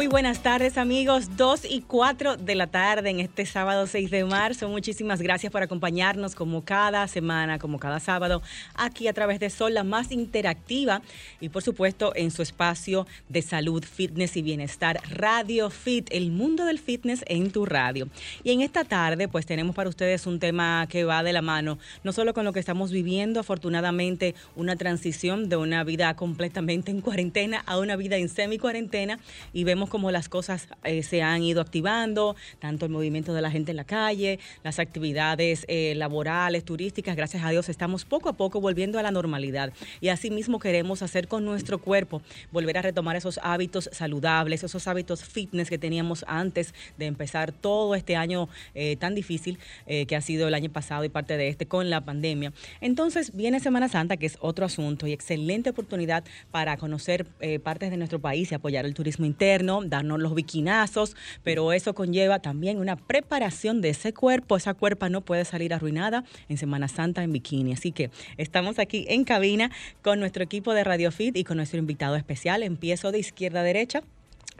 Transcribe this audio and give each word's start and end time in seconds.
Muy 0.00 0.06
buenas 0.06 0.42
tardes 0.42 0.78
amigos, 0.78 1.36
2 1.36 1.66
y 1.68 1.82
4 1.82 2.38
de 2.38 2.54
la 2.54 2.68
tarde 2.68 3.10
en 3.10 3.20
este 3.20 3.44
sábado 3.44 3.86
6 3.86 4.10
de 4.10 4.24
marzo. 4.24 4.66
Muchísimas 4.70 5.20
gracias 5.20 5.52
por 5.52 5.62
acompañarnos 5.62 6.34
como 6.34 6.64
cada 6.64 7.06
semana, 7.06 7.58
como 7.58 7.78
cada 7.78 8.00
sábado, 8.00 8.40
aquí 8.74 9.08
a 9.08 9.12
través 9.12 9.40
de 9.40 9.50
Sol, 9.50 9.74
la 9.74 9.84
más 9.84 10.10
interactiva 10.10 11.02
y 11.38 11.50
por 11.50 11.62
supuesto 11.62 12.14
en 12.16 12.30
su 12.30 12.40
espacio 12.40 13.06
de 13.28 13.42
salud, 13.42 13.84
fitness 13.84 14.38
y 14.38 14.42
bienestar, 14.42 15.02
Radio 15.10 15.68
Fit, 15.68 16.08
el 16.12 16.30
mundo 16.30 16.64
del 16.64 16.78
fitness 16.78 17.22
en 17.26 17.50
tu 17.50 17.66
radio. 17.66 18.08
Y 18.42 18.52
en 18.52 18.62
esta 18.62 18.84
tarde 18.84 19.28
pues 19.28 19.44
tenemos 19.44 19.76
para 19.76 19.90
ustedes 19.90 20.26
un 20.26 20.40
tema 20.40 20.86
que 20.88 21.04
va 21.04 21.22
de 21.22 21.34
la 21.34 21.42
mano, 21.42 21.78
no 22.04 22.14
solo 22.14 22.32
con 22.32 22.46
lo 22.46 22.54
que 22.54 22.60
estamos 22.60 22.90
viviendo, 22.90 23.40
afortunadamente 23.40 24.34
una 24.56 24.76
transición 24.76 25.50
de 25.50 25.56
una 25.56 25.84
vida 25.84 26.16
completamente 26.16 26.90
en 26.90 27.02
cuarentena 27.02 27.62
a 27.66 27.78
una 27.78 27.96
vida 27.96 28.16
en 28.16 28.30
semi 28.30 28.56
cuarentena 28.56 29.18
y 29.52 29.64
vemos 29.64 29.89
cómo 29.90 30.10
las 30.10 30.30
cosas 30.30 30.68
eh, 30.84 31.02
se 31.02 31.20
han 31.20 31.42
ido 31.42 31.60
activando, 31.60 32.34
tanto 32.58 32.86
el 32.86 32.92
movimiento 32.92 33.34
de 33.34 33.42
la 33.42 33.50
gente 33.50 33.72
en 33.72 33.76
la 33.76 33.84
calle, 33.84 34.38
las 34.64 34.78
actividades 34.78 35.66
eh, 35.68 35.92
laborales, 35.96 36.64
turísticas, 36.64 37.14
gracias 37.14 37.44
a 37.44 37.50
Dios 37.50 37.68
estamos 37.68 38.06
poco 38.06 38.30
a 38.30 38.32
poco 38.32 38.62
volviendo 38.62 38.98
a 38.98 39.02
la 39.02 39.10
normalidad 39.10 39.74
y 40.00 40.08
así 40.08 40.30
mismo 40.30 40.58
queremos 40.58 41.02
hacer 41.02 41.28
con 41.28 41.44
nuestro 41.44 41.78
cuerpo, 41.78 42.22
volver 42.50 42.78
a 42.78 42.82
retomar 42.82 43.16
esos 43.16 43.38
hábitos 43.42 43.90
saludables, 43.92 44.64
esos 44.64 44.86
hábitos 44.88 45.24
fitness 45.24 45.68
que 45.68 45.76
teníamos 45.76 46.24
antes 46.26 46.72
de 46.96 47.04
empezar 47.04 47.52
todo 47.52 47.94
este 47.94 48.16
año 48.16 48.48
eh, 48.74 48.96
tan 48.96 49.14
difícil 49.14 49.58
que 49.86 50.14
ha 50.14 50.20
sido 50.20 50.46
el 50.46 50.54
año 50.54 50.70
pasado 50.70 51.04
y 51.04 51.08
parte 51.08 51.36
de 51.36 51.48
este 51.48 51.66
con 51.66 51.90
la 51.90 52.04
pandemia. 52.04 52.52
Entonces 52.80 53.34
viene 53.34 53.58
Semana 53.58 53.88
Santa, 53.88 54.16
que 54.16 54.26
es 54.26 54.38
otro 54.40 54.64
asunto 54.64 55.08
y 55.08 55.12
excelente 55.12 55.70
oportunidad 55.70 56.24
para 56.52 56.76
conocer 56.76 57.26
partes 57.64 57.90
de 57.90 57.96
nuestro 57.96 58.20
país 58.20 58.52
y 58.52 58.54
apoyar 58.54 58.86
el 58.86 58.94
turismo 58.94 59.26
interno 59.26 59.79
darnos 59.88 60.20
los 60.20 60.34
biquinazos, 60.34 61.16
pero 61.42 61.72
eso 61.72 61.94
conlleva 61.94 62.40
también 62.40 62.78
una 62.78 62.96
preparación 62.96 63.80
de 63.80 63.90
ese 63.90 64.12
cuerpo. 64.12 64.56
Esa 64.56 64.74
cuerpa 64.74 65.08
no 65.08 65.22
puede 65.22 65.44
salir 65.44 65.72
arruinada 65.72 66.24
en 66.48 66.58
Semana 66.58 66.88
Santa 66.88 67.22
en 67.22 67.32
bikini. 67.32 67.72
Así 67.72 67.92
que 67.92 68.10
estamos 68.36 68.78
aquí 68.78 69.06
en 69.08 69.24
cabina 69.24 69.70
con 70.02 70.20
nuestro 70.20 70.42
equipo 70.44 70.74
de 70.74 70.84
Radio 70.84 71.10
Fit 71.10 71.36
y 71.36 71.44
con 71.44 71.56
nuestro 71.56 71.78
invitado 71.78 72.16
especial. 72.16 72.62
Empiezo 72.62 73.12
de 73.12 73.20
izquierda 73.20 73.60
a 73.60 73.64
derecha. 73.64 74.02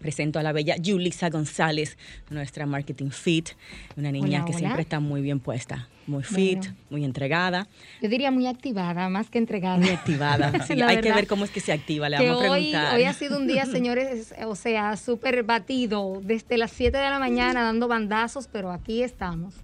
Presento 0.01 0.39
a 0.39 0.43
la 0.43 0.53
bella 0.53 0.77
Julissa 0.83 1.29
González, 1.29 1.98
nuestra 2.31 2.67
marketing 2.67 3.11
fit, 3.11 3.51
una 3.97 4.11
niña 4.11 4.45
que 4.45 4.53
siempre 4.53 4.83
está 4.83 4.98
muy 4.98 5.20
bien 5.20 5.41
puesta, 5.41 5.89
muy 6.06 6.23
fit, 6.23 6.65
muy 6.89 7.05
entregada. 7.05 7.69
Yo 8.01 8.09
diría 8.09 8.31
muy 8.31 8.47
activada, 8.47 9.09
más 9.09 9.28
que 9.28 9.39
entregada. 9.39 9.77
Muy 9.77 9.91
activada. 9.91 10.53
hay 10.87 11.01
que 11.01 11.12
ver 11.12 11.27
cómo 11.27 11.45
es 11.45 11.51
que 11.51 11.61
se 11.61 11.73
activa, 11.73 12.09
le 12.09 12.17
vamos 12.17 12.45
a 12.45 12.51
preguntar. 12.51 12.95
Hoy, 12.95 13.01
hoy 13.01 13.05
ha 13.05 13.12
sido 13.12 13.39
un 13.39 13.47
día, 13.47 13.67
señores, 13.67 14.34
o 14.47 14.56
sea, 14.56 14.97
súper 14.97 15.43
batido, 15.43 16.21
desde 16.23 16.56
las 16.56 16.71
7 16.73 16.97
de 16.97 17.11
la 17.11 17.19
mañana 17.19 17.62
dando 17.62 17.87
bandazos, 17.87 18.48
pero 18.51 18.73
aquí 18.73 19.03
estamos. 19.03 19.55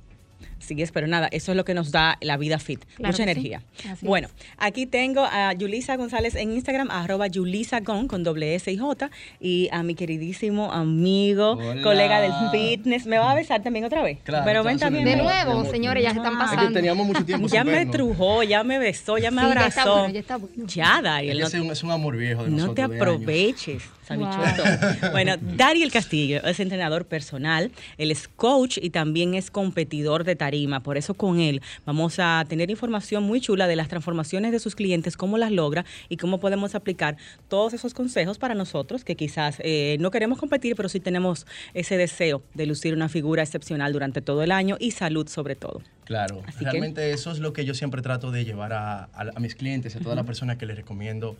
Sí, 0.66 0.76
pero 0.92 1.06
nada, 1.06 1.28
eso 1.30 1.52
es 1.52 1.56
lo 1.56 1.64
que 1.64 1.74
nos 1.74 1.92
da 1.92 2.18
la 2.20 2.36
vida 2.36 2.58
fit. 2.58 2.84
Mucha 2.98 3.22
energía. 3.22 3.62
Bueno, 4.02 4.28
aquí 4.58 4.86
tengo 4.86 5.24
a 5.24 5.52
Yulisa 5.52 5.96
González 5.96 6.34
en 6.34 6.52
Instagram, 6.52 6.90
arroba 6.90 7.26
Yulisa 7.26 7.80
Gon 7.80 8.08
con 8.08 8.24
doble 8.24 8.54
S 8.54 8.70
y 8.70 8.76
J. 8.76 9.10
Y 9.40 9.68
a 9.72 9.82
mi 9.82 9.94
queridísimo 9.94 10.72
amigo, 10.72 11.58
colega 11.82 12.20
del 12.20 12.32
fitness. 12.50 13.06
¿Me 13.06 13.18
va 13.18 13.32
a 13.32 13.34
besar 13.34 13.62
también 13.62 13.84
otra 13.84 14.02
vez? 14.02 14.18
Claro. 14.24 14.44
Pero 14.44 14.64
ven 14.64 14.78
también. 14.78 15.04
De 15.04 15.16
nuevo, 15.16 15.64
señores, 15.70 16.02
ya 16.02 16.10
se 16.10 16.16
están 16.18 16.38
pasando. 16.38 16.72
teníamos 16.72 17.06
mucho 17.06 17.24
tiempo 17.24 17.46
Ya 17.48 17.64
me 17.64 17.86
trujó, 17.86 18.42
ya 18.42 18.64
me 18.64 18.78
besó, 18.78 19.18
ya 19.18 19.30
me 19.30 19.42
abrazó. 19.42 20.08
Ya 20.08 20.20
está 20.20 20.36
bueno, 20.36 20.64
ya 20.66 21.00
Dariel. 21.02 21.40
Es, 21.40 21.54
un, 21.54 21.70
es 21.70 21.82
un 21.82 21.90
amor 21.90 22.16
viejo 22.16 22.44
de 22.44 22.50
No 22.50 22.74
te 22.74 22.82
aproveches. 22.82 23.82
Bueno, 25.12 25.34
Dariel 25.40 25.90
Castillo 25.90 26.42
es 26.44 26.60
entrenador 26.60 27.06
personal, 27.06 27.70
él 27.98 28.10
es 28.10 28.28
coach 28.28 28.78
y 28.80 28.90
también 28.90 29.34
es 29.34 29.50
competidor 29.50 30.24
de 30.24 30.36
tarima. 30.36 30.82
Por 30.82 30.96
eso 30.96 31.14
con 31.14 31.40
él 31.40 31.62
vamos 31.84 32.18
a 32.18 32.44
tener 32.48 32.70
información 32.70 33.24
muy 33.24 33.40
chula 33.40 33.66
de 33.66 33.76
las 33.76 33.88
transformaciones 33.88 34.52
de 34.52 34.58
sus 34.58 34.74
clientes, 34.74 35.16
cómo 35.16 35.38
las 35.38 35.50
logra 35.50 35.84
y 36.08 36.16
cómo 36.16 36.38
podemos 36.38 36.74
aplicar 36.74 37.16
todos 37.48 37.74
esos 37.74 37.94
consejos 37.94 38.38
para 38.38 38.54
nosotros 38.54 39.04
que 39.04 39.16
quizás 39.16 39.56
eh, 39.60 39.96
no 40.00 40.10
queremos 40.10 40.38
competir, 40.38 40.76
pero 40.76 40.88
sí 40.88 41.00
tenemos 41.00 41.46
ese 41.74 41.96
deseo 41.96 42.42
de 42.54 42.66
lucir 42.66 42.94
una 42.94 43.08
figura 43.08 43.42
excepcional 43.42 43.92
durante 43.92 44.20
todo 44.20 44.42
el 44.42 44.52
año 44.52 44.76
y 44.78 44.92
salud 44.92 45.28
sobre 45.28 45.56
todo. 45.56 45.82
Claro, 46.04 46.42
realmente 46.60 47.10
eso 47.10 47.32
es 47.32 47.40
lo 47.40 47.52
que 47.52 47.64
yo 47.64 47.74
siempre 47.74 48.00
trato 48.00 48.30
de 48.30 48.44
llevar 48.44 48.72
a, 48.72 49.08
mis 49.40 49.56
clientes, 49.56 49.96
a 49.96 50.00
toda 50.00 50.14
la 50.14 50.22
persona 50.22 50.56
que 50.56 50.64
les 50.64 50.76
recomiendo 50.76 51.36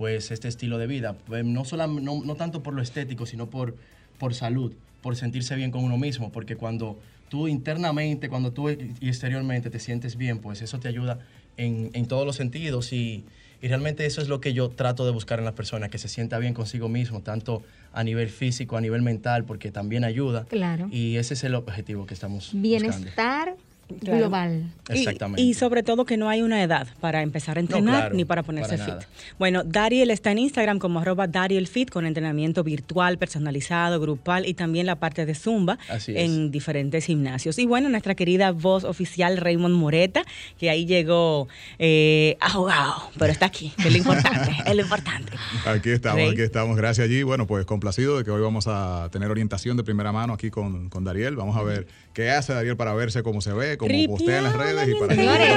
pues 0.00 0.30
este 0.30 0.48
estilo 0.48 0.78
de 0.78 0.86
vida. 0.86 1.14
Pues, 1.26 1.44
no, 1.44 1.66
solo, 1.66 1.86
no, 1.86 2.34
tanto 2.34 2.62
por 2.62 2.72
lo 2.72 2.80
estético, 2.80 3.26
sino 3.26 3.50
por, 3.50 3.76
por 4.18 4.32
salud, 4.32 4.72
por 5.02 5.14
sentirse 5.14 5.54
bien 5.56 5.70
con 5.70 5.84
uno 5.84 5.98
mismo, 5.98 6.32
porque 6.32 6.56
cuando 6.56 6.98
tú 7.28 7.48
internamente, 7.48 8.30
cuando 8.30 8.50
tú 8.50 8.70
y 8.70 8.94
exteriormente 9.06 9.68
te 9.68 9.78
sientes 9.78 10.16
bien, 10.16 10.38
pues 10.38 10.62
eso 10.62 10.80
te 10.80 10.88
ayuda 10.88 11.18
en, 11.58 11.90
en 11.92 12.06
todos 12.06 12.24
los 12.24 12.36
sentidos 12.36 12.94
y, 12.94 13.24
y, 13.60 13.68
realmente 13.68 14.06
eso 14.06 14.22
es 14.22 14.28
lo 14.28 14.40
que 14.40 14.54
yo 14.54 14.70
trato 14.70 15.04
de 15.04 15.12
buscar 15.12 15.38
en 15.38 15.44
la 15.44 15.54
persona, 15.54 15.90
que 15.90 15.98
se 15.98 16.08
sienta 16.08 16.38
bien 16.38 16.54
consigo 16.54 16.88
mismo, 16.88 17.20
tanto 17.20 17.62
a 17.92 18.02
nivel 18.02 18.30
físico, 18.30 18.78
a 18.78 18.80
nivel 18.80 19.02
mental, 19.02 19.44
porque 19.44 19.70
también 19.70 20.04
ayuda. 20.04 20.46
Claro. 20.46 20.88
Y 20.90 21.16
ese 21.16 21.34
es 21.34 21.44
el 21.44 21.54
objetivo 21.54 22.06
que 22.06 22.14
estamos 22.14 22.52
Bienestar 22.54 23.54
global. 24.00 24.72
Exactamente. 24.88 25.42
Y, 25.42 25.54
sobre 25.54 25.82
todo 25.82 26.04
que 26.04 26.16
no 26.16 26.28
hay 26.28 26.42
una 26.42 26.62
edad 26.62 26.88
para 27.00 27.22
empezar 27.22 27.58
a 27.58 27.60
entrenar 27.60 28.14
ni 28.14 28.24
para 28.24 28.42
ponerse 28.42 28.78
fit. 28.78 28.94
Bueno, 29.38 29.62
Dariel 29.64 30.10
está 30.10 30.32
en 30.32 30.38
Instagram 30.38 30.78
como 30.78 31.00
arroba 31.00 31.26
Dariel 31.26 31.66
Fit 31.66 31.90
con 31.90 32.06
entrenamiento 32.06 32.64
virtual, 32.64 33.18
personalizado, 33.18 34.00
grupal 34.00 34.46
y 34.46 34.54
también 34.54 34.86
la 34.86 34.96
parte 34.96 35.26
de 35.26 35.34
Zumba 35.34 35.78
en 36.08 36.50
diferentes 36.50 37.04
gimnasios. 37.04 37.58
Y 37.58 37.66
bueno, 37.66 37.88
nuestra 37.88 38.14
querida 38.14 38.52
voz 38.52 38.84
oficial 38.84 39.36
Raymond 39.36 39.76
Moreta, 39.76 40.22
que 40.58 40.70
ahí 40.70 40.86
llegó 40.86 41.48
eh, 41.78 42.36
ahogado, 42.40 43.10
pero 43.18 43.32
está 43.32 43.46
aquí, 43.46 43.72
es 43.78 43.90
lo 43.90 43.96
importante, 43.96 44.56
es 44.66 44.74
lo 44.74 44.82
importante. 44.82 45.32
Aquí 45.66 45.90
estamos, 45.90 46.32
aquí 46.32 46.42
estamos. 46.42 46.76
Gracias 46.76 47.04
allí. 47.04 47.22
Bueno, 47.22 47.46
pues 47.46 47.64
complacido 47.64 48.18
de 48.18 48.24
que 48.24 48.30
hoy 48.30 48.40
vamos 48.40 48.66
a 48.66 49.08
tener 49.12 49.30
orientación 49.30 49.76
de 49.76 49.84
primera 49.84 50.12
mano 50.12 50.32
aquí 50.32 50.50
con, 50.50 50.88
con 50.88 51.04
Dariel. 51.04 51.36
Vamos 51.36 51.56
a 51.56 51.62
ver 51.62 51.86
qué 52.12 52.30
hace 52.30 52.52
Dariel 52.52 52.76
para 52.76 52.94
verse 52.94 53.22
cómo 53.22 53.40
se 53.40 53.52
ve, 53.52 53.76
como 53.76 53.92
postea 54.06 54.38
en 54.38 54.44
las 54.44 54.56
redes 54.56 54.88
y 54.88 54.94
para 54.94 55.14
Señores, 55.14 55.48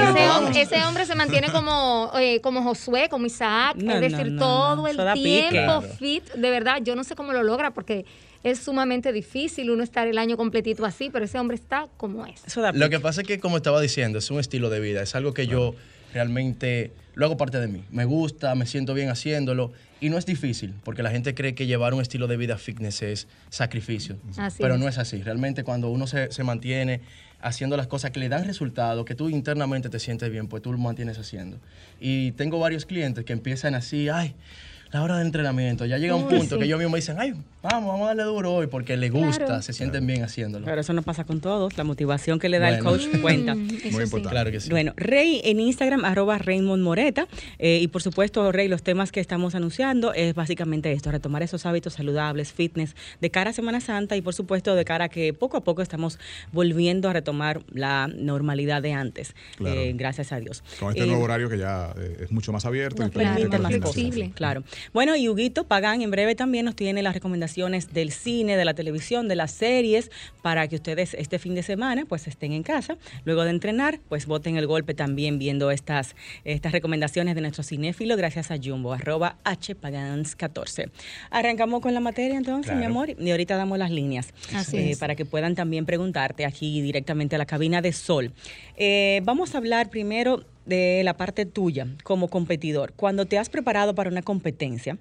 ese, 0.56 0.84
hombre 0.84 1.06
se 1.06 1.14
mantiene 1.14 1.50
como, 1.50 2.10
eh, 2.18 2.40
como 2.40 2.62
Josué, 2.62 3.08
como 3.08 3.26
Isaac, 3.26 3.76
es 3.78 4.00
decir, 4.00 4.36
todo 4.38 4.86
el 4.86 4.96
tiempo 5.14 5.82
fit. 5.98 6.24
De 6.34 6.50
verdad, 6.50 6.78
yo 6.82 6.94
no 6.96 7.04
sé 7.04 7.14
cómo 7.14 7.32
lo 7.32 7.42
logra 7.42 7.72
porque 7.72 8.04
es 8.42 8.58
sumamente 8.58 9.12
difícil 9.12 9.70
uno 9.70 9.82
estar 9.82 10.06
el 10.06 10.18
año 10.18 10.36
completito 10.36 10.84
así, 10.84 11.10
pero 11.10 11.24
ese 11.24 11.38
hombre 11.38 11.56
está 11.56 11.88
como 11.96 12.26
es. 12.26 12.42
Lo 12.74 12.90
que 12.90 13.00
pasa 13.00 13.22
es 13.22 13.26
que, 13.26 13.40
como 13.40 13.56
estaba 13.56 13.80
diciendo, 13.80 14.18
es 14.18 14.30
un 14.30 14.38
estilo 14.38 14.70
de 14.70 14.80
vida, 14.80 15.02
es 15.02 15.14
algo 15.14 15.32
que 15.32 15.46
yo 15.46 15.74
realmente 16.12 16.92
lo 17.14 17.26
hago 17.26 17.36
parte 17.36 17.58
de 17.58 17.68
mí. 17.68 17.84
Me 17.90 18.04
gusta, 18.04 18.54
me 18.54 18.66
siento 18.66 18.94
bien 18.94 19.08
haciéndolo 19.08 19.72
y 20.04 20.10
no 20.10 20.18
es 20.18 20.26
difícil, 20.26 20.74
porque 20.84 21.02
la 21.02 21.10
gente 21.10 21.34
cree 21.34 21.54
que 21.54 21.66
llevar 21.66 21.94
un 21.94 22.02
estilo 22.02 22.26
de 22.26 22.36
vida 22.36 22.58
fitness 22.58 23.00
es 23.00 23.26
sacrificio, 23.48 24.18
pero 24.58 24.76
no 24.76 24.86
es 24.86 24.98
así. 24.98 25.22
Realmente 25.22 25.64
cuando 25.64 25.88
uno 25.88 26.06
se, 26.06 26.30
se 26.30 26.44
mantiene 26.44 27.00
haciendo 27.40 27.74
las 27.78 27.86
cosas 27.86 28.10
que 28.10 28.20
le 28.20 28.28
dan 28.28 28.44
resultado, 28.44 29.06
que 29.06 29.14
tú 29.14 29.30
internamente 29.30 29.88
te 29.88 29.98
sientes 29.98 30.30
bien, 30.30 30.46
pues 30.46 30.62
tú 30.62 30.72
lo 30.72 30.78
mantienes 30.78 31.18
haciendo. 31.18 31.58
Y 32.00 32.32
tengo 32.32 32.58
varios 32.58 32.84
clientes 32.84 33.24
que 33.24 33.32
empiezan 33.32 33.74
así, 33.74 34.10
ay, 34.10 34.34
la 34.94 35.02
hora 35.02 35.16
de 35.16 35.24
entrenamiento. 35.24 35.86
Ya 35.86 35.98
llega 35.98 36.14
un 36.14 36.28
punto 36.28 36.56
que 36.56 36.66
ellos 36.66 36.78
mismos 36.78 36.94
dicen, 36.94 37.16
ay, 37.18 37.34
vamos, 37.64 37.88
vamos 37.88 38.02
a 38.02 38.06
darle 38.10 38.22
duro 38.22 38.54
hoy 38.54 38.68
porque 38.68 38.96
le 38.96 39.10
gusta, 39.10 39.60
se 39.60 39.72
sienten 39.72 40.06
bien 40.06 40.22
haciéndolo. 40.22 40.64
Pero 40.64 40.80
eso 40.80 40.92
no 40.92 41.02
pasa 41.02 41.24
con 41.24 41.40
todos. 41.40 41.76
La 41.76 41.82
motivación 41.82 42.38
que 42.38 42.48
le 42.48 42.60
da 42.60 42.68
el 42.68 42.78
coach 42.78 43.08
cuenta. 43.20 43.56
Muy 43.56 43.72
importante. 44.04 44.28
Claro 44.28 44.52
que 44.52 44.60
sí. 44.60 44.70
Bueno, 44.70 44.92
Rey 44.96 45.40
en 45.42 45.58
Instagram, 45.58 46.04
arroba 46.04 46.38
Raymond 46.38 46.80
Moreta. 46.80 47.26
Eh, 47.58 47.80
y 47.82 47.88
por 47.88 48.02
supuesto, 48.02 48.52
Rey, 48.52 48.68
los 48.68 48.84
temas 48.84 49.10
que 49.10 49.18
estamos 49.18 49.56
anunciando 49.56 50.14
es 50.14 50.32
básicamente 50.36 50.92
esto, 50.92 51.10
retomar 51.10 51.42
esos 51.42 51.66
hábitos 51.66 51.94
saludables, 51.94 52.52
fitness, 52.52 52.94
de 53.20 53.30
cara 53.30 53.50
a 53.50 53.52
Semana 53.52 53.80
Santa 53.80 54.14
y 54.14 54.22
por 54.22 54.34
supuesto 54.34 54.76
de 54.76 54.84
cara 54.84 55.06
a 55.06 55.08
que 55.08 55.32
poco 55.32 55.56
a 55.56 55.64
poco 55.64 55.82
estamos 55.82 56.20
volviendo 56.52 57.08
a 57.08 57.12
retomar 57.12 57.62
la 57.72 58.06
normalidad 58.14 58.80
de 58.80 58.92
antes. 58.92 59.34
Eh, 59.58 59.92
gracias 59.96 60.30
a 60.30 60.38
Dios. 60.38 60.62
Con 60.78 60.90
este 60.90 61.04
nuevo 61.04 61.22
eh, 61.22 61.24
horario 61.24 61.48
que 61.48 61.58
ya 61.58 61.92
es 62.20 62.30
mucho 62.30 62.52
más 62.52 62.64
abierto. 62.64 63.04
y 63.04 63.08
permite 63.08 63.58
más 63.58 63.72
flexible. 63.72 64.30
Claro. 64.36 64.62
Bueno, 64.92 65.16
y 65.16 65.28
Huguito 65.28 65.64
Pagán 65.66 66.02
en 66.02 66.10
breve 66.10 66.34
también 66.34 66.64
nos 66.64 66.76
tiene 66.76 67.02
las 67.02 67.14
recomendaciones 67.14 67.92
del 67.92 68.10
cine, 68.10 68.56
de 68.56 68.64
la 68.64 68.74
televisión, 68.74 69.28
de 69.28 69.36
las 69.36 69.50
series, 69.50 70.10
para 70.42 70.68
que 70.68 70.76
ustedes 70.76 71.14
este 71.14 71.38
fin 71.38 71.54
de 71.54 71.62
semana 71.62 72.04
pues 72.06 72.26
estén 72.26 72.52
en 72.52 72.62
casa. 72.62 72.96
Luego 73.24 73.44
de 73.44 73.50
entrenar, 73.50 74.00
pues 74.08 74.26
voten 74.26 74.56
el 74.56 74.66
golpe 74.66 74.94
también 74.94 75.38
viendo 75.38 75.70
estas, 75.70 76.16
estas 76.44 76.72
recomendaciones 76.72 77.34
de 77.34 77.40
nuestro 77.40 77.62
cinéfilo, 77.62 78.16
gracias 78.16 78.50
a 78.50 78.56
Jumbo, 78.62 78.92
arroba 78.92 79.38
hpagans14. 79.44 80.90
Arrancamos 81.30 81.80
con 81.80 81.94
la 81.94 82.00
materia 82.00 82.36
entonces, 82.36 82.76
mi 82.76 82.84
amor, 82.84 83.10
y 83.18 83.30
ahorita 83.30 83.56
damos 83.56 83.78
las 83.78 83.90
líneas 83.90 84.32
eh, 84.72 84.96
para 84.98 85.14
que 85.14 85.24
puedan 85.24 85.54
también 85.54 85.86
preguntarte 85.86 86.44
aquí 86.44 86.80
directamente 86.82 87.36
a 87.36 87.38
la 87.38 87.46
cabina 87.46 87.80
de 87.80 87.92
Sol. 87.92 88.32
Eh, 88.76 89.20
vamos 89.24 89.54
a 89.54 89.58
hablar 89.58 89.90
primero 89.90 90.44
de 90.66 91.02
la 91.04 91.16
parte 91.16 91.46
tuya 91.46 91.86
como 92.02 92.28
competidor. 92.28 92.92
Cuando 92.94 93.26
te 93.26 93.38
has 93.38 93.48
preparado 93.48 93.94
para 93.94 94.10
una 94.10 94.22
competencia, 94.22 94.98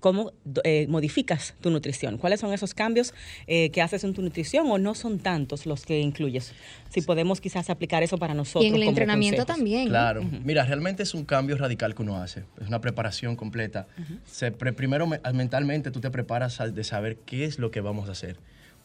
cómo 0.00 0.32
eh, 0.64 0.86
modificas 0.88 1.54
tu 1.60 1.70
nutrición. 1.70 2.18
¿Cuáles 2.18 2.40
son 2.40 2.52
esos 2.52 2.74
cambios 2.74 3.14
eh, 3.46 3.70
que 3.70 3.82
haces 3.82 4.02
en 4.04 4.14
tu 4.14 4.22
nutrición 4.22 4.70
o 4.70 4.78
no 4.78 4.94
son 4.94 5.18
tantos 5.18 5.66
los 5.66 5.86
que 5.86 6.00
incluyes? 6.00 6.52
Si 6.88 7.02
podemos 7.02 7.40
quizás 7.40 7.70
aplicar 7.70 8.02
eso 8.02 8.18
para 8.18 8.34
nosotros. 8.34 8.64
Y 8.64 8.68
en 8.68 8.74
el 8.74 8.82
entrenamiento 8.82 9.44
también. 9.44 9.88
Claro. 9.88 10.24
Mira, 10.44 10.64
realmente 10.64 11.02
es 11.02 11.14
un 11.14 11.24
cambio 11.24 11.56
radical 11.56 11.94
que 11.94 12.02
uno 12.02 12.16
hace. 12.16 12.44
Es 12.60 12.68
una 12.68 12.80
preparación 12.80 13.36
completa. 13.36 13.86
Se 14.24 14.50
primero 14.50 15.06
mentalmente 15.06 15.90
tú 15.90 16.00
te 16.00 16.10
preparas 16.10 16.58
de 16.74 16.84
saber 16.84 17.18
qué 17.26 17.44
es 17.44 17.58
lo 17.58 17.70
que 17.70 17.80
vamos 17.80 18.08
a 18.08 18.12
hacer. 18.12 18.38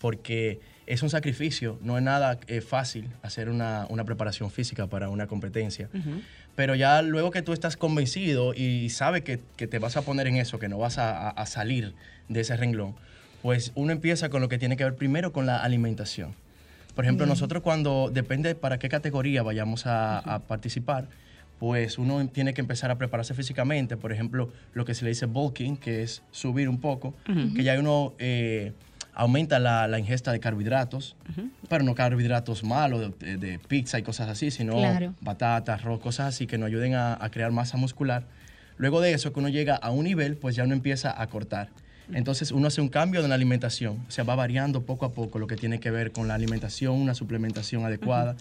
Porque 0.06 0.60
es 0.86 1.02
un 1.02 1.10
sacrificio, 1.10 1.80
no 1.82 1.98
es 1.98 2.04
nada 2.04 2.38
eh, 2.46 2.62
fácil 2.62 3.10
hacer 3.24 3.50
una, 3.50 3.88
preparación 4.06 4.52
física 4.52 4.86
para 4.86 5.10
una 5.10 5.26
competencia. 5.26 5.90
Pero 6.56 6.76
ya 6.76 7.02
luego 7.02 7.32
que 7.32 7.42
tú 7.42 7.54
estás 7.54 7.76
convencido 7.76 8.54
y 8.54 8.92
sabes 8.92 9.24
que, 9.24 9.38
te 9.38 9.80
vas 9.80 9.98
a 9.98 10.04
poner 10.04 10.28
en 10.28 10.36
eso, 10.36 10.60
que 10.60 10.68
no 10.68 10.78
vas 10.78 11.00
a, 11.00 11.44
salir 11.48 11.96
de 12.30 12.42
ese 12.42 12.56
renglón, 12.56 12.94
pues 13.42 13.72
uno 13.74 13.92
empieza 13.94 14.30
con 14.30 14.42
lo 14.42 14.48
que 14.48 14.60
tiene 14.60 14.78
que 14.78 14.84
ver 14.84 14.94
primero 14.94 15.34
con 15.34 15.48
la 15.48 15.58
alimentación. 15.58 16.36
Por 16.94 17.04
ejemplo, 17.04 17.26
nosotros 17.26 17.64
cuando, 17.64 18.12
depende 18.14 18.54
para 18.54 18.78
qué 18.78 18.90
categoría 18.90 19.42
vayamos 19.42 19.88
a, 19.88 20.44
participar, 20.48 21.08
pues 21.58 21.98
uno 21.98 22.28
tiene 22.28 22.54
que 22.54 22.62
empezar 22.62 22.92
a 22.92 23.00
prepararse 23.00 23.34
físicamente. 23.34 23.98
Por 23.98 24.12
ejemplo, 24.12 24.52
lo 24.76 24.86
que 24.86 24.94
se 24.94 25.04
le 25.04 25.10
dice 25.10 25.26
bulking, 25.26 25.78
que 25.78 26.04
es 26.04 26.22
subir 26.30 26.70
un 26.70 26.80
poco, 26.80 27.16
que 27.56 27.64
ya 27.64 27.80
uno... 27.80 28.14
Eh, 28.20 28.72
aumenta 29.16 29.60
la, 29.60 29.98
ingesta 29.98 30.32
de 30.32 30.40
carbohidratos, 30.40 31.16
pero 31.70 31.84
no 31.84 31.96
carbohidratos 31.96 32.64
malos, 32.64 33.18
de, 33.20 33.60
pizza 33.68 33.98
y 33.98 34.04
cosas 34.04 34.30
así, 34.30 34.52
sino 34.52 34.76
batatas, 35.22 35.82
arroz, 35.82 36.02
cosas 36.02 36.28
así 36.28 36.46
que 36.46 36.58
nos 36.58 36.68
ayuden 36.68 36.96
a, 36.96 37.18
crear 37.32 37.52
masa 37.52 37.78
muscular. 37.78 38.24
Luego 38.78 39.00
de 39.00 39.14
eso, 39.14 39.32
que 39.32 39.40
uno 39.40 39.50
llega 39.50 39.76
a 39.76 39.90
un 39.90 40.04
nivel, 40.04 40.36
pues 40.36 40.56
ya 40.56 40.66
uno 40.66 40.74
empieza 40.74 41.20
a 41.20 41.28
cortar. 41.28 41.70
Entonces 42.14 42.52
uno 42.52 42.68
hace 42.68 42.82
un 42.82 42.90
cambio 42.90 43.22
en 43.22 43.30
la 43.30 43.36
alimentación, 43.36 44.04
o 44.08 44.12
sea, 44.12 44.24
va 44.24 44.36
variando 44.36 44.84
poco 44.84 45.06
a 45.06 45.14
poco 45.14 45.40
lo 45.40 45.48
que 45.48 45.56
tiene 45.56 45.80
que 45.80 45.90
ver 45.90 46.12
con 46.12 46.28
la 46.28 46.36
alimentación, 46.36 46.94
una 46.94 47.16
suplementación 47.16 47.84
adecuada 47.84 48.36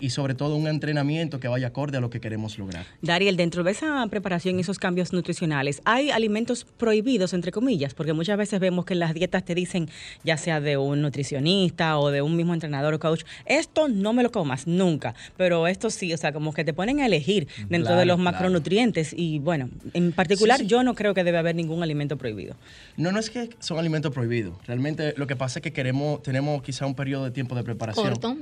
y 0.00 0.10
sobre 0.10 0.34
todo 0.34 0.56
un 0.56 0.66
entrenamiento 0.66 1.38
que 1.38 1.48
vaya 1.48 1.68
acorde 1.68 1.98
a 1.98 2.00
lo 2.00 2.10
que 2.10 2.20
queremos 2.20 2.58
lograr. 2.58 2.86
Dariel, 3.02 3.36
dentro 3.36 3.62
de 3.62 3.72
esa 3.72 4.06
preparación 4.08 4.58
y 4.58 4.62
esos 4.62 4.78
cambios 4.78 5.12
nutricionales, 5.12 5.82
¿hay 5.84 6.10
alimentos 6.10 6.64
prohibidos, 6.64 7.34
entre 7.34 7.52
comillas? 7.52 7.94
Porque 7.94 8.12
muchas 8.12 8.38
veces 8.38 8.60
vemos 8.60 8.84
que 8.84 8.94
en 8.94 9.00
las 9.00 9.14
dietas 9.14 9.44
te 9.44 9.54
dicen, 9.54 9.88
ya 10.24 10.36
sea 10.36 10.60
de 10.60 10.76
un 10.76 11.02
nutricionista 11.02 11.98
o 11.98 12.10
de 12.10 12.22
un 12.22 12.36
mismo 12.36 12.54
entrenador 12.54 12.94
o 12.94 12.98
coach, 12.98 13.24
esto 13.46 13.88
no 13.88 14.12
me 14.12 14.22
lo 14.22 14.32
comas 14.32 14.66
nunca, 14.66 15.14
pero 15.36 15.66
esto 15.66 15.90
sí, 15.90 16.12
o 16.12 16.16
sea, 16.16 16.32
como 16.32 16.52
que 16.52 16.64
te 16.64 16.72
ponen 16.72 17.00
a 17.00 17.06
elegir 17.06 17.48
dentro 17.68 17.96
de 17.96 18.06
los 18.06 18.18
macronutrientes 18.18 19.14
y 19.16 19.38
bueno, 19.38 19.68
en 19.92 20.12
particular 20.12 20.62
yo 20.62 20.82
no 20.82 20.94
creo 20.94 21.14
que 21.14 21.24
debe 21.24 21.38
haber 21.38 21.54
ningún 21.54 21.82
alimento 21.82 22.16
prohibido. 22.16 22.56
No, 22.96 23.12
no 23.12 23.18
es 23.18 23.30
que 23.30 23.50
son 23.58 23.78
alimentos 23.78 24.12
prohibidos, 24.12 24.54
realmente 24.66 25.14
lo 25.16 25.26
que 25.26 25.36
pasa 25.36 25.58
es 25.58 25.62
que 25.62 25.72
queremos, 25.72 26.22
tenemos 26.22 26.62
quizá 26.62 26.86
un 26.86 26.94
periodo 26.94 27.24
de 27.24 27.30
tiempo 27.30 27.54
de 27.54 27.62
preparación 27.62 28.06
Corto. 28.08 28.36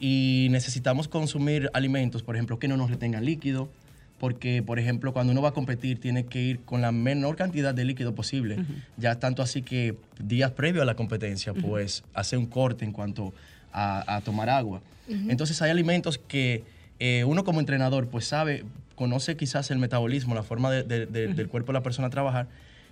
y 0.00 0.48
necesitamos 0.50 1.01
consumir 1.08 1.70
alimentos, 1.74 2.22
por 2.22 2.36
ejemplo, 2.36 2.58
que 2.58 2.68
no 2.68 2.76
nos 2.76 2.90
retengan 2.90 3.24
líquido, 3.24 3.68
porque, 4.18 4.62
por 4.62 4.78
ejemplo, 4.78 5.12
cuando 5.12 5.32
uno 5.32 5.42
va 5.42 5.48
a 5.48 5.52
competir 5.52 5.98
tiene 6.00 6.26
que 6.26 6.40
ir 6.40 6.60
con 6.60 6.80
la 6.80 6.92
menor 6.92 7.34
cantidad 7.34 7.74
de 7.74 7.84
líquido 7.84 8.14
posible. 8.14 8.64
Ya 8.96 9.18
tanto 9.18 9.42
así 9.42 9.62
que 9.62 9.96
días 10.20 10.52
previo 10.52 10.80
a 10.82 10.84
la 10.84 10.94
competencia, 10.94 11.52
pues 11.54 12.04
hace 12.14 12.36
un 12.36 12.46
corte 12.46 12.84
en 12.84 12.92
cuanto 12.92 13.34
a, 13.72 14.20
tomar 14.24 14.48
agua. 14.48 14.80
Entonces 15.08 15.60
hay 15.60 15.70
alimentos 15.70 16.18
que 16.18 16.62
eh, 17.00 17.24
uno 17.24 17.42
como 17.42 17.58
entrenador 17.58 18.06
pues 18.06 18.26
sabe, 18.26 18.64
conoce 18.94 19.36
quizás 19.36 19.72
el 19.72 19.78
metabolismo, 19.78 20.36
la 20.36 20.44
forma 20.44 20.70
del 20.70 21.48
cuerpo 21.48 21.72
de 21.72 21.78
la 21.78 21.82
persona 21.82 22.06
a 22.06 22.10
trabajar, 22.10 22.46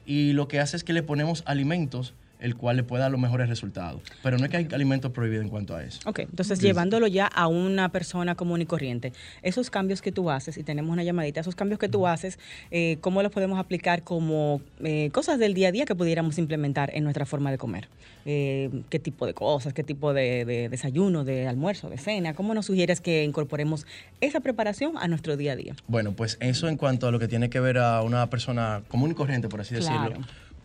y 0.04 0.32
lo 0.32 0.48
que 0.48 0.58
hace 0.58 0.76
es 0.76 0.82
que 0.82 0.92
le 0.92 1.04
ponemos 1.04 1.44
alimentos 1.46 2.14
el 2.40 2.56
cual 2.56 2.76
le 2.76 2.82
pueda 2.82 3.02
dar 3.02 3.10
los 3.10 3.20
mejores 3.20 3.48
resultados. 3.48 4.02
Pero 4.22 4.38
no 4.38 4.44
es 4.44 4.50
que 4.50 4.56
hay 4.56 4.68
alimentos 4.72 5.12
prohibidos 5.12 5.44
en 5.44 5.50
cuanto 5.50 5.76
a 5.76 5.84
eso. 5.84 6.00
Ok, 6.06 6.20
entonces 6.20 6.60
llevándolo 6.60 7.06
ya 7.06 7.26
a 7.26 7.46
una 7.46 7.90
persona 7.90 8.34
común 8.34 8.62
y 8.62 8.66
corriente, 8.66 9.12
esos 9.42 9.70
cambios 9.70 10.02
que 10.02 10.12
tú 10.12 10.30
haces, 10.30 10.56
y 10.56 10.62
tenemos 10.62 10.90
una 10.90 11.04
llamadita, 11.04 11.40
esos 11.40 11.54
cambios 11.54 11.78
que 11.78 11.88
tú 11.88 12.06
haces, 12.06 12.38
eh, 12.70 12.98
¿cómo 13.00 13.22
los 13.22 13.30
podemos 13.30 13.58
aplicar 13.58 14.02
como 14.02 14.60
eh, 14.82 15.10
cosas 15.12 15.38
del 15.38 15.54
día 15.54 15.68
a 15.68 15.72
día 15.72 15.84
que 15.84 15.94
pudiéramos 15.94 16.38
implementar 16.38 16.90
en 16.94 17.04
nuestra 17.04 17.26
forma 17.26 17.50
de 17.50 17.58
comer? 17.58 17.88
Eh, 18.26 18.70
¿Qué 18.90 18.98
tipo 18.98 19.26
de 19.26 19.34
cosas, 19.34 19.72
qué 19.72 19.82
tipo 19.82 20.12
de, 20.12 20.68
desayuno, 20.70 21.24
de 21.24 21.46
almuerzo, 21.46 21.88
de 21.88 21.98
cena? 21.98 22.34
¿Cómo 22.34 22.54
nos 22.54 22.66
sugieres 22.66 23.00
que 23.00 23.24
incorporemos 23.24 23.86
esa 24.20 24.40
preparación 24.40 24.96
a 24.98 25.08
nuestro 25.08 25.36
día 25.36 25.52
a 25.52 25.56
día? 25.56 25.74
Bueno, 25.88 26.12
pues 26.12 26.36
eso 26.40 26.68
en 26.68 26.76
cuanto 26.76 27.06
a 27.06 27.10
lo 27.10 27.18
que 27.18 27.28
tiene 27.28 27.50
que 27.50 27.60
ver 27.60 27.78
a 27.78 28.02
una 28.02 28.28
persona 28.28 28.82
común 28.88 29.10
y 29.12 29.14
corriente, 29.14 29.48
por 29.48 29.60
así 29.60 29.74
decirlo 29.74 30.14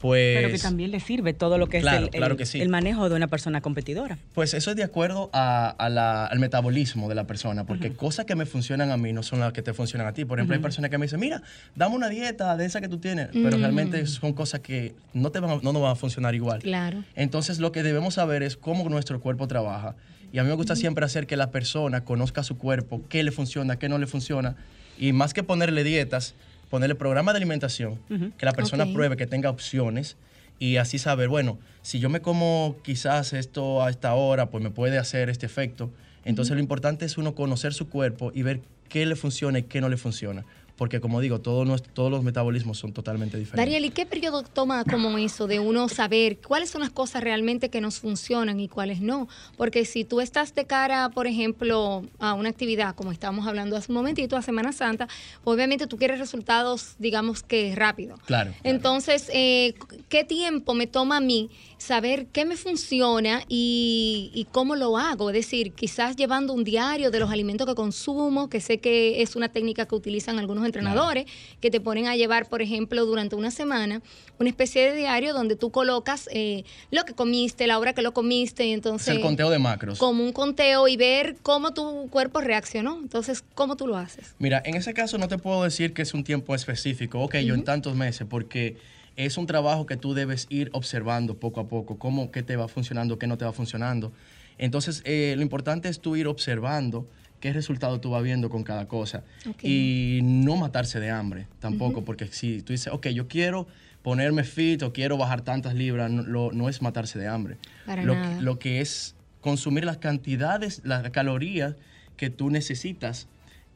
pues, 0.06 0.38
Pero 0.38 0.52
que 0.52 0.60
también 0.60 0.92
le 0.92 1.00
sirve 1.00 1.34
todo 1.34 1.57
lo 1.57 1.66
que 1.66 1.80
es 1.80 2.54
el, 2.54 2.69
manejo 2.69 3.10
de 3.10 3.16
una 3.16 3.28
persona 3.28 3.62
competidora. 3.62 4.19
Pues 4.36 4.54
eso 4.54 4.69
es 4.69 4.78
de 4.78 4.84
acuerdo 4.84 5.31
al 5.34 6.40
metabolismo 6.40 7.10
de 7.10 7.16
la 7.16 7.25
persona, 7.25 7.63
porque 7.63 7.94
cosas 7.94 8.25
que 8.25 8.36
me 8.36 8.46
funcionan 8.46 8.92
a 8.92 8.98
mí 8.98 9.13
no 9.13 9.24
son 9.24 9.40
las 9.40 9.52
que 9.52 9.63
te 9.63 9.74
funcionan 9.74 10.07
a 10.07 10.13
ti. 10.13 10.24
Por 10.24 10.38
ejemplo, 10.38 10.56
hay 10.56 10.62
personas 10.62 10.92
que 10.92 11.00
me 11.00 11.07
dicen, 11.07 11.19
mira, 11.19 11.42
dame 11.74 11.96
una 11.96 12.07
dieta 12.07 12.56
de 12.56 12.66
esa 12.66 12.81
que 12.81 12.88
tú 12.88 13.00
tienes, 13.00 13.30
pero 13.34 13.57
realmente 13.57 14.06
son 14.06 14.34
cosas 14.34 14.60
que 14.60 14.94
no, 15.16 15.31
te 15.31 15.40
van 15.40 15.60
no 15.63 15.74
nos 15.74 15.81
van 15.81 15.94
a 15.94 15.96
funcionar 15.96 16.36
igual. 16.36 16.60
Claro. 16.60 17.04
Entonces 17.16 17.57
lo 17.57 17.72
que 17.72 17.81
debemos 17.81 18.13
saber 18.13 18.44
es 18.44 18.57
cómo 18.57 18.88
nuestro 18.88 19.19
cuerpo 19.19 19.48
trabaja. 19.48 19.96
Y 20.31 20.38
a 20.38 20.44
mí 20.44 20.50
me 20.50 20.56
gusta 20.56 20.75
siempre 20.75 21.04
hacer 21.04 21.25
que 21.25 21.36
la 21.36 21.50
persona 21.50 22.02
conozca 22.02 22.44
su 22.44 22.60
cuerpo, 22.60 23.02
qué 23.10 23.24
le 23.24 23.31
funciona, 23.31 23.80
qué 23.80 23.90
no 23.90 23.98
le 23.98 24.06
funciona. 24.06 24.56
Y 25.00 25.13
más 25.13 25.34
que 25.34 25.42
ponerle 25.42 25.84
dietas, 25.84 26.36
ponerle 26.70 26.96
programa 26.96 27.34
de 27.34 27.38
alimentación, 27.38 28.00
que 28.38 28.46
la 28.46 28.54
persona 28.54 28.86
pruebe, 28.94 29.18
que 29.18 29.28
tenga 29.28 29.50
opciones 29.50 30.18
y 30.60 30.78
así 30.78 31.00
saber, 31.00 31.28
bueno, 31.28 31.58
si 31.82 32.00
yo 32.00 32.10
me 32.10 32.22
como 32.22 32.78
quizás 32.84 33.34
esto 33.34 33.84
a 33.84 33.90
esta 33.90 34.14
hora, 34.14 34.50
pues 34.50 34.64
me 34.64 34.72
puede 34.72 34.98
hacer 34.98 35.30
este 35.30 35.46
efecto. 35.46 35.92
Entonces 36.24 36.56
lo 36.56 36.60
importante 36.60 37.06
es 37.06 37.18
uno 37.18 37.36
conocer 37.36 37.74
su 37.74 37.90
cuerpo 37.90 38.32
y 38.34 38.42
ver 38.42 38.62
qué 38.90 39.06
le 39.06 39.16
funciona 39.16 39.60
y 39.60 39.64
qué 39.64 39.82
no 39.82 39.90
le 39.90 39.98
funciona 39.98 40.46
porque 40.77 41.00
como 41.00 41.22
digo, 41.22 41.39
todos 41.39 41.83
todos 41.94 42.12
los 42.12 42.24
metabolismos 42.24 42.77
son 42.77 42.94
totalmente 42.94 43.38
diferentes. 43.38 43.57
Dariel, 43.57 43.86
¿y 43.86 43.89
qué 43.92 44.06
periodo 44.06 44.44
toma 44.44 44.83
como 44.83 45.18
eso 45.18 45.48
de 45.48 45.60
uno 45.60 45.88
saber 45.88 46.38
cuáles 46.39 46.69
son 46.69 46.81
las 46.81 46.89
cosas 46.89 47.24
realmente 47.24 47.69
que 47.69 47.81
nos 47.81 48.00
funcionan 48.00 48.60
y 48.60 48.68
cuáles 48.68 49.01
no? 49.01 49.27
Porque 49.57 49.86
si 49.86 50.04
tú 50.04 50.22
estás 50.22 50.54
de 50.54 50.66
cara, 50.66 51.10
por 51.10 51.27
ejemplo, 51.27 52.04
a 52.19 52.33
una 52.33 52.50
actividad, 52.50 52.95
como 52.95 53.12
estábamos 53.12 53.48
hablando 53.48 53.77
hace 53.77 53.92
un 53.92 53.98
momentito, 53.98 54.36
a 54.36 54.42
Semana 54.42 54.72
Santa, 54.74 55.07
obviamente 55.44 55.88
tú 55.88 55.98
quieres 55.98 56.19
resultados, 56.19 56.95
digamos 57.00 57.44
que 57.44 57.73
rápido. 57.76 58.18
Claro. 58.26 58.54
Entonces, 58.64 59.30
eh, 59.33 59.76
¿qué 60.09 60.23
tiempo 60.23 60.73
me 60.73 60.88
toma 60.88 61.18
a 61.18 61.21
mí 61.21 61.50
saber 61.78 62.28
qué 62.28 62.46
me 62.46 62.56
funciona 62.58 63.44
y, 63.48 64.32
y 64.34 64.46
cómo 64.52 64.76
lo 64.76 64.98
hago? 64.98 65.30
Es 65.30 65.36
decir, 65.36 65.74
quizás 65.74 66.16
llevando 66.16 66.54
un 66.54 66.64
diario 66.64 67.12
de 67.12 67.20
los 67.20 67.32
alimentos 67.32 67.68
que 67.68 67.76
consumo, 67.76 68.50
que 68.50 68.62
sé 68.62 68.80
que 68.80 69.22
es 69.22 69.36
una 69.36 69.50
técnica 69.50 69.86
que 69.86 69.96
utilizan 69.96 70.40
algunos 70.40 70.66
entrenadores 70.66 71.26
que 71.62 71.72
te 71.72 71.80
ponen 71.80 72.08
a 72.08 72.16
llevar, 72.16 72.50
por 72.50 72.62
ejemplo, 72.62 73.06
durante 73.06 73.36
una 73.36 73.52
semana, 73.52 74.02
una 74.40 74.50
especie 74.50 74.90
de 74.90 74.98
diario 74.98 75.34
donde 75.34 75.56
tú 75.56 75.72
colocas 75.72 76.30
eh, 76.32 76.64
lo 76.92 77.06
que 77.06 77.14
comiste, 77.14 77.68
la 77.68 77.80
hora 77.80 77.94
que 77.94 78.02
lo 78.02 78.14
comiste, 78.14 78.66
y 78.66 78.74
entonces... 78.74 79.10
Es 79.10 79.16
el 79.16 79.22
conteo 79.22 79.50
de 79.50 79.60
macros. 79.60 80.00
Como 80.00 80.24
un 80.24 80.32
conteo 80.32 80.88
y 80.88 80.98
ver 80.98 81.36
cómo 81.42 81.74
tu 81.74 82.08
cuerpo 82.10 82.42
reaccionó. 82.42 83.00
Entonces, 83.02 83.44
¿cómo 83.54 83.76
tú 83.76 83.88
lo 83.88 83.98
haces? 83.98 84.36
Mira, 84.40 84.62
en 84.66 84.76
ese 84.76 84.94
caso 84.94 85.18
no 85.18 85.28
te 85.28 85.38
puedo 85.38 85.64
decir 85.64 85.94
que 85.94 86.02
es 86.02 86.14
un 86.14 86.24
tiempo 86.24 86.56
específico, 86.56 87.20
ok, 87.22 87.36
yo 87.38 87.54
en 87.54 87.64
tantos 87.64 87.96
meses, 87.96 88.28
porque 88.30 88.78
es 89.16 89.38
un 89.38 89.48
trabajo 89.48 89.86
que 89.86 89.98
tú 89.98 90.14
debes 90.14 90.48
ir 90.50 90.69
observando 90.74 91.38
poco 91.38 91.60
a 91.60 91.68
poco, 91.68 91.98
cómo, 91.98 92.31
qué 92.31 92.44
te 92.44 92.56
va 92.56 92.68
funcionando, 92.68 93.18
qué 93.18 93.28
no 93.28 93.38
te 93.38 93.45
va 93.45 93.54
funcionando. 93.54 94.12
Entonces, 94.57 95.02
eh, 95.06 95.34
lo 95.36 95.42
importante 95.42 95.90
es 95.90 96.00
tú 96.00 96.16
ir 96.16 96.28
observando 96.28 97.07
qué 97.40 97.54
resultado 97.54 98.00
tú 98.00 98.12
vas 98.12 98.24
viendo 98.24 98.50
con 98.50 98.64
cada 98.64 98.88
cosa. 98.88 99.24
Y 99.62 100.19
no 100.24 100.56
matarse 100.56 101.00
de 101.00 101.10
hambre 101.10 101.48
tampoco, 101.60 102.04
porque 102.04 102.28
si 102.28 102.62
tú 102.62 102.74
dices, 102.74 102.92
ok, 102.92 103.07
yo 103.07 103.28
quiero 103.28 103.68
ponerme 104.02 104.44
fit 104.44 104.84
o 104.84 104.94
quiero 104.94 105.18
bajar 105.18 105.42
tantas 105.42 105.74
libras, 105.74 106.10
no, 106.12 106.52
no 106.52 106.69
es 106.69 106.81
matarse 106.81 107.19
de 107.19 107.28
hambre. 107.28 107.57
lo, 108.04 108.16
lo 108.42 108.60
que 108.60 108.81
es 108.81 109.16
consumir 109.42 109.86
las 109.86 109.98
cantidades, 109.98 110.81
las 110.86 111.10
calorías 111.12 111.76
que 112.18 112.30
tú 112.30 112.50
necesitas 112.50 113.28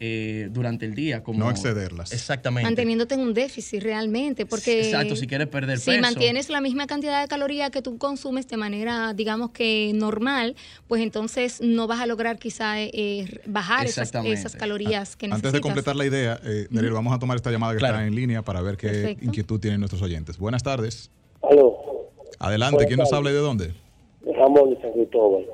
eh, 0.02 0.48
durante 0.52 0.86
el 0.86 0.96
día. 0.96 1.24
Como, 1.24 1.40
no 1.40 1.50
excederlas. 1.50 2.14
Exactamente. 2.14 2.66
Manteniéndote 2.66 3.16
en 3.16 3.22
un 3.22 3.34
déficit 3.34 3.84
realmente, 3.84 4.46
porque... 4.46 4.80
Exacto, 4.80 5.18
si 5.18 5.28
quieres 5.28 5.48
perder 5.48 5.78
peso. 5.78 5.92
Si 5.92 6.00
mantienes 6.00 6.50
la 6.50 6.62
misma 6.62 6.88
cantidad 6.88 7.22
de 7.22 7.28
calorías 7.28 7.70
que 7.70 7.82
tú 7.82 7.98
consumes 7.98 8.48
de 8.48 8.56
manera, 8.56 9.14
digamos 9.14 9.52
que 9.52 9.92
normal, 9.94 10.56
pues 10.88 11.02
entonces 11.02 11.60
no 11.60 11.86
vas 11.86 12.00
a 12.00 12.06
lograr 12.06 12.40
quizá 12.40 12.82
eh, 12.82 13.42
bajar 13.46 13.88
esas, 13.88 14.14
esas, 14.24 14.56
calorías 14.56 15.18
que 15.18 15.28
necesitas. 15.28 15.50
Antes 15.50 15.52
de 15.52 15.60
completar 15.60 15.98
la 15.98 16.06
idea, 16.06 16.40
eh, 16.46 16.68
vamos 16.72 17.14
a 17.14 17.20
tomar 17.20 17.36
esta 17.36 17.52
llamada 17.52 17.74
que 17.74 17.86
está 17.86 18.08
en 18.08 18.16
línea 18.16 18.42
para 18.42 18.62
ver 18.62 18.78
qué 18.78 19.18
inquietud 19.22 19.60
tienen 19.60 19.82
nuestros 19.82 20.02
oyentes. 20.02 20.38
Buenas 20.38 20.64
tardes. 20.64 21.12
Aló. 21.42 21.78
Adelante, 22.40 22.86
¿quién 22.88 23.00
nos 23.00 23.12
habla 23.12 23.32
y 23.32 23.34
de 23.34 23.40
dónde? 23.40 23.74
Ramón 24.34 24.70
de 24.70 24.82
San 24.82 24.94
Cristóbal. 24.94 25.46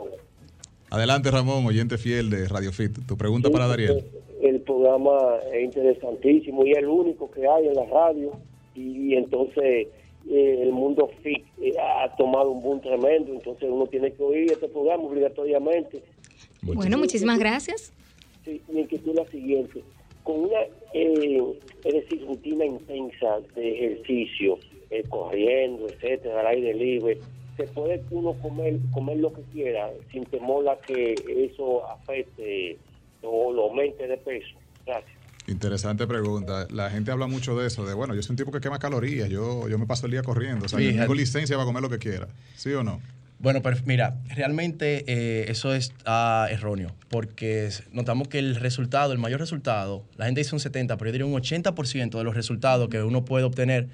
Adelante, 0.92 1.32
Ramón, 1.32 1.66
oyente 1.66 1.98
fiel 1.98 2.30
de 2.30 2.48
Radio 2.48 2.72
Fit. 2.72 3.08
Tu 3.08 3.18
pregunta 3.18 3.50
para 3.50 3.66
Dariel 3.66 4.06
el 4.42 4.62
programa 4.62 5.38
es 5.54 5.64
interesantísimo 5.64 6.66
y 6.66 6.72
es 6.72 6.78
el 6.80 6.88
único 6.88 7.30
que 7.32 7.48
hay 7.48 7.68
en 7.68 7.76
la 7.76 7.86
radio 7.86 8.34
y, 8.76 9.16
entonces 9.16 9.88
eh, 10.30 10.60
el 10.62 10.72
mundo 10.72 11.10
fit 11.22 11.46
eh, 11.62 11.74
ha 11.80 12.14
tomado 12.16 12.52
un 12.52 12.62
boom 12.62 12.82
tremendo, 12.82 13.32
entonces 13.32 13.70
uno 13.72 13.88
tiene 13.88 14.12
que 14.12 14.24
oír 14.24 14.52
este 14.52 14.68
programa 14.68 15.04
obligatoriamente. 15.04 16.02
Bueno, 16.62 16.98
muchísimas 16.98 17.40
gracias. 17.40 17.94
Sí, 18.44 18.62
mi 18.70 18.82
inquietud 18.82 19.12
es 19.12 19.16
la 19.16 19.28
siguiente. 19.28 19.84
Con 20.24 20.42
una, 20.42 20.60
eh, 20.94 21.42
es 21.84 21.94
decir, 21.94 22.26
rutina 22.26 22.66
intensa 22.66 23.40
de 23.56 23.72
ejercicio, 23.72 24.58
corriendo, 25.10 25.88
etcétera, 25.88 26.40
al 26.40 26.48
aire 26.48 26.74
libre, 26.74 27.20
se 27.58 27.64
puede 27.68 28.02
uno 28.12 28.34
comer 28.42 28.78
comer 28.94 29.18
lo 29.18 29.34
que 29.34 29.42
quiera 29.54 29.92
sin 30.12 30.26
temor 30.26 30.68
a 30.68 30.78
que 30.80 31.16
eso 31.28 31.86
afecte 31.90 32.78
o 33.26 33.54
lo 33.54 33.64
aumente 33.64 34.08
de 34.08 34.18
peso. 34.18 34.56
Gracias. 34.86 35.16
Interesante 35.48 36.08
pregunta. 36.08 36.68
La 36.72 36.90
gente 36.90 37.12
habla 37.12 37.28
mucho 37.28 37.56
de 37.58 37.68
eso, 37.68 37.86
de 37.86 37.94
bueno, 37.94 38.16
yo 38.16 38.24
soy 38.24 38.34
un 38.34 38.38
tipo 38.38 38.52
que 38.52 38.60
quema 38.60 38.80
calorías, 38.80 39.30
yo, 39.30 39.68
yo 39.68 39.78
me 39.78 39.86
paso 39.86 40.08
el 40.08 40.12
día 40.12 40.24
corriendo, 40.24 40.66
o 40.66 40.70
sea, 40.70 40.80
tengo 40.80 41.14
licencia 41.14 41.56
para 41.56 41.66
comer 41.66 41.84
lo 41.84 41.90
que 41.90 42.00
quiera, 42.00 42.28
¿sí 42.56 42.72
o 42.72 42.84
no? 42.84 43.00
Bueno, 43.38 43.62
pero 43.62 43.78
mira, 43.86 44.18
realmente 44.34 45.04
eh, 45.08 45.46
eso 45.50 45.76
es 45.76 45.94
erróneo, 46.50 46.96
porque 47.10 47.70
notamos 47.92 48.28
que 48.28 48.40
el 48.40 48.56
resultado, 48.56 49.12
el 49.14 49.20
mayor 49.20 49.40
resultado, 49.40 50.04
la 50.18 50.26
gente 50.26 50.42
dice 50.42 50.56
un 50.56 50.60
70, 50.60 50.98
pero 50.98 51.10
yo 51.10 51.12
diría 51.12 51.26
un 51.28 51.34
80% 51.34 52.18
de 52.18 52.24
los 52.24 52.34
resultados 52.34 52.90
que 52.90 53.04
uno 53.04 53.24
puede 53.24 53.44
obtener 53.44 53.88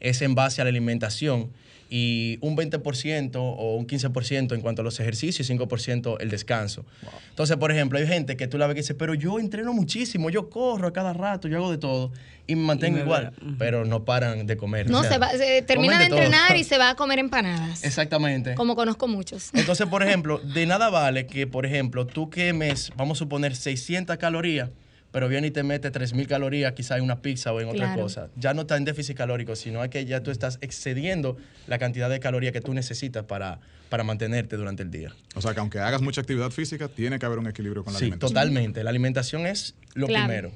es 0.00 0.22
en 0.22 0.34
base 0.34 0.60
a 0.60 0.64
la 0.64 0.70
alimentación 0.70 1.50
y 1.90 2.38
un 2.40 2.56
20% 2.56 3.36
o 3.36 3.76
un 3.76 3.86
15% 3.86 4.54
en 4.54 4.60
cuanto 4.60 4.82
a 4.82 4.84
los 4.84 4.98
ejercicios 5.00 5.48
y 5.48 5.54
5% 5.54 6.16
el 6.20 6.30
descanso. 6.30 6.84
Entonces, 7.30 7.56
por 7.56 7.70
ejemplo, 7.70 7.98
hay 7.98 8.06
gente 8.06 8.36
que 8.36 8.46
tú 8.46 8.58
la 8.58 8.66
ves 8.66 8.74
que 8.74 8.80
dice, 8.80 8.94
pero 8.94 9.14
yo 9.14 9.38
entreno 9.38 9.72
muchísimo, 9.72 10.30
yo 10.30 10.50
corro 10.50 10.88
a 10.88 10.92
cada 10.92 11.12
rato, 11.12 11.48
yo 11.48 11.58
hago 11.58 11.70
de 11.70 11.78
todo 11.78 12.12
y 12.46 12.56
me 12.56 12.62
mantengo 12.62 12.98
igual, 12.98 13.32
pero 13.58 13.84
no 13.84 14.04
paran 14.04 14.46
de 14.46 14.56
comer. 14.56 14.90
No, 14.90 15.02
se, 15.02 15.18
va, 15.18 15.30
termina 15.66 15.98
de, 15.98 16.06
entrenar 16.06 16.56
y 16.56 16.64
se 16.64 16.78
va 16.78 16.90
a 16.90 16.94
comer 16.94 17.18
empanadas. 17.18 17.84
Exactamente. 17.84 18.54
Como 18.54 18.76
conozco 18.76 19.08
muchos. 19.08 19.50
Entonces, 19.54 19.86
por 19.86 20.02
ejemplo, 20.06 20.38
de 20.38 20.66
nada 20.66 20.90
vale 20.90 21.26
que, 21.26 21.46
por 21.46 21.64
ejemplo, 21.66 22.06
tú 22.06 22.28
quemes, 22.28 22.92
vamos 22.96 23.18
a 23.18 23.20
suponer, 23.20 23.56
600 23.56 24.16
calorías 24.18 24.70
pero 25.14 25.28
viene 25.28 25.46
y 25.46 25.50
te 25.52 25.62
mete 25.62 25.92
3.000 25.92 26.26
calorías 26.26 26.72
quizá 26.72 26.96
en 26.96 27.04
una 27.04 27.22
pizza 27.22 27.52
o 27.52 27.60
en 27.60 27.68
otra 27.68 27.94
cosa. 27.94 28.30
Ya 28.34 28.52
no 28.52 28.62
está 28.62 28.76
en 28.76 28.84
déficit 28.84 29.16
calórico, 29.16 29.54
sino 29.54 29.88
que 29.88 30.04
ya 30.06 30.24
tú 30.24 30.32
estás 30.32 30.58
excediendo 30.60 31.36
la 31.68 31.78
cantidad 31.78 32.10
de 32.10 32.18
calorías 32.18 32.52
que 32.52 32.60
tú 32.60 32.74
necesitas 32.74 33.22
para, 33.22 33.60
para 33.90 34.02
mantenerte 34.02 34.56
durante 34.56 34.82
el 34.82 34.90
día. 34.90 35.14
O 35.36 35.40
sea 35.40 35.54
que 35.54 35.60
aunque 35.60 35.78
hagas 35.78 36.02
mucha 36.02 36.20
actividad 36.20 36.50
física, 36.50 36.88
tiene 36.88 37.20
que 37.20 37.26
haber 37.26 37.38
un 37.38 37.46
equilibrio 37.46 37.84
con 37.84 37.92
la 37.92 38.00
alimentación. 38.00 38.28
Sí, 38.28 38.34
totalmente. 38.34 38.82
La 38.82 38.90
alimentación 38.90 39.46
es 39.46 39.76
lo 39.94 40.08
primero. 40.08 40.50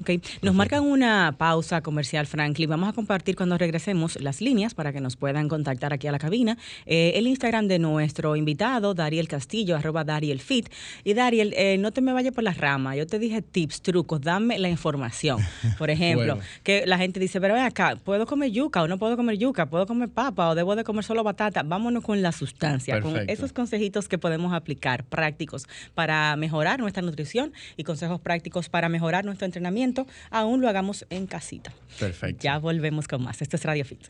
Okay. 0.00 0.20
Nos 0.42 0.56
marcan 0.56 0.82
una 0.82 1.36
pausa 1.38 1.80
comercial, 1.80 2.26
Franklin. 2.26 2.68
Vamos 2.68 2.88
a 2.88 2.92
compartir 2.92 3.36
cuando 3.36 3.56
regresemos 3.56 4.20
las 4.20 4.40
líneas 4.40 4.74
para 4.74 4.92
que 4.92 5.00
nos 5.00 5.14
puedan 5.14 5.48
contactar 5.48 5.92
aquí 5.92 6.08
a 6.08 6.12
la 6.12 6.18
cabina. 6.18 6.58
Eh, 6.84 7.12
el 7.14 7.28
Instagram 7.28 7.68
de 7.68 7.78
nuestro 7.78 8.34
invitado, 8.34 8.94
Dariel 8.94 9.28
Castillo, 9.28 9.76
arroba 9.76 10.02
Dariel 10.02 10.40
Fit. 10.40 10.68
Y 11.04 11.14
Dariel, 11.14 11.54
eh, 11.56 11.78
no 11.78 11.92
te 11.92 12.00
me 12.00 12.12
vayas 12.12 12.34
por 12.34 12.42
las 12.42 12.58
ramas. 12.58 12.96
Yo 12.96 13.06
te 13.06 13.20
dije 13.20 13.40
tips, 13.40 13.82
trucos, 13.82 14.20
dame 14.20 14.58
la 14.58 14.68
información. 14.68 15.40
Por 15.78 15.90
ejemplo, 15.90 16.38
que 16.62 16.86
la 16.86 16.98
gente 16.98 17.20
dice, 17.20 17.40
pero 17.40 17.54
ven 17.54 17.64
acá, 17.64 17.96
¿puedo 18.02 18.26
comer 18.26 18.50
yuca 18.50 18.82
o 18.82 18.88
no 18.88 18.98
puedo 18.98 19.16
comer 19.16 19.38
yuca? 19.38 19.66
¿Puedo 19.66 19.86
comer 19.86 20.08
papa 20.08 20.48
o 20.48 20.54
debo 20.54 20.74
de 20.76 20.84
comer 20.84 21.04
solo 21.04 21.22
batata? 21.22 21.62
Vámonos 21.62 22.02
con 22.02 22.20
la 22.20 22.32
sustancia, 22.32 23.00
con 23.00 23.28
esos 23.28 23.52
consejitos 23.52 24.08
que 24.08 24.18
podemos 24.18 24.52
aplicar 24.52 25.04
prácticos 25.04 25.66
para 25.94 26.34
mejorar 26.36 26.80
nuestra 26.80 27.02
nutrición 27.02 27.52
y 27.76 27.84
consejos 27.84 28.20
prácticos 28.20 28.68
para 28.68 28.88
mejorar 28.88 29.24
nuestro 29.24 29.46
entrenamiento 29.46 29.83
aún 30.30 30.60
lo 30.60 30.68
hagamos 30.68 31.06
en 31.10 31.26
casita. 31.26 31.72
Perfecto. 31.98 32.42
Ya 32.42 32.58
volvemos 32.58 33.08
con 33.08 33.22
más. 33.22 33.42
Esto 33.42 33.56
es 33.56 33.64
Radio 33.64 33.84
Fit. 33.84 34.04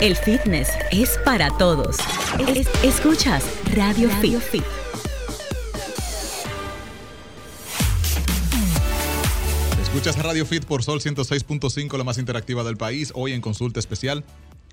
El 0.00 0.16
fitness 0.16 0.70
es 0.90 1.18
para 1.24 1.50
todos. 1.58 1.96
escuchas 2.82 3.44
Radio, 3.74 4.08
Fit. 4.40 4.62
Escuchas 9.82 10.22
Radio 10.22 10.46
Fit 10.46 10.64
por 10.64 10.82
Sol 10.82 11.00
106.5, 11.00 11.98
la 11.98 12.04
más 12.04 12.18
interactiva 12.18 12.64
del 12.64 12.76
país. 12.76 13.12
Hoy 13.14 13.32
en 13.32 13.40
consulta 13.40 13.78
especial 13.78 14.24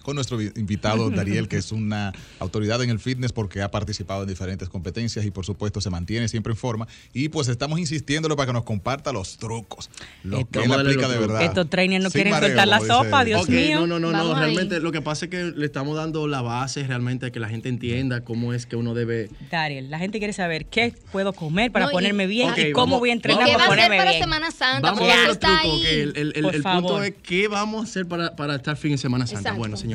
con 0.01 0.15
nuestro 0.15 0.41
invitado 0.41 1.10
Dariel, 1.12 1.48
que 1.48 1.58
es 1.58 1.72
una 1.72 2.13
autoridad 2.39 2.81
en 2.84 2.89
el 2.89 3.00
fitness 3.00 3.31
porque 3.31 3.62
ha 3.62 3.72
participado 3.72 4.24
en 4.24 4.29
diferentes 4.29 4.70
competencias 4.70 5.25
y 5.25 5.31
por 5.31 5.46
supuesto 5.46 5.81
se 5.81 5.89
mantiene 5.89 6.27
siempre 6.27 6.53
en 6.53 6.58
forma. 6.58 6.88
Y 7.13 7.29
pues 7.29 7.48
estamos 7.48 7.79
insistiéndole 7.79 8.36
para 8.36 8.48
que 8.48 8.53
nos 8.53 8.63
comparta 8.63 9.12
los 9.12 9.38
trucos, 9.38 9.89
lo 10.24 10.48
que 10.48 10.63
él 10.63 10.72
aplica 10.72 11.08
de 11.08 11.17
verdad. 11.17 11.43
Estos 11.43 11.70
trainers 11.70 12.03
no 12.03 12.12
quieren 12.12 12.34
soltar 12.34 12.67
la 12.67 12.79
sopa, 12.79 13.24
Dios 13.24 13.48
mío. 13.50 13.86
No, 13.86 14.00
no, 14.00 14.12
no, 14.12 14.36
realmente 14.36 14.79
lo 14.79 14.91
que 14.91 15.01
pasa 15.01 15.25
es 15.25 15.31
que 15.31 15.43
le 15.43 15.65
estamos 15.65 15.96
dando 15.96 16.27
la 16.27 16.41
base 16.41 16.84
realmente 16.84 17.31
que 17.31 17.39
la 17.39 17.50
gente 17.50 17.70
entienda 17.70 18.22
cómo 18.22 18.53
es 18.53 18.65
que 18.65 18.75
uno 18.75 18.93
debe... 18.93 19.29
Dariel, 19.50 19.89
la 19.89 20.00
gente 20.00 20.20
quiere 20.20 20.34
saber 20.34 20.65
qué 20.65 20.93
puedo 21.12 21.34
comer 21.34 21.72
para 21.72 21.89
ponerme 21.89 22.27
bien 22.27 22.51
y 22.58 22.72
cómo 22.72 23.00
voy 23.00 23.10
a 23.10 23.13
entrenar 23.13 23.48
para 23.51 23.67
ponerme 23.67 23.96
bien. 23.96 24.08
¿Qué 24.08 24.12
va 24.12 24.17
a 24.17 24.20
Semana 24.20 24.51
Santa? 24.51 24.91
Vamos 24.91 25.10
a 25.10 25.39
truco, 25.39 25.86
el, 25.86 26.13
el, 26.15 26.34
el, 26.36 26.63
punto 26.63 27.03
es 27.03 27.13
qué 27.22 27.48
vamos 27.48 27.81
a 27.81 27.84
hacer 27.84 28.08
para, 28.08 28.36
para 28.36 28.55
estar 28.55 28.75
fin 28.77 28.91
de 28.91 28.98
Semana 28.98 29.27
Santa. 29.27 29.53
Bueno, 29.53 29.77
señor 29.77 29.91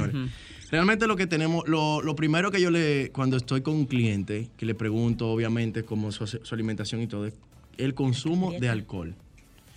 Realmente 0.71 1.07
lo 1.07 1.17
que 1.17 1.27
tenemos, 1.27 1.67
lo, 1.69 2.17
primero 2.17 2.51
que 2.51 2.61
yo 2.61 2.71
le, 2.71 3.11
cuando 3.13 3.37
estoy 3.37 3.63
con 3.63 3.75
un 3.75 3.87
cliente, 3.87 4.49
que 4.57 4.67
le 4.67 4.75
pregunto 4.75 5.31
obviamente 5.31 5.85
cómo 5.85 6.11
su, 6.11 6.27
su 6.27 6.55
alimentación 6.55 7.01
y 7.03 7.07
todo, 7.07 7.27
es 7.27 7.35
el 7.79 7.95
consumo 7.95 8.53
de 8.53 8.69
alcohol. 8.69 9.15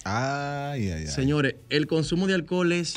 Ay, 0.04 0.90
ay, 0.90 0.92
ay. 0.92 1.08
Señores, 1.08 1.56
el 1.70 1.86
consumo 1.86 2.26
de 2.26 2.34
alcohol 2.34 2.72
es 2.72 2.96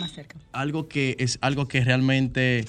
algo 0.53 0.89
que 0.89 1.17
es 1.19 1.39
algo 1.41 1.67
que 1.67 1.85
realmente 1.85 2.65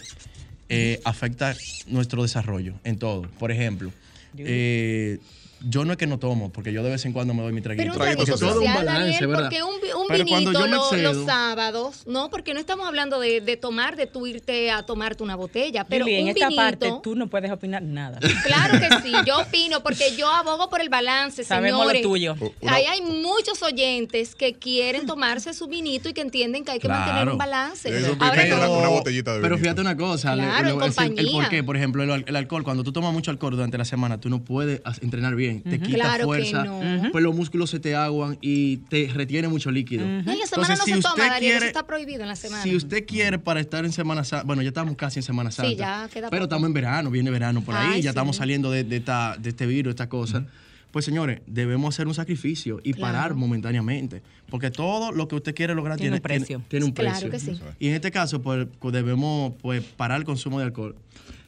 eh, 0.70 1.00
afecta 1.06 1.56
nuestro 1.88 2.24
desarrollo 2.24 2.74
en 2.84 2.98
todo. 2.98 3.24
Por 3.40 3.52
ejemplo, 3.52 3.92
eh, 4.38 5.20
yo 5.64 5.86
no 5.86 5.94
es 5.94 5.98
que 5.98 6.08
no 6.08 6.20
tomo, 6.20 6.52
porque 6.52 6.74
yo 6.74 6.84
de 6.84 6.90
vez 6.90 7.06
en 7.06 7.14
cuando 7.14 7.34
me 7.34 7.42
doy 7.42 7.54
mi 7.54 7.62
traguito. 7.62 7.94
Pero 7.98 8.20
un 8.20 8.40
todo 8.40 8.62
un 8.62 8.74
balance, 8.74 9.26
¿verdad? 9.26 9.44
Porque 9.44 9.64
un, 9.64 9.76
un 10.02 10.26
vinito 10.26 10.68
los 10.68 11.26
sábados, 11.26 12.04
no, 12.06 12.30
porque 12.30 12.54
no 12.54 12.60
estamos 12.60 12.88
hablando 12.88 13.20
de, 13.20 13.42
de, 13.42 13.58
tomar, 13.58 13.96
de 13.96 14.08
tú 14.08 14.28
irte 14.28 14.72
a 14.72 14.84
tomarte 14.84 15.24
una 15.24 15.36
botella, 15.36 15.86
pero 15.86 16.08
en 16.08 16.28
esta 16.28 16.50
parte 16.50 16.92
tú 17.02 17.16
no 17.16 17.28
puedes 17.28 17.52
opinar 17.52 17.82
nada. 17.82 18.20
Claro 18.44 18.80
que 18.80 19.02
sí, 19.02 19.14
yo 19.26 19.40
opino 19.42 19.82
porque 19.82 20.16
yo 20.18 20.28
abogo 20.30 20.70
por 20.70 20.82
el 20.82 20.90
balance, 20.90 21.44
Sabemos 21.44 21.92
lo 21.92 22.02
tuyo. 22.02 22.36
Ahí 22.68 22.86
hay 22.86 23.02
muchos 23.02 23.62
oyentes 23.64 24.36
que 24.36 24.54
quieren 24.54 25.06
tomarse 25.06 25.54
su 25.54 25.68
vinito 25.68 26.10
y 26.10 26.14
que 26.14 26.22
entienden 26.22 26.66
que 26.66 26.72
hay 26.72 26.80
que 26.80 26.90
mantener 26.90 27.30
un 27.30 27.38
balance. 27.38 27.90
Ahora, 28.20 28.44
pero, 28.44 28.80
una 28.80 28.90
botellita 28.90 29.36
de 29.36 29.42
pero 29.42 29.58
fíjate 29.58 29.82
una 29.82 29.96
cosa, 29.96 30.34
claro, 30.34 30.70
en 30.70 30.80
compañía. 30.80 31.22
el 31.22 31.32
por 31.32 31.50
qué, 31.50 31.64
por 31.64 31.78
ejemplo, 31.78 32.04
el, 32.04 32.26
el 32.28 32.36
alcohol, 32.36 32.64
cuando 32.64 32.84
tú 32.84 32.92
tomas 32.92 33.14
mucho 33.14 33.32
alcohol 33.32 33.56
durante 33.56 33.78
la 33.78 33.86
semana, 33.86 34.20
tú 34.20 34.30
no 34.30 34.44
puedes 34.44 34.82
entrenar 35.02 35.36
bien 35.36 35.53
te 35.62 35.80
quita 35.80 36.20
fuerza, 36.24 36.66
pues 37.12 37.24
los 37.24 37.36
músculos 37.36 37.70
se 37.70 37.80
te 37.80 37.96
aguan 37.96 38.38
y 38.42 38.78
te 38.78 39.10
retiene 39.14 39.48
mucho 39.48 39.72
líquido. 39.72 40.06
en 40.06 40.26
la 40.26 40.46
semana 40.46 40.76
no 40.76 40.86
se 40.86 41.02
toma, 41.02 41.38
quiere, 41.40 41.68
está 41.68 41.86
prohibido 41.86 42.22
en 42.24 42.28
la 42.30 42.36
semana. 42.36 42.64
Si 42.64 42.76
usted 42.76 43.06
quiere 43.06 43.40
para 43.40 43.60
estar 43.60 43.86
en 43.86 43.92
Semana 43.92 44.24
Santa, 44.24 44.46
bueno, 44.46 44.62
ya 44.62 44.70
estamos 44.70 44.96
casi 44.96 45.20
en 45.20 45.24
Semana 45.24 45.52
Santa. 45.52 45.70
Sí, 45.70 45.76
ya 45.76 46.10
queda 46.12 46.30
Pero 46.30 46.44
estamos 46.44 46.68
en 46.68 46.74
verano, 46.74 47.12
viene 47.12 47.32
verano 47.32 47.62
por 47.62 47.76
ahí, 47.76 48.02
ya 48.02 48.10
estamos 48.10 48.38
saliendo 48.38 48.72
de, 48.72 48.84
de, 48.84 48.98
esta, 48.98 49.36
de 49.38 49.50
este 49.50 49.66
virus, 49.66 49.92
esta 49.92 50.10
cosa. 50.10 50.46
Pues 50.94 51.06
señores, 51.06 51.42
debemos 51.48 51.96
hacer 51.96 52.08
un 52.08 52.14
sacrificio 52.14 52.80
y 52.84 52.94
parar 52.94 53.34
momentáneamente, 53.34 54.22
porque 54.48 54.70
todo 54.70 55.12
lo 55.12 55.28
que 55.28 55.34
usted 55.34 55.56
quiere 55.56 55.74
lograr 55.74 55.98
tiene, 55.98 56.18
un 56.18 56.22
precio. 56.22 56.62
Tiene, 56.68 56.86
un 56.86 56.94
precio. 56.94 57.30
Claro 57.30 57.32
que 57.32 57.40
sí. 57.40 57.60
Y 57.80 57.88
en 57.88 57.96
este 57.96 58.12
caso, 58.12 58.44
pues, 58.44 58.68
pues 58.80 58.94
debemos 58.94 59.54
pues, 59.60 59.82
parar 59.84 60.20
el 60.20 60.24
consumo 60.24 60.60
de 60.60 60.66
alcohol 60.66 60.96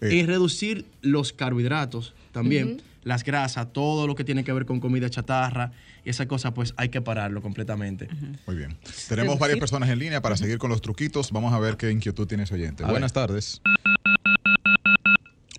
y 0.01 0.23
reducir 0.23 0.85
los 1.01 1.31
carbohidratos 1.31 2.15
también 2.31 2.81
las 3.05 3.23
grasas, 3.23 3.71
todo 3.71 4.07
lo 4.07 4.15
que 4.15 4.25
tiene 4.25 4.43
que 4.43 4.51
ver 4.51 4.65
con 4.65 4.81
comida 4.81 5.09
chatarra 5.09 5.71
y 6.03 6.09
esa 6.09 6.27
cosa, 6.27 6.53
pues 6.53 6.73
hay 6.75 6.89
que 6.89 6.99
pararlo 7.01 7.41
completamente. 7.41 8.09
Muy 8.45 8.57
bien. 8.57 8.75
Tenemos 9.07 9.39
varias 9.39 9.59
personas 9.59 9.87
en 9.89 9.99
línea 9.99 10.21
para 10.21 10.35
seguir 10.35 10.57
con 10.57 10.69
los 10.69 10.81
truquitos. 10.81 11.31
Vamos 11.31 11.53
a 11.53 11.59
ver 11.59 11.77
qué 11.77 11.89
inquietud 11.91 12.27
tiene 12.27 12.43
ese 12.43 12.55
oyente. 12.55 12.83
Buenas 12.83 13.13
tardes. 13.13 13.61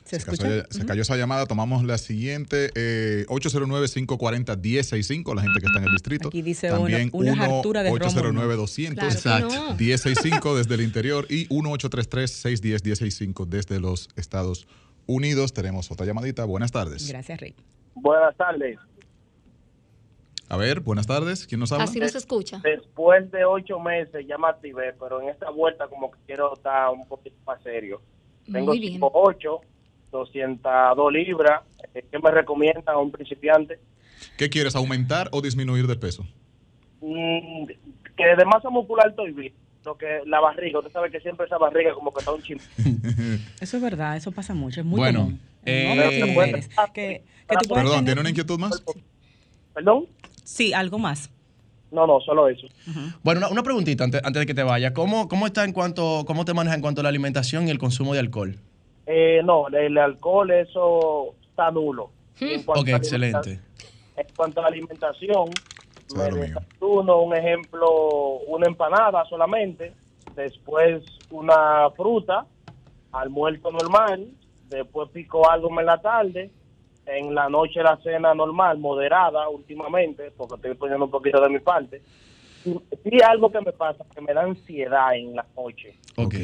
¿Se, 0.05 0.21
se, 0.21 0.27
cayó, 0.87 1.03
esa 1.03 1.17
llamada. 1.17 1.47
Tomamos 1.47 1.83
la 1.85 1.99
siguiente: 1.99 2.73
809-540-1065, 3.27 5.35
la 5.35 5.43
gente 5.43 5.59
que 5.59 5.67
está 5.67 5.81
en 5.81 5.87
el 5.87 5.93
distrito. 5.93 6.29
Aquí 6.29 6.43
dice 6.43 6.69
También 6.69 7.11
una, 7.13 7.33
una 7.33 7.49
809-200. 7.49 9.77
1065 9.77 10.57
desde 10.57 10.75
el 10.75 10.83
interior 10.83 11.27
y 11.29 11.49
1833-610-1065 11.49 13.47
desde 13.47 13.81
los 13.81 14.11
Estados 14.17 14.67
Unidos. 14.67 14.86
Unidos. 15.07 15.53
Tenemos 15.53 15.91
otra 15.91 16.07
llamadita. 16.07 16.45
Buenas 16.45 16.73
tardes. 16.73 17.09
Gracias, 17.09 17.41
Rey. 17.41 17.55
Buenas 17.95 18.37
tardes. 18.37 18.79
A 20.49 20.57
ver, 20.57 20.81
buenas 20.81 21.07
tardes. 21.07 21.47
¿Quién 21.47 21.61
nos 21.61 21.73
habla? 21.73 21.85
Así 21.85 21.99
nos 21.99 22.15
escucha. 22.15 22.61
Después 22.63 23.31
de 23.33 23.45
ocho 23.45 23.81
meses 23.81 24.25
ya 24.29 24.39
me 24.39 24.47
activé, 24.49 24.93
pero 24.93 25.21
en 25.21 25.29
esta 25.29 25.51
vuelta 25.51 25.89
como 25.89 26.11
que 26.11 26.19
quiero 26.27 26.55
estar 26.55 26.91
un 26.91 27.07
poquito 27.09 27.37
más 27.47 27.61
serio. 27.63 28.01
Tengo 28.51 28.73
8, 29.13 29.61
202 30.13 31.13
libras. 31.13 31.63
¿Qué 31.93 32.19
me 32.23 32.31
recomienda 32.31 32.93
a 32.93 32.99
un 32.99 33.11
principiante? 33.11 33.81
¿Qué 34.39 34.49
quieres, 34.49 34.77
aumentar 34.77 35.29
o 35.33 35.41
disminuir 35.41 35.87
de 35.87 35.97
peso? 35.97 36.25
Mm, 37.01 37.67
que 38.17 38.37
de 38.37 38.45
masa 38.45 38.71
muscular 38.71 39.09
estoy 39.09 39.33
bien. 39.33 39.55
Lo 39.87 39.97
que 39.97 40.21
la 40.27 40.41
barriga. 40.41 40.81
Usted 40.81 40.93
sabe 40.93 41.11
que 41.11 41.21
siempre 41.21 41.47
esa 41.47 41.57
barriga 41.57 41.95
como 41.95 42.13
que 42.13 42.19
está 42.19 42.33
un 42.33 42.43
chim. 42.43 42.59
Eso 43.61 43.77
es 43.77 43.83
verdad, 43.83 44.17
eso 44.17 44.33
pasa 44.33 44.53
mucho, 44.53 44.81
es 44.81 44.87
muy 44.87 44.99
bueno, 44.99 45.21
común. 45.21 45.41
Eh, 45.65 46.13
Perdón, 47.69 48.05
¿tiene 48.05 48.21
una 48.21 48.31
inquietud 48.31 48.59
más? 48.59 48.83
¿Perdón? 49.73 50.07
Sí, 50.45 50.73
algo 50.73 50.99
más. 50.99 51.31
No, 51.91 52.07
no, 52.07 52.21
solo 52.21 52.49
eso. 52.49 52.67
Bueno, 53.23 53.49
una, 53.49 53.63
preguntita 53.63 54.05
antes, 54.05 54.21
antes, 54.25 54.41
de 54.41 54.47
que 54.47 54.55
te 54.55 54.65
vaya. 54.65 54.93
¿Cómo, 54.93 55.29
¿Cómo 55.29 55.47
está 55.47 55.65
en 55.65 55.73
cuanto, 55.73 56.25
cómo 56.27 56.45
te 56.45 56.53
manejas 56.53 56.77
en 56.77 56.83
cuanto 56.83 57.01
a 57.01 57.05
la 57.05 57.09
alimentación 57.09 57.69
y 57.69 57.71
el 57.71 57.79
consumo 57.79 58.13
de 58.13 58.21
alcohol? 58.21 58.57
Eh, 59.07 59.41
no, 59.45 59.69
el 59.69 59.97
alcohol, 59.97 60.51
eso 60.51 61.35
está 61.49 61.71
nulo. 61.71 62.11
Ok, 62.67 62.89
excelente. 62.89 63.61
En 64.17 64.27
cuanto 64.37 64.61
a 64.61 64.65
la 64.65 64.69
alimentación, 64.69 65.51
uno, 66.81 67.23
un 67.23 67.35
ejemplo, 67.35 68.39
una 68.47 68.67
empanada 68.67 69.25
solamente, 69.25 69.93
después 70.35 71.03
una 71.31 71.91
fruta, 71.91 72.47
almuerzo 73.13 73.71
normal, 73.73 74.29
después 74.69 75.11
pico 75.11 75.49
algo 75.51 75.69
en 75.79 75.87
la 75.87 76.01
tarde, 76.01 76.51
en 77.07 77.35
la 77.35 77.49
noche 77.49 77.83
la 77.83 77.97
cena 77.99 78.35
normal, 78.35 78.79
moderada 78.79 79.49
últimamente, 79.49 80.33
porque 80.37 80.55
estoy 80.57 80.75
poniendo 80.75 81.05
un 81.05 81.11
poquito 81.11 81.41
de 81.41 81.49
mi 81.49 81.61
parte. 81.61 82.03
Sí, 82.67 83.19
algo 83.25 83.51
que 83.53 83.61
me 83.61 83.73
pasa, 83.73 84.05
que 84.13 84.21
me 84.21 84.35
da 84.35 84.43
ansiedad 84.43 85.15
en 85.15 85.37
la 85.37 85.47
noche. 85.57 85.95
Ok. 86.17 86.35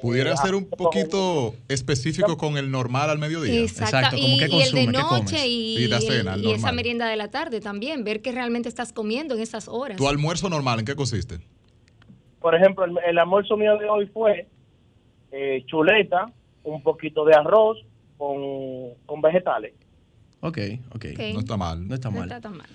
¿Pudiera 0.00 0.36
ser 0.36 0.54
un 0.54 0.68
poquito 0.68 1.54
específico 1.68 2.36
con 2.36 2.56
el 2.56 2.70
normal 2.70 3.10
al 3.10 3.18
mediodía? 3.18 3.60
Exacto. 3.60 4.16
y, 4.16 4.40
el 4.40 4.72
de 4.72 4.86
noche 4.86 5.46
y, 5.46 5.88
la 5.88 6.00
cena, 6.00 6.36
y 6.36 6.52
esa 6.52 6.70
merienda 6.70 7.08
de 7.08 7.16
la 7.16 7.30
tarde 7.30 7.60
también, 7.60 8.04
ver 8.04 8.22
qué 8.22 8.30
realmente 8.30 8.68
estás 8.68 8.92
comiendo 8.92 9.34
en 9.34 9.40
esas 9.40 9.66
horas. 9.66 9.96
¿Tu 9.96 10.08
almuerzo 10.08 10.48
normal 10.48 10.80
en 10.80 10.84
qué 10.84 10.94
consiste? 10.94 11.40
Por 12.40 12.54
ejemplo, 12.54 12.84
el, 12.84 13.18
almuerzo 13.18 13.56
mío 13.56 13.76
de 13.78 13.88
hoy 13.88 14.06
fue 14.06 14.46
eh, 15.32 15.64
chuleta, 15.66 16.26
un 16.62 16.82
poquito 16.82 17.24
de 17.24 17.34
arroz 17.34 17.78
con, 18.18 18.94
con 19.06 19.20
vegetales. 19.20 19.74
Ok, 20.40 20.58
ok. 20.94 21.04
No 21.34 21.40
está 21.40 21.56
mal. 21.56 21.86
No 21.86 21.94
está 21.94 22.10
mal. 22.10 22.18
No 22.18 22.24
está 22.24 22.40
tan 22.40 22.56
mal. 22.56 22.66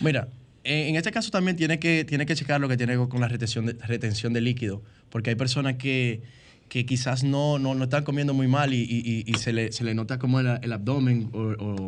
Mira, 0.00 0.28
en 0.64 0.96
este 0.96 1.12
caso 1.12 1.30
también 1.30 1.56
tiene 1.56 1.78
que, 1.78 2.04
tiene 2.04 2.26
que 2.26 2.34
checar 2.34 2.60
lo 2.60 2.68
que 2.68 2.76
tiene 2.76 2.96
con 2.96 3.20
la 3.20 3.28
retención 3.28 3.66
de, 3.66 3.74
retención 3.74 4.32
de 4.32 4.40
líquido, 4.40 4.82
porque 5.10 5.30
hay 5.30 5.36
personas 5.36 5.76
que, 5.76 6.22
que 6.68 6.86
quizás 6.86 7.24
no, 7.24 7.58
no, 7.58 7.74
no, 7.74 7.84
están 7.84 8.04
comiendo 8.04 8.34
muy 8.34 8.48
mal 8.48 8.74
y, 8.74 8.82
y, 8.82 9.24
y 9.26 9.34
se, 9.34 9.52
le, 9.52 9.72
se, 9.72 9.84
le, 9.84 9.94
nota 9.94 10.18
como 10.18 10.40
el, 10.40 10.58
el 10.62 10.72
abdomen 10.72 11.30
o, 11.32 11.86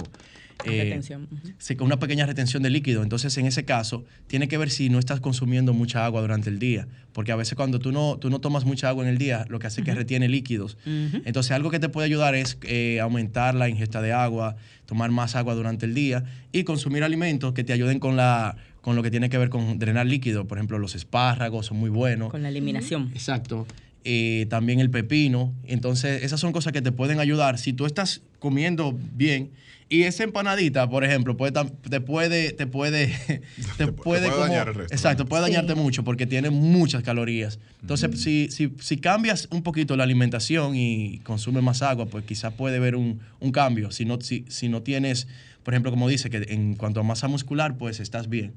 eh, 0.65 0.85
retención. 0.85 1.29
con 1.77 1.87
una 1.87 1.99
pequeña 1.99 2.27
retención 2.27 2.63
de 2.63 2.71
líquido. 2.71 3.03
Entonces, 3.03 3.37
en 3.39 3.47
ese 3.47 3.65
caso, 3.65 4.05
tiene 4.27 4.49
que 4.49 4.59
ver 4.59 4.71
si 4.71 4.89
no 4.89 4.99
estás 4.99 5.21
consumiendo 5.21 5.73
mucha 5.75 6.05
agua 6.05 6.21
durante 6.21 6.51
el 6.51 6.59
día. 6.59 6.89
Porque 7.13 7.33
a 7.33 7.37
veces 7.37 7.55
cuando 7.55 7.79
tú 7.79 7.93
no, 7.93 8.19
tú 8.19 8.31
no 8.31 8.41
tomas 8.41 8.65
mucha 8.65 8.89
agua 8.89 9.05
en 9.05 9.11
el 9.11 9.19
día, 9.19 9.45
lo 9.49 9.59
que 9.59 9.67
hace 9.67 9.81
es 9.81 9.85
que 9.85 9.95
retiene 9.95 10.29
líquidos. 10.29 10.79
Entonces, 10.85 11.53
algo 11.53 11.71
que 11.71 11.79
te 11.79 11.89
puede 11.89 12.07
ayudar 12.07 12.35
es 12.35 12.59
eh, 12.63 13.01
aumentar 13.01 13.55
la 13.55 13.69
ingesta 13.69 14.01
de 14.03 14.13
agua, 14.13 14.57
tomar 14.87 15.11
más 15.11 15.37
agua 15.37 15.55
durante 15.55 15.87
el 15.87 15.95
día 15.95 16.25
y 16.53 16.65
consumir 16.65 17.03
alimentos 17.05 17.53
que 17.53 17.65
te 17.65 17.73
ayuden 17.73 17.99
con 17.99 18.17
la 18.17 18.57
con 18.81 18.95
lo 18.95 19.03
que 19.03 19.11
tiene 19.11 19.29
que 19.29 19.37
ver 19.37 19.49
con 19.49 19.81
drenar 19.81 20.07
líquido. 20.07 20.47
Por 20.47 20.59
ejemplo, 20.59 20.79
los 20.79 20.95
espárragos 20.95 21.67
son 21.67 21.77
muy 21.77 21.91
buenos. 21.91 22.31
Con 22.31 22.45
la 22.45 22.51
eliminación. 22.51 23.11
Exacto. 23.15 23.67
Eh, 24.09 24.47
también 24.49 24.79
el 24.79 24.89
pepino. 24.89 25.53
Entonces, 25.65 26.23
esas 26.23 26.39
son 26.39 26.53
cosas 26.53 26.73
que 26.73 26.81
te 26.81 26.93
pueden 26.93 27.19
ayudar. 27.19 27.59
Si 27.59 27.73
tú 27.73 27.87
estás 27.87 28.23
comiendo 28.39 28.97
bien, 28.97 29.51
y 29.89 30.05
esa 30.05 30.23
empanadita, 30.23 30.89
por 30.89 31.03
ejemplo, 31.03 31.37
puede, 31.37 31.53
te 31.91 32.01
puede, 32.01 32.53
te 32.53 32.69
puede, 32.69 33.13
te, 33.77 33.89
puede, 33.89 34.31
dañar 34.31 34.69
el 34.69 34.75
resto. 34.75 34.95
Exacto, 34.95 35.27
puede 35.27 35.43
dañarte 35.43 35.75
mucho 35.75 36.05
porque 36.05 36.25
tiene 36.25 36.51
muchas 36.51 37.03
calorías. 37.03 37.59
Entonces, 37.81 38.21
si, 38.21 38.49
si, 38.53 38.73
si, 38.81 38.97
cambias 38.99 39.49
un 39.51 39.65
poquito 39.65 39.97
la 39.97 40.05
alimentación 40.05 40.77
y 40.77 41.19
consumes 41.25 41.65
más 41.65 41.83
agua, 41.83 42.07
pues 42.07 42.25
quizás 42.25 42.53
puede 42.55 42.77
haber 42.77 42.95
un, 42.95 43.19
un, 43.41 43.51
cambio. 43.51 43.91
Si 43.91 44.05
no, 44.05 44.21
si, 44.21 44.45
si 44.47 44.69
no 44.69 44.83
tienes, 44.83 45.27
por 45.65 45.75
ejemplo, 45.75 45.91
como 45.91 46.09
dice, 46.09 46.31
que 46.31 46.47
en 46.49 46.77
cuanto 46.77 47.01
a 47.01 47.03
masa 47.03 47.27
muscular, 47.27 47.77
pues 47.77 47.99
estás 47.99 48.29
bien. 48.29 48.53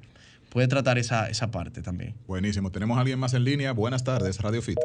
Puede 0.50 0.68
tratar 0.68 1.00
esa, 1.00 1.28
esa 1.28 1.50
parte 1.50 1.82
también. 1.82 2.14
Buenísimo. 2.28 2.72
Tenemos 2.72 2.98
a 2.98 3.02
alguien 3.02 3.18
más 3.18 3.34
en 3.34 3.46
línea. 3.46 3.72
Buenas 3.72 4.04
tardes, 4.04 4.40
Radio 4.42 4.62
Fit. 4.62 4.78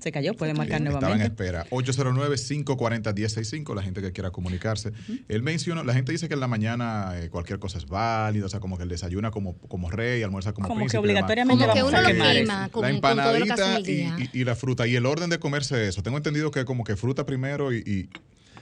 Se 0.00 0.12
cayó, 0.12 0.34
puede 0.34 0.54
marcar 0.54 0.80
nuevamente. 0.80 1.06
Estaba 1.06 1.16
en 1.16 1.22
espera. 1.22 1.66
809-540-1065, 1.70 3.74
la 3.74 3.82
gente 3.82 4.00
que 4.00 4.12
quiera 4.12 4.30
comunicarse. 4.30 4.92
Él 5.28 5.42
mencionó, 5.42 5.82
la 5.84 5.94
gente 5.94 6.12
dice 6.12 6.28
que 6.28 6.34
en 6.34 6.40
la 6.40 6.48
mañana 6.48 7.18
eh, 7.18 7.30
cualquier 7.30 7.58
cosa 7.58 7.78
es 7.78 7.86
válida, 7.86 8.46
o 8.46 8.48
sea, 8.48 8.60
como 8.60 8.76
que 8.76 8.82
él 8.82 8.88
desayuna 8.88 9.30
como, 9.30 9.56
como 9.56 9.90
rey, 9.90 10.22
almuerza 10.22 10.52
como 10.52 10.68
Como 10.68 10.86
que 10.86 10.98
obligatoriamente 10.98 11.64
como 11.64 11.74
que 11.74 11.82
uno 11.82 12.02
lo 12.02 12.08
quema, 12.08 12.68
La 12.80 12.90
empanadita 12.90 13.80
y, 13.80 14.44
la 14.44 14.56
fruta. 14.56 14.86
Y 14.86 14.96
el 14.96 15.06
orden 15.06 15.30
de 15.30 15.38
comerse 15.38 15.88
eso. 15.88 16.02
Tengo 16.02 16.16
entendido 16.16 16.50
que 16.50 16.64
como 16.64 16.84
que 16.84 16.96
fruta 16.96 17.24
primero 17.24 17.72
y, 17.72 18.08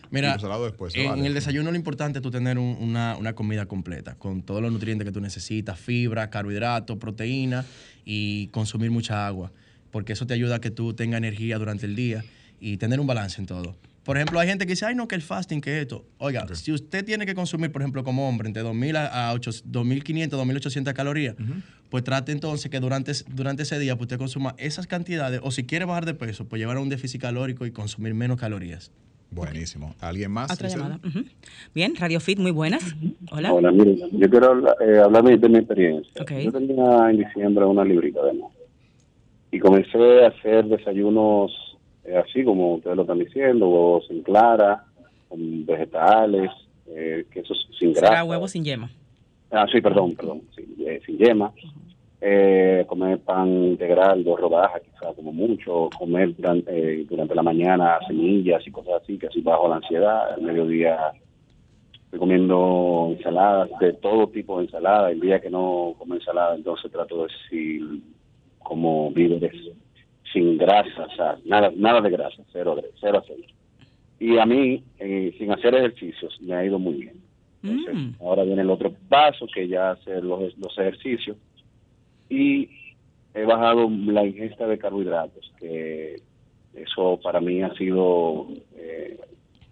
Mira, 0.08 0.36
después, 0.36 0.94
en 0.94 1.26
el 1.26 1.34
desayuno 1.34 1.72
lo 1.72 1.76
importante 1.76 2.20
es 2.20 2.22
tú 2.22 2.30
tener 2.30 2.58
una, 2.58 3.16
una, 3.16 3.34
comida 3.34 3.66
completa, 3.66 4.14
con 4.14 4.42
todos 4.42 4.62
los 4.62 4.70
nutrientes 4.70 5.04
que 5.04 5.10
tú 5.10 5.20
necesitas, 5.20 5.80
fibra, 5.80 6.30
carbohidratos, 6.30 6.96
proteína 6.98 7.64
y 8.04 8.46
consumir 8.48 8.92
mucha 8.92 9.26
agua 9.26 9.50
porque 9.90 10.12
eso 10.14 10.26
te 10.26 10.34
ayuda 10.34 10.56
a 10.56 10.60
que 10.60 10.70
tú 10.70 10.94
tengas 10.94 11.18
energía 11.18 11.58
durante 11.58 11.86
el 11.86 11.96
día 11.96 12.24
y 12.60 12.76
tener 12.76 13.00
un 13.00 13.06
balance 13.06 13.40
en 13.40 13.46
todo. 13.46 13.76
Por 14.06 14.16
ejemplo, 14.16 14.38
hay 14.38 14.46
gente 14.46 14.66
que 14.66 14.72
dice, 14.74 14.86
ay, 14.86 14.94
no, 14.94 15.08
que 15.08 15.16
el 15.16 15.22
fasting, 15.22 15.60
que 15.60 15.80
esto. 15.80 16.04
Oiga, 16.18 16.46
si 16.54 16.70
usted 16.70 17.04
tiene 17.04 17.26
que 17.26 17.34
consumir, 17.34 17.72
por 17.72 17.82
ejemplo, 17.82 18.04
como 18.04 18.28
hombre, 18.28 18.46
entre 18.46 18.62
2.000 18.62 18.96
a 19.10 19.34
2.500, 19.34 20.30
2.800 20.30 20.92
calorías, 20.92 21.34
pues 21.90 22.04
trate 22.04 22.30
entonces 22.30 22.70
que 22.70 22.78
durante, 22.78 23.10
durante 23.34 23.64
ese 23.64 23.80
día 23.80 23.96
pues, 23.96 24.02
usted 24.02 24.18
consuma 24.18 24.54
esas 24.58 24.86
cantidades, 24.86 25.40
o 25.42 25.50
si 25.50 25.64
quiere 25.64 25.86
bajar 25.86 26.06
de 26.06 26.14
peso, 26.14 26.46
pues 26.46 26.60
llevar 26.60 26.76
a 26.76 26.80
un 26.80 26.88
déficit 26.88 27.20
calórico 27.20 27.66
y 27.66 27.72
consumir 27.72 28.14
menos 28.14 28.38
calorías. 28.38 28.92
Buenísimo. 29.32 29.96
¿Alguien 30.00 30.30
más? 30.30 30.52
Otra 30.52 30.68
llamada. 30.68 31.00
Bien, 31.74 31.94
Radio 31.96 32.20
Fit, 32.20 32.38
muy 32.38 32.52
buenas. 32.52 32.94
Hola. 33.32 33.52
Hola, 33.52 33.72
mire, 33.72 33.98
yo 34.12 34.30
quiero 34.30 34.50
hablar, 34.52 34.76
eh, 34.86 34.98
hablar 34.98 35.24
de, 35.24 35.48
mi 35.48 35.58
experiencia. 35.58 36.12
Yo 36.14 36.52
tenía 36.52 37.10
en 37.10 37.18
diciembre 37.18 37.64
una 37.64 37.84
librita 37.84 38.24
de 38.24 38.34
y 39.50 39.58
comencé 39.58 40.24
a 40.24 40.28
hacer 40.28 40.64
desayunos 40.66 41.52
eh, 42.06 42.16
así 42.16 42.44
como 42.44 42.74
ustedes 42.74 42.96
lo 42.96 43.02
están 43.02 43.18
diciendo, 43.18 43.68
huevos 43.68 44.06
sin 44.06 44.22
clara, 44.22 44.84
con 45.28 45.66
vegetales, 45.66 46.50
eh, 46.86 47.26
quesos 47.32 47.68
sin 47.78 47.92
grasa. 47.92 48.08
Será 48.08 48.24
huevos 48.24 48.52
sin 48.52 48.64
yema. 48.64 48.88
Ah, 49.50 49.66
sí, 49.70 49.80
perdón, 49.80 50.14
perdón, 50.14 50.42
eh, 50.56 51.00
sin 51.04 51.18
yema. 51.18 51.52
Eh, 52.20 52.84
comer 52.88 53.18
pan 53.20 53.48
integral, 53.48 54.24
dos 54.24 54.40
rodajas, 54.40 54.82
quizás 54.82 55.14
como 55.14 55.32
mucho, 55.32 55.90
comer 55.98 56.34
durante, 56.34 57.04
durante 57.04 57.34
la 57.34 57.42
mañana 57.42 57.98
semillas 58.06 58.66
y 58.66 58.70
cosas 58.70 59.02
así, 59.02 59.18
que 59.18 59.26
así 59.26 59.40
bajo 59.40 59.68
la 59.68 59.76
ansiedad. 59.76 60.32
Al 60.32 60.42
mediodía 60.42 61.12
estoy 62.04 62.18
comiendo 62.18 63.14
ensaladas, 63.16 63.68
de 63.80 63.92
todo 63.94 64.28
tipo 64.28 64.58
de 64.58 64.64
ensalada. 64.64 65.10
El 65.10 65.20
día 65.20 65.40
que 65.40 65.50
no 65.50 65.94
como 65.98 66.14
ensalada, 66.14 66.54
entonces 66.54 66.90
trato 66.90 67.16
de 67.16 67.32
decir 67.32 67.82
como 68.66 69.10
víveres 69.12 69.54
sin 70.32 70.58
grasa, 70.58 71.04
o 71.04 71.16
sea, 71.16 71.38
nada, 71.44 71.72
nada 71.76 72.00
de 72.00 72.10
grasa, 72.10 72.42
cero, 72.52 72.76
cero 73.00 73.18
aceite. 73.18 73.54
Y 74.18 74.38
a 74.38 74.46
mí, 74.46 74.82
eh, 74.98 75.34
sin 75.38 75.52
hacer 75.52 75.74
ejercicios, 75.74 76.36
me 76.40 76.54
ha 76.54 76.64
ido 76.64 76.78
muy 76.78 76.94
bien. 76.94 77.22
Mm. 77.62 78.14
Ahora 78.20 78.42
viene 78.44 78.62
el 78.62 78.70
otro 78.70 78.92
paso, 79.08 79.46
que 79.52 79.68
ya 79.68 79.92
hacer 79.92 80.24
los, 80.24 80.56
los 80.58 80.78
ejercicios. 80.78 81.36
Y 82.28 82.68
he 83.34 83.44
bajado 83.44 83.88
la 83.88 84.26
ingesta 84.26 84.66
de 84.66 84.78
carbohidratos, 84.78 85.52
que 85.60 86.20
eso 86.74 87.20
para 87.22 87.40
mí 87.40 87.62
ha 87.62 87.72
sido 87.74 88.48
eh, 88.76 89.18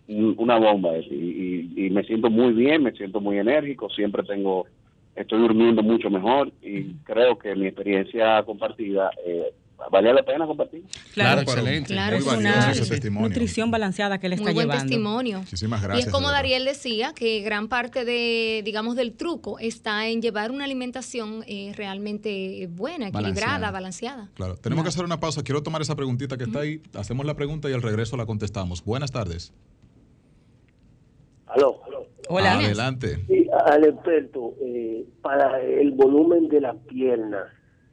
una 0.07 0.59
bomba. 0.59 0.97
Y, 0.99 1.73
y, 1.77 1.91
me 1.91 2.05
siento 2.05 2.31
muy 2.31 2.53
bien, 2.53 2.85
me 2.85 2.93
siento 2.93 3.21
muy 3.21 3.39
enérgico, 3.39 3.91
siempre 3.91 4.23
tengo 4.23 4.67
estoy 5.17 5.41
durmiendo 5.41 5.83
mucho 5.83 6.11
mejor 6.11 6.53
y 6.63 6.95
creo 7.05 7.39
que 7.39 7.55
mi 7.55 7.67
experiencia 7.67 8.43
compartida 8.45 9.11
eh, 9.25 9.53
vale 9.91 10.13
la 10.13 10.23
pena 10.23 10.47
compartir. 10.47 10.85
Claro, 11.13 11.43
excelente. 11.43 11.93
Claro, 11.93 12.17
es 12.17 12.27
una 12.27 12.73
nutrición 13.21 13.71
balanceada 13.71 14.19
que 14.19 14.29
le 14.29 14.37
está 14.37 14.53
Muy 14.53 14.55
buen 14.55 14.71
testimonio. 14.71 15.41
Muchísimas 15.41 15.83
gracias. 15.83 16.07
Y 16.07 16.09
es 16.09 16.13
como 16.13 16.31
Dariel 16.31 16.65
decía, 16.65 17.13
que 17.15 17.41
gran 17.41 17.69
parte 17.69 18.05
de, 18.05 18.63
digamos, 18.65 18.97
del 18.97 19.13
truco 19.13 19.59
está 19.59 20.09
en 20.09 20.23
llevar 20.23 20.51
una 20.51 20.65
alimentación 20.65 21.45
eh, 21.47 21.73
realmente 21.77 22.69
buena, 22.71 23.09
equilibrada, 23.09 23.71
balanceada. 23.71 24.29
Claro. 24.35 24.57
Tenemos 24.57 24.85
que 24.85 24.89
hacer 24.89 25.05
una 25.05 25.21
pausa. 25.21 25.43
Quiero 25.43 25.63
tomar 25.63 25.83
esa 25.83 25.97
preguntita 25.97 26.37
que 26.37 26.45
está 26.45 26.61
ahí. 26.61 26.81
Hacemos 26.95 27.27
la 27.27 27.35
pregunta 27.35 27.71
y 27.71 27.73
al 27.73 27.83
regreso 27.83 28.17
la 28.17 28.27
contestamos. 28.27 28.85
Buenas 28.85 29.11
tardes. 29.11 29.53
Aló. 31.55 31.81
Hola. 32.29 32.55
Adelante. 32.55 33.17
Sí, 33.29 33.47
al 33.67 33.85
experto, 33.85 34.55
eh, 34.61 35.05
para 35.23 35.61
el 35.61 35.93
volumen 35.93 36.49
de 36.49 36.61
las 36.61 36.77
piernas, 36.89 37.45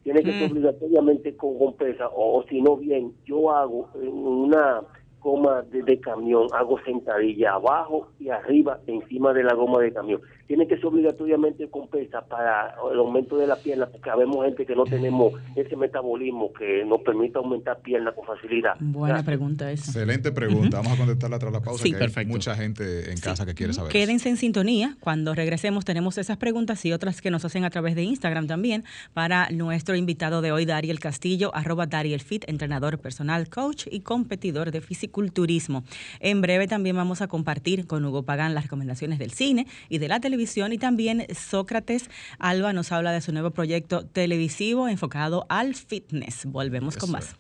tiene 0.03 0.23
que 0.23 0.31
ser 0.31 0.49
mm. 0.49 0.51
obligatoriamente 0.51 1.35
con, 1.35 1.59
con 1.59 1.75
pesa, 1.75 2.09
o, 2.13 2.43
si 2.49 2.61
no 2.61 2.77
bien, 2.77 3.13
yo 3.25 3.51
hago 3.51 3.89
en 4.01 4.09
una 4.09 4.81
goma 5.19 5.61
de, 5.61 5.99
camión, 5.99 6.47
hago 6.53 6.81
sentadilla 6.83 7.53
abajo 7.53 8.09
y 8.19 8.29
arriba 8.29 8.79
encima 8.87 9.33
de 9.33 9.43
la 9.43 9.53
goma 9.53 9.79
de 9.79 9.93
camión. 9.93 10.21
Tiene 10.51 10.67
que 10.67 10.75
ser 10.75 10.87
obligatoriamente 10.87 11.69
con 11.69 11.87
pesa 11.87 12.25
para 12.27 12.75
el 12.91 12.99
aumento 12.99 13.37
de 13.37 13.47
la 13.47 13.55
pierna, 13.55 13.87
porque 13.87 14.09
habemos 14.09 14.43
gente 14.43 14.65
que 14.65 14.75
no 14.75 14.83
tenemos 14.83 15.31
ese 15.55 15.77
metabolismo 15.77 16.51
que 16.51 16.83
nos 16.83 16.99
permite 17.03 17.37
aumentar 17.37 17.79
pierna 17.79 18.11
con 18.11 18.25
facilidad. 18.25 18.73
Buena 18.81 19.23
pregunta 19.23 19.71
esa. 19.71 19.91
Excelente 19.91 20.33
pregunta. 20.33 20.75
Vamos 20.75 20.91
a 20.91 20.97
contestarla 20.97 21.39
tras 21.39 21.53
la 21.53 21.61
pausa. 21.61 21.81
Sí, 21.81 21.93
que 21.93 22.11
Hay 22.13 22.25
mucha 22.25 22.53
gente 22.53 23.13
en 23.13 23.17
casa 23.17 23.45
que 23.45 23.53
quiere 23.53 23.71
saber. 23.71 23.93
Quédense 23.93 24.27
en 24.27 24.35
sintonía. 24.35 24.97
Cuando 24.99 25.33
regresemos 25.33 25.85
tenemos 25.85 26.17
esas 26.17 26.35
preguntas 26.35 26.83
y 26.83 26.91
otras 26.91 27.21
que 27.21 27.31
nos 27.31 27.45
hacen 27.45 27.63
a 27.63 27.69
través 27.69 27.95
de 27.95 28.03
Instagram 28.03 28.47
también 28.47 28.83
para 29.13 29.49
nuestro 29.51 29.95
invitado 29.95 30.41
de 30.41 30.51
hoy, 30.51 30.65
Dariel 30.65 30.99
Castillo, 30.99 31.55
arroba 31.55 31.85
Dariel 31.85 32.19
Fit, 32.19 32.43
entrenador 32.49 32.99
personal, 32.99 33.47
coach 33.47 33.87
y 33.89 34.01
competidor 34.01 34.71
de 34.71 34.81
fisiculturismo. 34.81 35.85
En 36.19 36.41
breve 36.41 36.67
también 36.67 36.97
vamos 36.97 37.21
a 37.21 37.29
compartir 37.29 37.87
con 37.87 38.03
Hugo 38.03 38.23
Pagán 38.23 38.53
las 38.53 38.65
recomendaciones 38.65 39.17
del 39.17 39.31
cine 39.31 39.65
y 39.87 39.99
de 39.99 40.09
la 40.09 40.19
televisión 40.19 40.40
y 40.73 40.77
también 40.77 41.27
Sócrates 41.35 42.09
Alba 42.39 42.73
nos 42.73 42.91
habla 42.91 43.11
de 43.11 43.21
su 43.21 43.31
nuevo 43.31 43.51
proyecto 43.51 44.05
televisivo 44.05 44.87
enfocado 44.87 45.45
al 45.49 45.75
fitness. 45.75 46.45
Volvemos 46.45 46.97
con 46.97 47.11
más. 47.11 47.35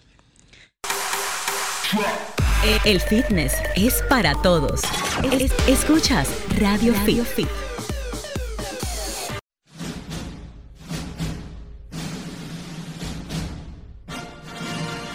El 2.85 2.99
fitness 2.99 3.53
es 3.75 4.03
para 4.07 4.33
todos. 4.41 4.81
escuchas 5.67 6.29
Radio, 6.59 6.93
Fit. 6.93 7.70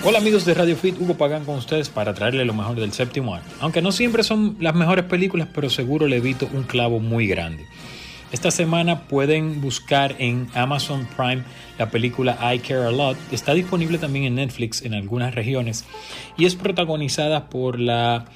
Hola 0.08 0.18
amigos 0.18 0.44
de 0.44 0.54
Radio 0.54 0.76
Fit, 0.76 1.00
Hugo 1.00 1.14
Pagán 1.14 1.44
con 1.44 1.56
ustedes 1.56 1.88
para 1.88 2.14
traerle 2.14 2.44
lo 2.44 2.54
mejor 2.54 2.78
del 2.78 2.92
séptimo 2.92 3.34
año. 3.34 3.42
Aunque 3.58 3.82
no 3.82 3.90
siempre 3.90 4.22
son 4.22 4.56
las 4.60 4.72
mejores 4.72 5.04
películas, 5.06 5.48
pero 5.52 5.68
seguro 5.68 6.06
le 6.06 6.18
evito 6.18 6.48
un 6.52 6.62
clavo 6.62 7.00
muy 7.00 7.26
grande. 7.26 7.66
Esta 8.30 8.52
semana 8.52 9.08
pueden 9.08 9.60
buscar 9.60 10.14
en 10.20 10.46
Amazon 10.54 11.08
Prime 11.16 11.42
la 11.76 11.90
película 11.90 12.38
I 12.54 12.60
Care 12.60 12.84
a 12.84 12.92
Lot. 12.92 13.16
Está 13.32 13.52
disponible 13.52 13.98
también 13.98 14.26
en 14.26 14.36
Netflix 14.36 14.82
en 14.82 14.94
algunas 14.94 15.34
regiones 15.34 15.84
y 16.38 16.44
es 16.44 16.54
protagonizada 16.54 17.48
por 17.50 17.80
la 17.80 18.26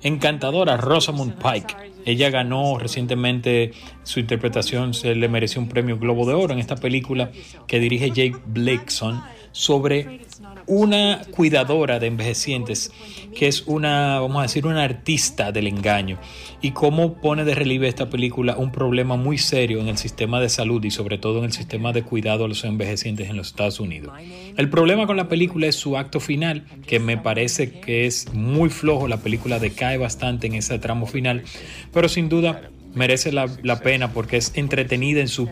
encantadora 0.00 0.78
Rosamund 0.78 1.34
Pike. 1.34 1.74
Ella 2.06 2.30
ganó 2.30 2.78
recientemente 2.78 3.72
su 4.02 4.18
interpretación, 4.18 4.94
se 4.94 5.14
le 5.14 5.28
mereció 5.28 5.60
un 5.60 5.68
premio 5.68 5.98
Globo 5.98 6.26
de 6.26 6.32
Oro 6.32 6.54
en 6.54 6.58
esta 6.58 6.76
película 6.76 7.32
que 7.66 7.80
dirige 7.80 8.08
Jake 8.08 8.38
Blakeson 8.46 9.22
sobre 9.52 10.20
una 10.68 11.22
cuidadora 11.30 11.98
de 11.98 12.06
envejecientes, 12.06 12.92
que 13.34 13.48
es 13.48 13.64
una, 13.66 14.20
vamos 14.20 14.38
a 14.38 14.42
decir, 14.42 14.66
una 14.66 14.84
artista 14.84 15.50
del 15.50 15.66
engaño, 15.66 16.18
y 16.60 16.72
cómo 16.72 17.14
pone 17.14 17.44
de 17.44 17.54
relieve 17.54 17.88
esta 17.88 18.10
película 18.10 18.56
un 18.56 18.70
problema 18.70 19.16
muy 19.16 19.38
serio 19.38 19.80
en 19.80 19.88
el 19.88 19.98
sistema 19.98 20.40
de 20.40 20.48
salud 20.48 20.84
y 20.84 20.90
sobre 20.90 21.18
todo 21.18 21.38
en 21.38 21.46
el 21.46 21.52
sistema 21.52 21.92
de 21.92 22.02
cuidado 22.02 22.44
a 22.44 22.48
los 22.48 22.64
envejecientes 22.64 23.30
en 23.30 23.36
los 23.36 23.48
Estados 23.48 23.80
Unidos. 23.80 24.12
El 24.56 24.68
problema 24.68 25.06
con 25.06 25.16
la 25.16 25.28
película 25.28 25.66
es 25.66 25.76
su 25.76 25.96
acto 25.96 26.20
final, 26.20 26.64
que 26.86 27.00
me 27.00 27.16
parece 27.16 27.80
que 27.80 28.06
es 28.06 28.32
muy 28.34 28.68
flojo, 28.68 29.08
la 29.08 29.18
película 29.18 29.58
decae 29.58 29.96
bastante 29.96 30.46
en 30.46 30.54
ese 30.54 30.78
tramo 30.78 31.06
final, 31.06 31.44
pero 31.92 32.08
sin 32.08 32.28
duda 32.28 32.70
merece 32.94 33.32
la, 33.32 33.48
la 33.62 33.80
pena 33.80 34.12
porque 34.12 34.36
es 34.36 34.52
entretenida 34.54 35.20
en 35.20 35.28
sus 35.28 35.48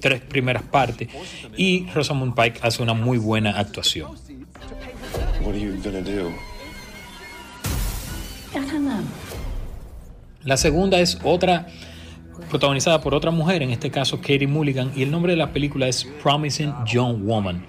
tres 0.00 0.20
primeras 0.20 0.62
partes 0.62 1.08
y 1.56 1.86
Rosamund 1.94 2.34
Pike 2.34 2.60
hace 2.62 2.82
una 2.82 2.94
muy 2.94 3.18
buena 3.18 3.58
actuación. 3.58 4.08
La 10.44 10.56
segunda 10.56 11.00
es 11.00 11.18
otra 11.24 11.66
protagonizada 12.50 13.00
por 13.00 13.14
otra 13.14 13.30
mujer, 13.30 13.62
en 13.62 13.70
este 13.70 13.90
caso 13.90 14.18
Katie 14.18 14.46
Mulligan, 14.46 14.92
y 14.94 15.02
el 15.02 15.10
nombre 15.10 15.32
de 15.32 15.38
la 15.38 15.52
película 15.52 15.88
es 15.88 16.04
Promising 16.22 16.72
Young 16.86 17.24
Woman. 17.24 17.66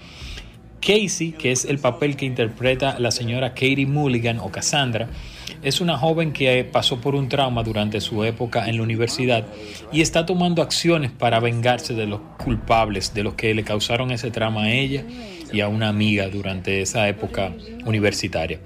Casey, 0.82 1.32
que 1.32 1.52
es 1.52 1.66
el 1.66 1.80
papel 1.80 2.16
que 2.16 2.26
interpreta 2.26 3.00
la 3.00 3.10
señora 3.10 3.52
Katie 3.52 3.88
Mulligan 3.88 4.40
o 4.40 4.52
Cassandra, 4.52 5.10
es 5.64 5.82
una 5.82 5.98
joven 5.98 6.32
que 6.32 6.64
pasó 6.64 7.02
por 7.02 7.16
un 7.16 7.28
trauma 7.28 7.64
durante 7.64 8.00
su 8.02 8.24
época 8.24 8.68
en 8.68 8.78
la 8.78 8.84
universidad 8.84 9.48
y 9.92 10.02
está 10.02 10.26
tomando 10.26 10.62
acciones 10.62 11.12
para 11.12 11.40
vengarse 11.40 11.96
de 11.96 12.06
los 12.06 12.20
culpables, 12.38 13.14
de 13.16 13.24
los 13.24 13.34
que 13.34 13.56
le 13.56 13.64
causaron 13.64 14.12
ese 14.12 14.30
trauma 14.30 14.66
a 14.66 14.72
ella 14.72 15.06
a 15.62 15.68
una 15.68 15.89
amiga 15.89 16.28
durante 16.30 16.82
esa 16.82 17.08
época 17.08 17.54
universitaria. 17.86 18.60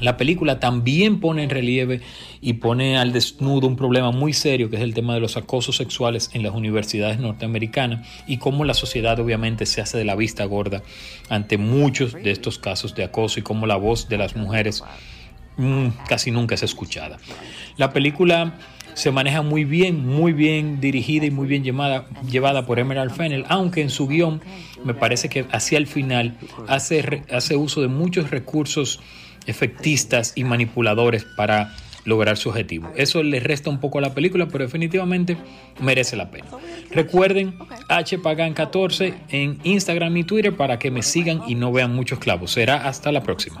La 0.00 0.16
película 0.16 0.60
también 0.60 1.18
pone 1.18 1.42
en 1.42 1.50
relieve 1.50 2.00
y 2.40 2.54
pone 2.54 2.98
al 2.98 3.12
desnudo 3.12 3.66
un 3.66 3.76
problema 3.76 4.12
muy 4.12 4.32
serio 4.32 4.70
que 4.70 4.76
es 4.76 4.82
el 4.82 4.94
tema 4.94 5.14
de 5.14 5.20
los 5.20 5.36
acosos 5.36 5.76
sexuales 5.76 6.30
en 6.34 6.42
las 6.44 6.54
universidades 6.54 7.18
norteamericanas 7.18 8.06
y 8.26 8.36
cómo 8.36 8.64
la 8.64 8.74
sociedad 8.74 9.18
obviamente 9.18 9.66
se 9.66 9.80
hace 9.80 9.98
de 9.98 10.04
la 10.04 10.14
vista 10.14 10.44
gorda 10.44 10.82
ante 11.28 11.58
muchos 11.58 12.12
de 12.12 12.30
estos 12.30 12.58
casos 12.58 12.94
de 12.94 13.04
acoso 13.04 13.40
y 13.40 13.42
cómo 13.42 13.66
la 13.66 13.76
voz 13.76 14.08
de 14.08 14.18
las 14.18 14.36
mujeres 14.36 14.84
mm, 15.56 15.88
casi 16.08 16.30
nunca 16.30 16.54
es 16.54 16.62
escuchada. 16.62 17.18
La 17.76 17.92
película 17.92 18.54
se 18.94 19.10
maneja 19.10 19.42
muy 19.42 19.64
bien, 19.64 20.06
muy 20.06 20.32
bien 20.32 20.80
dirigida 20.80 21.26
y 21.26 21.30
muy 21.30 21.46
bien 21.46 21.64
llevada, 21.64 22.06
llevada 22.30 22.66
por 22.66 22.78
Emerald 22.78 23.12
Fennel, 23.12 23.44
aunque 23.48 23.80
en 23.82 23.90
su 23.90 24.08
guion 24.08 24.40
me 24.84 24.94
parece 24.94 25.28
que 25.28 25.46
hacia 25.52 25.78
el 25.78 25.86
final 25.86 26.36
hace, 26.66 27.22
hace 27.32 27.56
uso 27.56 27.80
de 27.80 27.88
muchos 27.88 28.30
recursos 28.30 29.00
efectistas 29.46 30.32
y 30.36 30.44
manipuladores 30.44 31.24
para 31.36 31.74
lograr 32.04 32.36
su 32.36 32.48
objetivo. 32.48 32.90
Eso 32.96 33.22
le 33.22 33.38
resta 33.38 33.70
un 33.70 33.80
poco 33.80 33.98
a 33.98 34.00
la 34.00 34.14
película, 34.14 34.48
pero 34.48 34.64
definitivamente 34.64 35.36
merece 35.80 36.16
la 36.16 36.30
pena. 36.30 36.46
Recuerden 36.90 37.58
HPagan14 37.88 39.14
en 39.28 39.58
Instagram 39.62 40.16
y 40.16 40.24
Twitter 40.24 40.56
para 40.56 40.78
que 40.78 40.90
me 40.90 41.02
sigan 41.02 41.42
y 41.46 41.54
no 41.54 41.70
vean 41.70 41.94
muchos 41.94 42.18
clavos. 42.18 42.52
Será 42.52 42.88
hasta 42.88 43.12
la 43.12 43.22
próxima. 43.22 43.60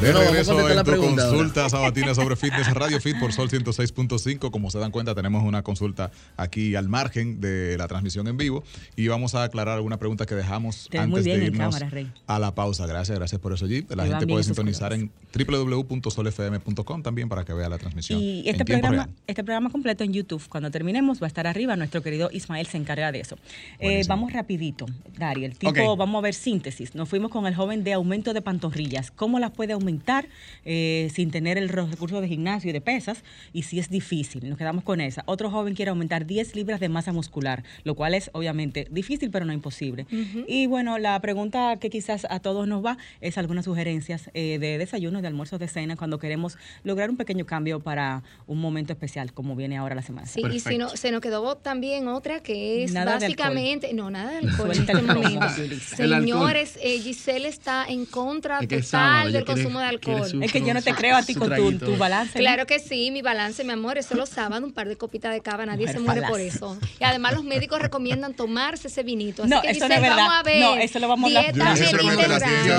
De 0.00 0.12
regreso 0.12 0.70
en 0.70 0.84
tu 0.84 0.96
consulta 0.98 1.70
sabatina 1.70 2.14
sobre 2.14 2.36
fitness 2.36 2.70
Radio 2.74 3.00
Fit 3.00 3.18
por 3.18 3.32
Sol 3.32 3.48
106.5. 3.48 4.50
Como 4.50 4.70
se 4.70 4.78
dan 4.78 4.90
cuenta, 4.90 5.14
tenemos 5.14 5.42
una 5.42 5.62
consulta 5.62 6.10
aquí 6.36 6.74
al 6.74 6.90
margen 6.90 7.40
de 7.40 7.78
la 7.78 7.88
transmisión 7.88 8.28
en 8.28 8.36
vivo 8.36 8.62
y 8.94 9.08
vamos 9.08 9.34
a 9.34 9.44
aclarar 9.44 9.76
alguna 9.76 9.96
pregunta 9.96 10.26
que 10.26 10.34
dejamos 10.34 10.90
antes 10.96 11.24
de 11.24 11.44
irnos 11.46 11.78
a 12.26 12.38
la 12.38 12.54
pausa. 12.54 12.86
Gracias, 12.86 13.18
gracias 13.18 13.40
por 13.40 13.54
eso, 13.54 13.66
Jeep. 13.66 13.90
La 13.92 14.06
gente 14.06 14.26
puede 14.26 14.44
sintonizar 14.44 14.92
en 14.92 15.10
www.solfm.com 15.34 17.02
también 17.02 17.30
para 17.30 17.46
que 17.46 17.54
vea 17.54 17.70
la 17.70 17.78
transmisión. 17.78 18.20
Y 18.20 18.46
este 18.46 18.66
programa, 18.66 19.08
este 19.26 19.44
programa 19.44 19.70
completo 19.70 20.04
en 20.04 20.12
YouTube, 20.12 20.46
cuando 20.50 20.70
terminemos, 20.70 21.22
va 21.22 21.26
a 21.26 21.28
estar 21.28 21.46
arriba. 21.46 21.74
Nuestro 21.74 22.02
querido 22.02 22.28
Ismael 22.30 22.66
se 22.66 22.76
encarga 22.76 23.12
de 23.12 23.20
eso. 23.20 23.38
Eh, 23.78 24.02
vamos 24.06 24.34
rapidito, 24.34 24.84
Dariel. 25.16 25.56
Tipo, 25.56 25.96
vamos 25.96 26.18
a 26.18 26.22
ver 26.22 26.34
síntesis. 26.34 26.94
Nos 26.94 27.08
fuimos 27.08 27.30
con 27.30 27.46
el 27.46 27.54
joven 27.54 27.82
de 27.82 27.94
aumento 27.94 28.34
de 28.34 28.42
pantorrillas. 28.42 29.10
¿Cómo 29.10 29.38
las 29.38 29.52
puede 29.52 29.72
aumentar? 29.72 29.85
Aumentar 29.86 30.26
eh, 30.64 31.08
sin 31.14 31.30
tener 31.30 31.58
el 31.58 31.68
recurso 31.68 32.20
de 32.20 32.26
gimnasio 32.26 32.70
y 32.70 32.72
de 32.72 32.80
pesas, 32.80 33.22
y 33.52 33.62
si 33.62 33.78
es 33.78 33.88
difícil, 33.88 34.48
nos 34.48 34.58
quedamos 34.58 34.82
con 34.82 35.00
esa. 35.00 35.22
Otro 35.26 35.48
joven 35.48 35.74
quiere 35.74 35.90
aumentar 35.90 36.26
10 36.26 36.56
libras 36.56 36.80
de 36.80 36.88
masa 36.88 37.12
muscular, 37.12 37.62
lo 37.84 37.94
cual 37.94 38.14
es 38.14 38.30
obviamente 38.32 38.88
difícil, 38.90 39.30
pero 39.30 39.44
no 39.44 39.52
imposible. 39.52 40.06
Y 40.48 40.66
bueno, 40.66 40.98
la 40.98 41.20
pregunta 41.20 41.76
que 41.76 41.88
quizás 41.88 42.26
a 42.28 42.40
todos 42.40 42.66
nos 42.66 42.84
va 42.84 42.98
es 43.20 43.38
algunas 43.38 43.64
sugerencias 43.64 44.30
eh, 44.34 44.58
de 44.58 44.78
desayuno, 44.78 45.22
de 45.22 45.28
almuerzo, 45.28 45.58
de 45.58 45.68
cena, 45.68 45.96
cuando 45.96 46.18
queremos 46.18 46.58
lograr 46.82 47.10
un 47.10 47.16
pequeño 47.16 47.46
cambio 47.46 47.78
para 47.80 48.24
un 48.48 48.60
momento 48.60 48.92
especial, 48.92 49.32
como 49.32 49.54
viene 49.54 49.76
ahora 49.76 49.94
la 49.94 50.02
semana. 50.02 50.26
Sí, 50.26 50.42
y 50.52 50.58
si 50.58 50.78
no, 50.78 50.88
se 50.88 51.12
nos 51.12 51.20
quedó 51.20 51.56
también 51.56 52.08
otra 52.08 52.42
que 52.42 52.82
es 52.82 52.92
básicamente, 52.92 53.92
no, 53.94 54.10
nada 54.10 54.32
de 54.32 54.38
alcohol 54.38 54.72
en 54.72 54.80
este 54.80 54.94
momento. 54.94 55.46
Señores, 55.96 56.78
eh, 56.82 56.98
Giselle 56.98 57.46
está 57.46 57.86
en 57.86 58.04
contra 58.06 58.58
total 58.66 59.32
del 59.32 59.44
consumo 59.44 59.75
de 59.78 59.86
alcohol. 59.86 60.42
es 60.42 60.52
que 60.52 60.60
yo 60.60 60.74
no 60.74 60.82
te 60.82 60.94
creo 60.94 61.16
a 61.16 61.22
ti 61.22 61.34
con 61.34 61.50
tu, 61.78 61.96
balance. 61.96 62.38
Claro 62.38 62.66
que 62.66 62.78
sí, 62.78 63.10
mi 63.10 63.22
balance, 63.22 63.64
mi 63.64 63.72
amor, 63.72 63.98
es 63.98 64.06
solo 64.06 64.26
sábado, 64.26 64.66
un 64.66 64.72
par 64.72 64.88
de 64.88 64.96
copitas 64.96 65.32
de 65.32 65.40
cava, 65.40 65.66
nadie 65.66 65.88
se 65.88 65.98
muere 65.98 66.22
por 66.22 66.40
eso. 66.40 66.78
Y 67.00 67.04
además 67.04 67.34
los 67.34 67.44
médicos 67.44 67.80
recomiendan 67.80 68.34
tomarse 68.34 68.88
ese 68.88 69.02
vinito. 69.02 69.42
Así 69.42 69.50
no, 69.50 69.62
que 69.62 69.70
eso 69.70 69.88
no 69.88 69.94
es 69.94 70.00
verdad. 70.00 70.16
Vamos 70.16 70.34
a 70.38 70.42
ver. 70.42 70.60
No, 70.60 70.76
eso 70.76 70.98
lo 70.98 71.08
vamos 71.08 71.34
a 71.34 71.38
hablar. 71.38 71.56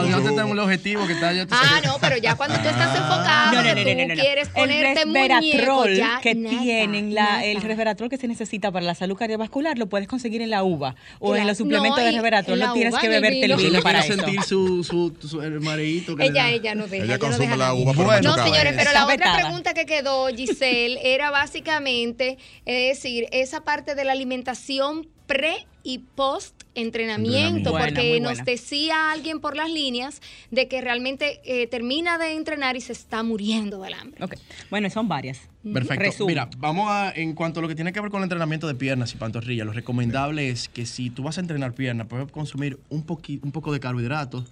No 0.07 0.23
tenemos 0.23 0.51
el 0.51 0.59
objetivo 0.59 1.07
que 1.07 1.13
está 1.13 1.33
ya 1.33 1.47
Ah, 1.51 1.81
no, 1.83 1.97
pero 1.99 2.17
ya 2.17 2.35
cuando 2.35 2.55
tú 2.59 2.67
estás 2.67 2.95
enfocado, 2.95 3.53
no, 3.53 3.63
no, 3.63 3.75
no, 3.75 3.75
tú 3.75 4.21
quieres 4.21 4.49
ponerte 4.49 5.01
el 5.01 5.13
resveratrol 5.13 5.89
que 6.21 6.35
tienen, 6.35 7.13
la, 7.13 7.45
el 7.45 7.61
resveratrol 7.61 8.09
que 8.09 8.17
se 8.17 8.27
necesita 8.27 8.71
para 8.71 8.85
la 8.85 8.95
salud 8.95 9.15
cardiovascular, 9.17 9.77
lo 9.77 9.87
puedes 9.87 10.07
conseguir 10.07 10.41
en 10.41 10.49
la 10.49 10.63
uva 10.63 10.95
o 11.19 11.35
en 11.35 11.47
los 11.47 11.57
suplementos 11.57 12.03
de 12.03 12.11
resveratrol. 12.11 12.59
No 12.59 12.73
tienes 12.73 12.95
que 12.95 13.09
beberte 13.09 13.45
el 13.45 13.55
vino 13.55 13.81
para 13.81 14.01
sentir 14.03 14.41
su, 14.43 15.13
mareíto. 15.61 16.15
Ella, 16.19 16.49
ella 16.49 16.75
no 16.75 16.86
ella 16.91 17.19
consume 17.19 17.57
la 17.57 17.73
uva 17.73 18.21
No, 18.21 18.35
señores, 18.35 18.73
pero 18.77 18.91
la 18.91 19.05
otra 19.05 19.35
pregunta 19.35 19.73
que 19.73 19.85
quedó, 19.85 20.27
Giselle, 20.27 20.99
era 21.03 21.31
básicamente, 21.31 22.37
es 22.65 22.97
decir, 22.97 23.27
esa 23.31 23.61
parte 23.61 23.95
de 23.95 24.03
la 24.03 24.11
alimentación 24.11 25.07
pre 25.27 25.67
y 25.83 25.99
post 25.99 26.63
entrenamiento, 26.75 27.71
porque 27.71 28.19
nos 28.19 28.43
decía 28.43 29.11
alguien 29.11 29.39
por 29.39 29.55
las 29.55 29.71
líneas 29.71 30.21
de 30.51 30.67
que 30.67 30.81
realmente 30.81 31.39
eh, 31.45 31.67
termina 31.67 32.17
de 32.17 32.33
entrenar 32.33 32.75
y 32.75 32.81
se 32.81 32.93
está 32.93 33.23
muriendo 33.23 33.81
del 33.81 33.93
hambre. 33.93 34.23
Okay. 34.23 34.39
Bueno, 34.69 34.89
son 34.89 35.07
varias. 35.07 35.39
Perfecto. 35.73 36.25
Mira, 36.27 36.49
vamos 36.57 36.89
a, 36.89 37.11
en 37.11 37.33
cuanto 37.33 37.59
a 37.59 37.63
lo 37.63 37.67
que 37.67 37.75
tiene 37.75 37.93
que 37.93 38.01
ver 38.01 38.09
con 38.11 38.19
el 38.19 38.25
entrenamiento 38.25 38.67
de 38.67 38.75
piernas 38.75 39.13
y 39.13 39.17
pantorrillas, 39.17 39.65
lo 39.65 39.73
recomendable 39.73 40.49
es 40.49 40.69
que 40.69 40.85
si 40.85 41.09
tú 41.09 41.23
vas 41.23 41.37
a 41.37 41.41
entrenar 41.41 41.73
piernas, 41.73 42.07
puedes 42.07 42.31
consumir 42.31 42.79
un, 42.89 43.05
un 43.41 43.51
poco 43.51 43.71
de 43.71 43.79
carbohidratos, 43.79 44.45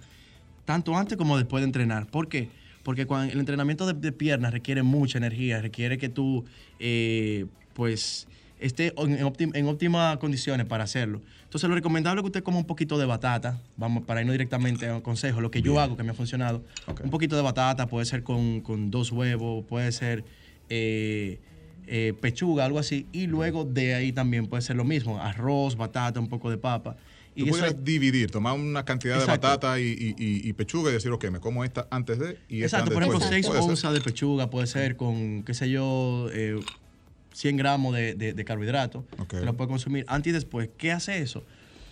tanto 0.66 0.94
antes 0.96 1.16
como 1.16 1.38
después 1.38 1.62
de 1.62 1.66
entrenar. 1.66 2.06
¿Por 2.06 2.28
qué? 2.28 2.50
Porque 2.82 3.06
cuando 3.06 3.32
el 3.32 3.40
entrenamiento 3.40 3.86
de, 3.90 4.12
piernas 4.12 4.52
requiere 4.52 4.82
mucha 4.82 5.16
energía, 5.16 5.62
requiere 5.62 5.96
que 5.96 6.10
tú, 6.10 6.44
eh, 6.78 7.46
pues, 7.72 8.28
esté 8.60 8.92
en, 8.96 9.66
óptimas 9.66 10.18
condiciones 10.18 10.66
para 10.66 10.84
hacerlo. 10.84 11.22
Entonces, 11.44 11.68
lo 11.68 11.74
recomendable 11.74 12.20
es 12.20 12.22
que 12.22 12.26
usted 12.26 12.42
coma 12.42 12.58
un 12.58 12.64
poquito 12.64 12.98
de 12.98 13.06
batata, 13.06 13.60
vamos, 13.76 14.04
para 14.04 14.20
irnos 14.20 14.34
directamente 14.34 14.88
a 14.88 14.96
un 14.96 15.00
consejo, 15.00 15.40
lo 15.40 15.50
que 15.50 15.62
yo 15.62 15.80
hago, 15.80 15.96
que 15.96 16.02
me 16.02 16.10
ha 16.10 16.14
funcionado. 16.14 16.62
Un 17.02 17.10
poquito 17.10 17.34
de 17.36 17.42
batata, 17.42 17.86
puede 17.86 18.04
ser 18.06 18.22
con, 18.22 18.60
con 18.60 18.90
dos 18.90 19.10
huevos, 19.10 19.64
puede 19.66 19.90
ser 19.92 20.24
eh, 20.68 21.38
eh, 21.86 22.14
pechuga, 22.20 22.64
algo 22.64 22.78
así, 22.78 23.06
y 23.12 23.26
luego 23.26 23.64
de 23.64 23.94
ahí 23.94 24.12
también 24.12 24.46
puede 24.46 24.62
ser 24.62 24.76
lo 24.76 24.84
mismo, 24.84 25.20
arroz, 25.20 25.76
batata, 25.76 26.18
un 26.18 26.28
poco 26.28 26.50
de 26.50 26.58
papa. 26.58 26.96
Y 27.36 27.44
Tú 27.44 27.50
puedes 27.50 27.84
dividir, 27.84 28.30
tomar 28.30 28.54
una 28.54 28.84
cantidad 28.84 29.20
de 29.20 29.26
batata 29.26 29.78
y, 29.78 30.52
pechuga 30.54 30.90
y 30.90 30.94
decir, 30.94 31.12
ok, 31.12 31.30
me 31.30 31.38
como 31.38 31.64
esta 31.64 31.86
antes 31.90 32.18
de 32.18 32.38
y 32.48 32.62
esta 32.62 32.78
Exacto, 32.78 32.94
por 32.94 33.02
ejemplo, 33.02 33.20
6 33.20 33.46
onzas 33.48 33.92
de 33.92 34.00
pechuga 34.00 34.48
puede 34.48 34.66
ser 34.66 34.96
con, 34.96 35.42
qué 35.42 35.52
sé 35.52 35.70
yo, 35.70 36.28
100 36.30 37.54
eh, 37.54 37.58
gramos 37.58 37.94
de, 37.94 38.14
de, 38.14 38.44
carbohidratos. 38.44 39.04
Okay. 39.18 39.44
lo 39.44 39.54
puedes 39.54 39.68
consumir 39.68 40.06
antes 40.08 40.30
y 40.30 40.32
después. 40.32 40.70
¿Qué 40.78 40.92
hace 40.92 41.18
eso? 41.18 41.44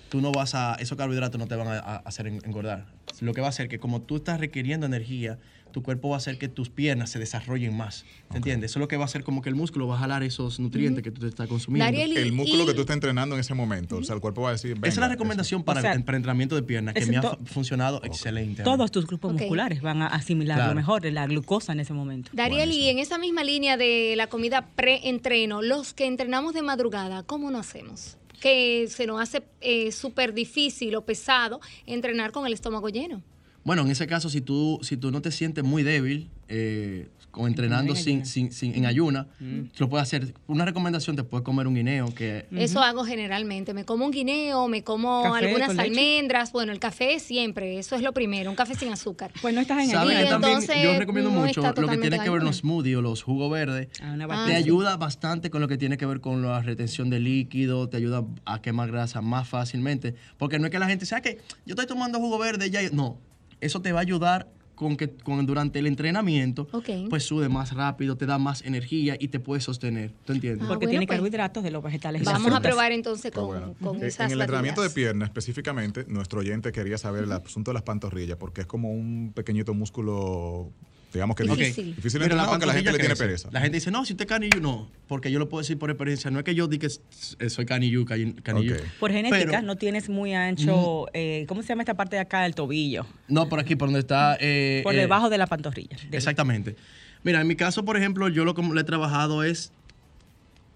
Tú 0.08 0.22
no 0.22 0.32
vas 0.32 0.54
a, 0.54 0.76
esos 0.76 0.96
carbohidratos 0.96 1.38
no 1.38 1.46
te 1.46 1.56
van 1.56 1.68
a, 1.68 1.78
a 1.78 1.96
hacer 1.96 2.26
engordar. 2.26 2.86
Lo 3.20 3.34
que 3.34 3.42
va 3.42 3.48
a 3.48 3.50
hacer 3.50 3.68
que 3.68 3.78
como 3.78 4.00
tú 4.00 4.16
estás 4.16 4.40
requiriendo 4.40 4.86
energía, 4.86 5.38
tu 5.74 5.82
cuerpo 5.82 6.10
va 6.10 6.14
a 6.14 6.18
hacer 6.18 6.38
que 6.38 6.46
tus 6.46 6.70
piernas 6.70 7.10
se 7.10 7.18
desarrollen 7.18 7.76
más. 7.76 8.04
¿Te 8.30 8.36
entiendes? 8.36 8.70
Eso 8.70 8.78
es 8.78 8.80
lo 8.80 8.86
que 8.86 8.96
va 8.96 9.02
a 9.02 9.06
hacer 9.06 9.24
como 9.24 9.42
que 9.42 9.48
el 9.48 9.56
músculo 9.56 9.88
va 9.88 9.96
a 9.96 9.98
jalar 9.98 10.22
esos 10.22 10.60
nutrientes 10.60 11.02
que 11.02 11.10
tú 11.10 11.20
te 11.20 11.26
estás 11.26 11.48
consumiendo. 11.48 12.00
el 12.00 12.32
músculo 12.32 12.64
que 12.64 12.74
tú 12.74 12.82
estás 12.82 12.94
entrenando 12.94 13.34
en 13.34 13.40
ese 13.40 13.54
momento. 13.54 13.96
O 13.96 14.04
sea, 14.04 14.14
el 14.14 14.20
cuerpo 14.20 14.42
va 14.42 14.50
a 14.50 14.52
decir. 14.52 14.76
Esa 14.78 14.86
es 14.86 14.96
la 14.98 15.08
recomendación 15.08 15.64
para, 15.64 15.80
el 15.80 15.96
entrenamiento 15.96 16.54
de 16.54 16.62
piernas, 16.62 16.94
que 16.94 17.06
me 17.06 17.16
ha 17.16 17.36
funcionado 17.44 18.00
excelente. 18.04 18.62
Todos 18.62 18.92
tus 18.92 19.04
grupos 19.04 19.32
musculares 19.32 19.82
van 19.82 20.00
a 20.02 20.06
asimilar 20.06 20.68
lo 20.68 20.76
mejor, 20.76 21.04
la 21.10 21.26
glucosa 21.26 21.72
en 21.72 21.80
ese 21.80 21.92
momento. 21.92 22.30
Dariel, 22.32 22.70
y 22.70 22.88
en 22.88 23.00
esa 23.00 23.18
misma 23.18 23.42
línea 23.42 23.76
de 23.76 24.14
la 24.16 24.28
comida 24.28 24.68
pre-entreno, 24.76 25.60
los 25.60 25.92
que 25.92 26.06
entrenamos 26.06 26.54
de 26.54 26.62
madrugada, 26.62 27.24
¿cómo 27.24 27.50
no 27.50 27.58
hacemos? 27.58 28.16
Que 28.40 28.86
se 28.88 29.08
nos 29.08 29.20
hace 29.20 29.42
eh, 29.60 29.90
súper 29.90 30.34
difícil 30.34 30.94
o 30.94 31.04
pesado 31.04 31.60
entrenar 31.84 32.30
con 32.30 32.46
el 32.46 32.52
estómago 32.52 32.88
lleno. 32.90 33.22
Bueno, 33.64 33.82
en 33.82 33.90
ese 33.90 34.06
caso, 34.06 34.28
si 34.28 34.40
tú, 34.40 34.78
si 34.82 34.96
tú 34.96 35.10
no 35.10 35.22
te 35.22 35.30
sientes 35.30 35.64
muy 35.64 35.82
débil, 35.82 36.30
eh, 36.48 37.08
o 37.36 37.46
entrenando 37.46 37.96
sin, 37.96 38.26
sin, 38.26 38.52
sin, 38.52 38.74
en 38.74 38.86
ayuna, 38.86 39.26
mm. 39.40 39.60
lo 39.78 39.88
puedes 39.88 40.02
hacer. 40.02 40.34
Una 40.46 40.64
recomendación, 40.64 41.16
te 41.16 41.24
puedes 41.24 41.44
comer 41.44 41.66
un 41.66 41.74
guineo. 41.74 42.14
que 42.14 42.46
Eso 42.52 42.80
hago 42.80 43.04
generalmente. 43.04 43.74
Me 43.74 43.84
como 43.84 44.04
un 44.04 44.10
guineo, 44.10 44.68
me 44.68 44.84
como 44.84 45.34
algunas 45.34 45.76
almendras. 45.78 46.52
Bueno, 46.52 46.72
el 46.72 46.78
café 46.78 47.18
siempre, 47.18 47.78
eso 47.78 47.96
es 47.96 48.02
lo 48.02 48.12
primero, 48.12 48.50
un 48.50 48.56
café 48.56 48.74
sin 48.74 48.92
azúcar. 48.92 49.32
Pues 49.42 49.54
no 49.54 49.60
estás 49.60 49.88
en 49.88 49.96
ayuna. 49.96 50.20
Entonces, 50.20 50.76
yo 50.82 50.98
recomiendo 50.98 51.30
mucho 51.30 51.62
lo 51.62 51.88
que 51.88 51.98
tiene 51.98 52.20
que 52.20 52.30
ver 52.30 52.42
los 52.42 52.58
smoothies 52.58 52.96
o 52.96 53.02
los 53.02 53.22
jugos 53.22 53.50
verdes. 53.50 53.88
Ah, 54.00 54.44
te 54.46 54.54
ayuda 54.54 54.96
bastante 54.96 55.50
con 55.50 55.60
lo 55.60 55.68
que 55.68 55.76
tiene 55.76 55.96
que 55.96 56.06
ver 56.06 56.20
con 56.20 56.42
la 56.42 56.60
retención 56.62 57.10
de 57.10 57.20
líquido, 57.20 57.88
te 57.88 57.96
ayuda 57.96 58.24
a 58.44 58.62
quemar 58.62 58.90
grasa 58.90 59.20
más 59.20 59.48
fácilmente. 59.48 60.14
Porque 60.38 60.58
no 60.58 60.66
es 60.66 60.70
que 60.70 60.78
la 60.78 60.86
gente 60.86 61.06
sea 61.06 61.20
que 61.20 61.38
yo 61.66 61.74
estoy 61.74 61.86
tomando 61.86 62.18
jugo 62.18 62.38
verde 62.38 62.70
ya. 62.70 62.80
No, 62.92 63.18
eso 63.64 63.80
te 63.80 63.92
va 63.92 64.00
a 64.00 64.02
ayudar 64.02 64.48
con 64.74 64.96
que 64.96 65.10
con, 65.10 65.46
durante 65.46 65.78
el 65.78 65.86
entrenamiento, 65.86 66.66
pues 67.08 67.24
sube 67.24 67.48
más 67.48 67.72
rápido, 67.74 68.16
te 68.16 68.26
da 68.26 68.38
más 68.38 68.62
energía 68.62 69.16
y 69.18 69.28
te 69.28 69.40
puedes 69.40 69.64
sostener. 69.64 70.12
¿Tú 70.24 70.32
entiendes? 70.32 70.64
Ah, 70.64 70.68
Porque 70.68 70.86
tiene 70.86 71.06
pues, 71.06 71.16
carbohidratos 71.16 71.62
de 71.62 71.70
los 71.70 71.82
vegetales. 71.82 72.24
Vamos 72.24 72.52
a 72.52 72.60
probar 72.60 72.92
entonces 72.92 73.30
con, 73.30 73.56
eh, 73.56 74.10
En 74.18 74.32
el 74.32 74.40
entrenamiento 74.40 74.82
de 74.82 74.90
pierna 74.90 75.24
específicamente, 75.24 76.04
nuestro 76.08 76.40
oyente 76.40 76.72
quería 76.72 76.98
saber 76.98 77.24
el 77.24 77.32
asunto 77.32 77.70
de 77.70 77.74
las 77.74 77.82
pantorrillas, 77.82 78.36
porque 78.36 78.62
es 78.62 78.66
como 78.66 78.92
un 78.92 79.32
pequeñito 79.34 79.74
músculo 79.74 80.72
Digamos 81.14 81.36
que 81.36 81.44
difícil. 81.44 81.94
difícil 81.94 82.20
Pero 82.20 82.34
la, 82.34 82.58
que 82.58 82.66
la 82.66 82.74
gente 82.74 82.90
le 82.90 82.98
tiene 82.98 83.14
pereza. 83.14 83.48
La 83.52 83.60
gente 83.60 83.76
dice, 83.76 83.92
no, 83.92 84.04
si 84.04 84.14
usted 84.14 84.24
es 84.24 84.28
canillo, 84.28 84.60
no. 84.60 84.90
Porque 85.06 85.30
yo 85.30 85.38
lo 85.38 85.48
puedo 85.48 85.62
decir 85.62 85.78
por 85.78 85.88
experiencia. 85.88 86.28
No 86.30 86.40
es 86.40 86.44
que 86.44 86.56
yo 86.56 86.66
diga 86.66 86.88
que 86.88 87.48
soy 87.48 87.66
canillo, 87.66 88.04
canillo. 88.04 88.76
Por 88.98 89.12
genética, 89.12 89.62
no 89.62 89.76
tienes 89.76 90.08
muy 90.08 90.34
ancho, 90.34 91.06
eh, 91.14 91.44
¿cómo 91.48 91.62
se 91.62 91.68
llama 91.68 91.82
esta 91.82 91.94
parte 91.94 92.16
de 92.16 92.22
acá 92.22 92.42
del 92.42 92.56
tobillo? 92.56 93.06
No, 93.28 93.48
por 93.48 93.60
aquí, 93.60 93.76
por 93.76 93.88
donde 93.88 94.00
está... 94.00 94.36
Eh, 94.40 94.80
por 94.82 94.94
eh, 94.94 94.98
debajo 94.98 95.30
de 95.30 95.38
la 95.38 95.46
pantorrilla. 95.46 95.96
Exactamente. 96.10 96.74
Mira, 97.22 97.40
en 97.40 97.46
mi 97.46 97.54
caso, 97.54 97.84
por 97.84 97.96
ejemplo, 97.96 98.28
yo 98.28 98.44
lo 98.44 98.54
que 98.54 98.62
le 98.62 98.80
he 98.80 98.84
trabajado 98.84 99.44
es 99.44 99.72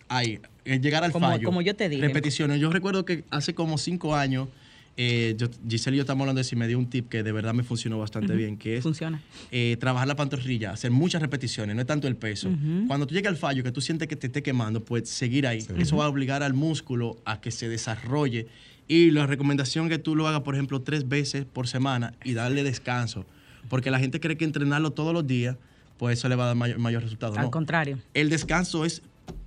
ahí, 0.09 0.41
llegar 0.65 1.03
al 1.03 1.11
fallo. 1.11 1.45
Como 1.45 1.63
yo 1.63 1.75
te 1.75 1.89
dije. 1.89 2.01
Repeticiones. 2.01 2.61
Yo 2.61 2.71
recuerdo 2.71 3.05
que 3.05 3.25
hace 3.31 3.55
como 3.55 3.77
cinco 3.77 4.15
años 4.15 4.49
eh, 5.01 5.37
yo, 5.39 5.47
Giselle 5.69 5.95
y 5.95 5.99
yo 5.99 6.03
estamos 6.03 6.23
hablando 6.23 6.41
de 6.41 6.45
si 6.45 6.57
me 6.57 6.67
dio 6.67 6.77
un 6.77 6.91
tip 6.91 7.09
que 7.09 7.23
de 7.23 7.31
verdad 7.31 7.55
me 7.55 7.63
funcionó 7.63 8.01
bastante 8.01 8.35
bien, 8.35 8.57
que 8.57 8.79
es 8.79 8.83
Funciona. 8.83 9.23
Eh, 9.53 9.77
trabajar 9.79 10.09
la 10.09 10.17
pantorrilla, 10.17 10.73
hacer 10.73 10.91
muchas 10.91 11.23
repeticiones, 11.23 11.77
no 11.77 11.83
es 11.83 11.87
tanto 11.87 12.09
el 12.09 12.17
peso. 12.17 12.51
Cuando 12.89 13.07
tú 13.07 13.15
llegas 13.15 13.31
al 13.31 13.37
fallo, 13.37 13.63
que 13.63 13.71
tú 13.71 13.81
sientes 13.81 14.09
que 14.09 14.17
te 14.17 14.27
esté 14.27 14.43
quemando, 14.43 14.85
pues 14.85 15.09
seguir 15.09 15.47
ahí. 15.47 15.65
Eso 15.79 15.99
va 15.99 16.07
a 16.07 16.09
obligar 16.09 16.43
al 16.43 16.53
músculo 16.53 17.17
a 17.25 17.41
que 17.41 17.53
se 17.53 17.69
desarrolle. 17.69 18.49
Y 18.89 19.13
la 19.13 19.29
recomendación 19.29 19.87
es 19.87 19.93
que 19.93 19.99
tú 19.99 20.17
lo 20.17 20.27
hagas, 20.27 20.41
por 20.41 20.57
ejemplo, 20.57 20.83
tres 20.83 21.09
veces 21.09 21.45
por 21.45 21.69
semana 21.69 22.15
y 22.25 22.33
darle 22.33 22.65
descanso. 22.65 23.25
Porque 23.69 23.93
la 23.93 24.01
gente 24.01 24.19
cree 24.19 24.37
que 24.37 24.45
entrenarlo 24.45 24.91
todos 24.91 25.15
los 25.15 25.25
días, 25.25 25.57
pues 25.97 26.19
eso 26.19 26.29
le 26.29 26.35
va 26.35 26.43
a 26.43 26.47
dar 26.49 26.57
mayor, 26.57 26.79
mayor 26.79 27.05
resultado. 27.05 27.39
Al 27.39 27.51
contrario. 27.51 28.01
El 28.15 28.31
descanso 28.31 28.85
es 28.85 29.03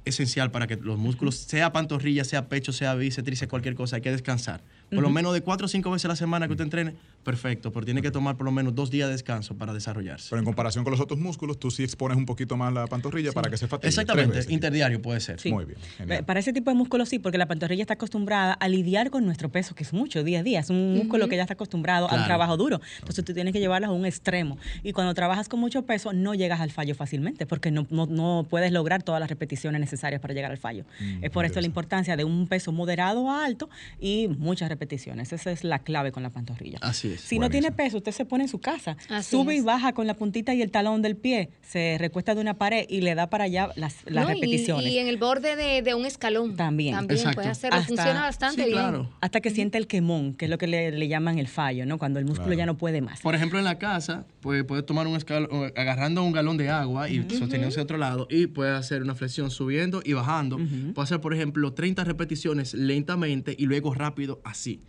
esencial 0.05 0.51
para 0.51 0.67
que 0.67 0.77
los 0.77 0.97
músculos, 0.97 1.35
sea 1.35 1.71
pantorrilla, 1.71 2.23
sea 2.23 2.47
pecho, 2.47 2.71
sea 2.71 2.95
bíceps, 2.95 3.47
cualquier 3.47 3.75
cosa, 3.75 3.97
hay 3.97 4.01
que 4.01 4.11
descansar. 4.11 4.61
Por 4.91 5.01
lo 5.01 5.09
menos 5.09 5.33
de 5.33 5.41
cuatro 5.41 5.65
o 5.65 5.67
cinco 5.69 5.89
veces 5.89 6.05
a 6.05 6.09
la 6.09 6.15
semana 6.15 6.47
que 6.47 6.53
usted 6.53 6.65
entrene, 6.65 6.95
perfecto, 7.21 7.71
pero 7.71 7.85
tiene 7.85 8.01
que 8.01 8.11
tomar 8.11 8.37
por 8.37 8.45
lo 8.45 8.51
menos 8.51 8.75
dos 8.75 8.89
días 8.89 9.07
de 9.07 9.13
descanso 9.13 9.55
para 9.57 9.73
desarrollarse. 9.73 10.27
Pero 10.29 10.39
en 10.39 10.45
comparación 10.45 10.83
con 10.83 10.91
los 10.91 10.99
otros 10.99 11.19
músculos, 11.19 11.59
tú 11.59 11.71
sí 11.71 11.83
expones 11.83 12.17
un 12.17 12.25
poquito 12.25 12.57
más 12.57 12.73
la 12.73 12.87
pantorrilla 12.87 13.31
para 13.31 13.49
que 13.49 13.57
se 13.57 13.67
fatigue. 13.67 13.89
Exactamente, 13.89 14.45
interdiario 14.49 15.01
puede 15.01 15.19
ser. 15.19 15.39
Muy 15.45 15.65
bien. 15.65 16.25
Para 16.25 16.39
ese 16.39 16.53
tipo 16.53 16.71
de 16.71 16.75
músculos 16.75 17.09
sí, 17.09 17.19
porque 17.19 17.37
la 17.37 17.47
pantorrilla 17.47 17.83
está 17.83 17.93
acostumbrada 17.95 18.53
a 18.53 18.67
lidiar 18.67 19.09
con 19.09 19.25
nuestro 19.25 19.49
peso, 19.49 19.75
que 19.75 19.83
es 19.83 19.93
mucho 19.93 20.23
día 20.23 20.39
a 20.39 20.43
día. 20.43 20.59
Es 20.59 20.69
un 20.69 20.95
músculo 20.95 21.27
que 21.27 21.35
ya 21.35 21.43
está 21.43 21.53
acostumbrado 21.53 22.09
al 22.09 22.25
trabajo 22.25 22.57
duro. 22.57 22.81
Entonces 22.99 23.23
tú 23.23 23.33
tienes 23.33 23.53
que 23.53 23.59
llevarlo 23.59 23.87
a 23.87 23.91
un 23.91 24.05
extremo. 24.05 24.57
Y 24.83 24.93
cuando 24.93 25.13
trabajas 25.13 25.49
con 25.49 25.59
mucho 25.59 25.85
peso, 25.85 26.13
no 26.13 26.33
llegas 26.33 26.59
al 26.59 26.71
fallo 26.71 26.95
fácilmente, 26.95 27.45
porque 27.45 27.71
no, 27.71 27.87
no, 27.89 28.45
puedes 28.49 28.71
lograr 28.71 29.03
todas 29.03 29.19
las 29.19 29.29
repeticiones 29.29 29.79
necesarias 29.79 30.21
para 30.21 30.33
llegar 30.33 30.51
al 30.51 30.57
fallo. 30.57 30.85
Mm, 30.99 31.23
es 31.25 31.31
por 31.31 31.45
esto 31.45 31.59
la 31.59 31.67
importancia 31.67 32.15
de 32.15 32.23
un 32.23 32.47
peso 32.47 32.71
moderado 32.71 33.29
a 33.29 33.45
alto 33.45 33.69
y 33.99 34.27
muchas 34.27 34.69
repeticiones. 34.69 35.33
Esa 35.33 35.51
es 35.51 35.63
la 35.63 35.79
clave 35.79 36.11
con 36.11 36.23
la 36.23 36.29
pantorrilla. 36.29 36.79
Así 36.81 37.10
es. 37.13 37.21
Si 37.21 37.39
no 37.39 37.49
tiene 37.49 37.71
peso, 37.71 37.97
usted 37.97 38.11
se 38.11 38.25
pone 38.25 38.43
en 38.45 38.49
su 38.49 38.59
casa, 38.59 38.97
sube 39.23 39.55
y 39.55 39.61
baja 39.61 39.93
con 39.93 40.07
la 40.07 40.15
puntita 40.15 40.53
y 40.53 40.61
el 40.61 40.71
talón 40.71 41.01
del 41.01 41.15
pie, 41.15 41.49
se 41.61 41.97
recuesta 41.99 42.35
de 42.35 42.41
una 42.41 42.55
pared 42.55 42.85
y 42.89 43.01
le 43.01 43.15
da 43.15 43.29
para 43.29 43.45
allá 43.45 43.69
las, 43.75 44.03
repeticiones. 44.05 44.85
Y, 44.85 44.97
en 44.97 45.07
el 45.07 45.17
borde 45.17 45.81
de, 45.81 45.93
un 45.93 46.05
escalón. 46.05 46.55
También. 46.55 46.95
También 46.95 47.31
puede 47.33 47.49
hacerlo, 47.49 47.81
funciona 47.83 48.21
bastante 48.21 48.63
bien. 48.63 48.73
Claro. 48.73 49.09
Hasta 49.21 49.41
que 49.41 49.49
siente 49.49 49.77
el 49.77 49.87
quemón, 49.87 50.33
que 50.33 50.45
es 50.45 50.51
lo 50.51 50.57
que 50.57 50.67
le, 50.67 51.07
llaman 51.07 51.39
el 51.39 51.47
fallo, 51.47 51.85
¿no? 51.85 51.97
Cuando 51.97 52.19
el 52.19 52.25
músculo 52.25 52.53
ya 52.53 52.65
no 52.65 52.77
puede 52.77 53.01
más. 53.01 53.21
Por 53.21 53.35
ejemplo, 53.35 53.59
en 53.59 53.65
la 53.65 53.77
casa, 53.77 54.25
pues 54.41 54.63
puedes 54.63 54.85
tomar 54.85 55.07
un 55.07 55.15
escalón, 55.15 55.71
agarrando 55.75 56.23
un 56.23 56.31
galón 56.31 56.57
de 56.57 56.69
agua 56.69 57.09
y 57.09 57.17
sosteniéndose 57.29 57.79
a 57.79 57.83
otro 57.83 57.97
lado 57.97 58.27
y 58.29 58.47
puede 58.47 58.71
hacer 58.71 59.01
una 59.01 59.15
flexión 59.15 59.51
subiendo 59.51 60.01
y 60.03 60.13
bajando. 60.13 60.57
Puede 60.93 61.03
hacer, 61.03 61.21
por 61.21 61.33
ejemplo, 61.33 61.73
30 61.73 62.03
repeticiones 62.03 62.73
lentamente 62.73 63.55
y 63.57 63.65
luego 63.65 63.93
rápido 63.93 64.41
así 64.43 64.81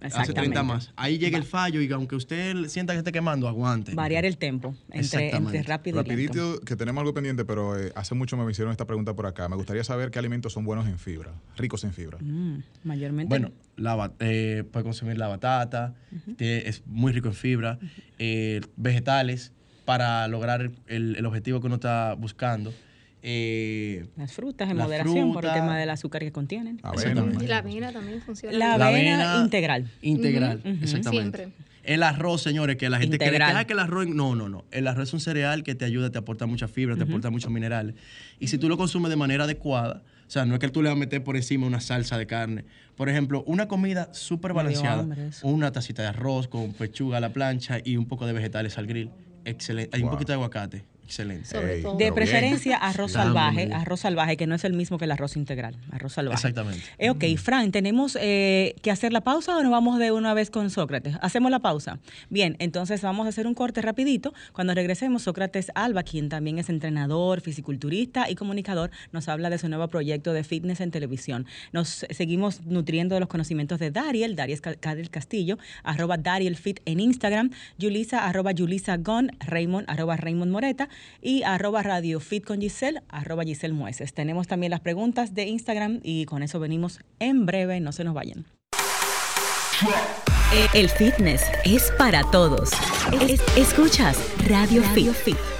hace 0.00 0.32
30 0.32 0.62
más. 0.62 0.92
Ahí 0.96 1.18
llega 1.18 1.36
el 1.36 1.44
fallo 1.44 1.80
y 1.80 1.90
aunque 1.92 2.16
usted 2.16 2.66
sienta 2.68 2.92
que 2.92 2.98
esté 2.98 3.12
quemando, 3.12 3.48
aguante. 3.48 3.94
Variar 3.94 4.24
el 4.24 4.38
tempo 4.38 4.74
entre, 4.90 5.34
entre 5.34 5.62
rápido 5.62 5.98
Rapidito, 5.98 6.32
y 6.32 6.50
lento. 6.52 6.64
que 6.64 6.76
tenemos 6.76 7.00
algo 7.00 7.14
pendiente, 7.14 7.44
pero 7.44 7.78
eh, 7.78 7.92
hace 7.94 8.14
mucho 8.14 8.36
me 8.36 8.50
hicieron 8.50 8.72
esta 8.72 8.86
pregunta 8.86 9.14
por 9.14 9.26
acá. 9.26 9.48
Me 9.48 9.56
gustaría 9.56 9.84
saber 9.84 10.10
qué 10.10 10.18
alimentos 10.18 10.52
son 10.52 10.64
buenos 10.64 10.86
en 10.86 10.98
fibra, 10.98 11.32
ricos 11.56 11.84
en 11.84 11.92
fibra. 11.92 12.18
Mm, 12.20 12.62
mayormente. 12.84 13.28
Bueno, 13.28 13.52
la, 13.76 14.12
eh, 14.20 14.64
puede 14.70 14.84
consumir 14.84 15.18
la 15.18 15.28
batata, 15.28 15.94
es 16.38 16.82
muy 16.86 17.12
rico 17.12 17.28
en 17.28 17.34
fibra, 17.34 17.78
eh, 18.18 18.60
vegetales 18.76 19.52
para 19.84 20.26
lograr 20.28 20.70
el, 20.86 21.16
el 21.16 21.26
objetivo 21.26 21.60
que 21.60 21.66
uno 21.66 21.76
está 21.76 22.14
buscando. 22.14 22.72
Eh, 23.22 24.06
las 24.16 24.32
frutas 24.32 24.70
en 24.70 24.76
moderación 24.78 25.32
por 25.32 25.44
el 25.44 25.52
tema 25.52 25.78
del 25.78 25.90
azúcar 25.90 26.22
que 26.22 26.32
contienen. 26.32 26.80
Y 27.40 27.46
la 27.46 27.58
avena 27.58 27.92
también 27.92 28.22
funciona. 28.22 28.56
La, 28.56 28.74
avena, 28.74 29.40
integral. 29.42 29.90
Integral, 30.02 30.60
exactamente. 30.82 31.48
El 31.82 32.02
arroz, 32.02 32.42
señores, 32.42 32.76
que 32.76 32.90
la 32.90 32.98
gente 32.98 33.18
cree 33.18 33.30
que, 33.30 33.42
ah, 33.42 33.64
que 33.64 33.72
el 33.72 33.78
arroz. 33.78 34.06
No, 34.06 34.34
no, 34.34 34.48
no. 34.48 34.64
El 34.70 34.86
arroz 34.86 35.08
es 35.08 35.14
un 35.14 35.20
cereal 35.20 35.62
que 35.62 35.74
te 35.74 35.84
ayuda, 35.84 36.10
te 36.10 36.18
aporta 36.18 36.46
mucha 36.46 36.68
fibra, 36.68 36.96
te 36.96 37.04
aporta 37.04 37.30
muchos 37.30 37.50
minerales. 37.50 37.94
Y 38.38 38.48
si 38.48 38.58
tú 38.58 38.68
lo 38.68 38.76
consumes 38.76 39.10
de 39.10 39.16
manera 39.16 39.44
adecuada, 39.44 40.02
O 40.26 40.30
sea, 40.30 40.44
no 40.44 40.54
es 40.54 40.60
que 40.60 40.68
tú 40.68 40.82
le 40.82 40.88
vas 40.88 40.96
a 40.96 40.98
meter 40.98 41.24
por 41.24 41.36
encima 41.36 41.66
una 41.66 41.80
salsa 41.80 42.16
de 42.16 42.26
carne. 42.26 42.64
Por 42.96 43.08
ejemplo, 43.08 43.42
una 43.46 43.66
comida 43.66 44.12
súper 44.12 44.52
balanceada. 44.52 45.06
Una 45.42 45.72
tacita 45.72 46.02
de 46.02 46.08
arroz 46.08 46.48
con 46.48 46.72
pechuga 46.74 47.16
a 47.16 47.20
la 47.20 47.32
plancha 47.32 47.78
y 47.82 47.96
un 47.96 48.06
poco 48.06 48.26
de 48.26 48.34
vegetales 48.34 48.78
al 48.78 48.86
grill. 48.86 49.10
Excelente. 49.44 49.96
Hay 49.96 50.02
un 50.02 50.10
poquito 50.10 50.32
de 50.32 50.34
aguacate. 50.34 50.84
Excelente. 51.10 51.58
de 51.98 52.12
preferencia 52.12 52.76
arroz 52.76 53.12
salvaje, 53.12 53.68
arroz 53.72 54.00
salvaje, 54.00 54.36
que 54.36 54.46
no 54.46 54.54
es 54.54 54.62
el 54.62 54.74
mismo 54.74 54.96
que 54.96 55.06
el 55.06 55.10
arroz 55.10 55.36
integral, 55.36 55.76
arroz 55.90 56.12
salvaje. 56.12 56.36
Exactamente. 56.36 56.84
Eh, 56.98 57.10
ok, 57.10 57.24
Fran, 57.36 57.72
¿tenemos 57.72 58.16
eh, 58.20 58.76
que 58.80 58.92
hacer 58.92 59.12
la 59.12 59.20
pausa 59.20 59.56
o 59.56 59.62
nos 59.62 59.72
vamos 59.72 59.98
de 59.98 60.12
una 60.12 60.34
vez 60.34 60.50
con 60.50 60.70
Sócrates? 60.70 61.16
Hacemos 61.20 61.50
la 61.50 61.58
pausa. 61.58 61.98
Bien, 62.28 62.54
entonces 62.60 63.02
vamos 63.02 63.26
a 63.26 63.30
hacer 63.30 63.48
un 63.48 63.54
corte 63.54 63.82
rapidito. 63.82 64.32
Cuando 64.52 64.72
regresemos, 64.72 65.22
Sócrates 65.22 65.72
Alba, 65.74 66.04
quien 66.04 66.28
también 66.28 66.58
es 66.58 66.68
entrenador, 66.68 67.40
fisiculturista 67.40 68.30
y 68.30 68.36
comunicador, 68.36 68.92
nos 69.10 69.28
habla 69.28 69.50
de 69.50 69.58
su 69.58 69.68
nuevo 69.68 69.88
proyecto 69.88 70.32
de 70.32 70.44
fitness 70.44 70.80
en 70.80 70.92
televisión. 70.92 71.44
Nos 71.72 72.06
seguimos 72.10 72.64
nutriendo 72.66 73.16
de 73.16 73.20
los 73.20 73.28
conocimientos 73.28 73.80
de 73.80 73.90
Dariel, 73.90 74.36
Dariel 74.36 74.60
Castillo, 75.10 75.58
arroba 75.82 76.18
Dariel 76.18 76.56
Fit 76.56 76.78
en 76.84 77.00
Instagram, 77.00 77.50
Yulisa, 77.78 78.26
arroba 78.28 78.52
Yulisa 78.52 78.96
Gon, 78.96 79.32
Raymond, 79.40 79.90
arroba 79.90 80.16
Raymond 80.16 80.52
Moreta, 80.52 80.88
y 81.22 81.42
arroba 81.42 81.82
Radio 81.82 82.20
Fit 82.20 82.44
con 82.44 82.60
Giselle, 82.60 83.02
arroba 83.08 83.44
Giselle 83.44 83.74
Mueces. 83.74 84.12
Tenemos 84.14 84.46
también 84.46 84.70
las 84.70 84.80
preguntas 84.80 85.34
de 85.34 85.44
Instagram 85.44 86.00
y 86.02 86.24
con 86.26 86.42
eso 86.42 86.60
venimos 86.60 87.00
en 87.18 87.46
breve, 87.46 87.80
no 87.80 87.92
se 87.92 88.04
nos 88.04 88.14
vayan. 88.14 88.46
El 90.74 90.88
fitness 90.88 91.42
es 91.64 91.92
para 91.96 92.22
todos. 92.30 92.70
escuchas 93.56 94.18
Radio, 94.48 94.82
Fit. 94.82 95.59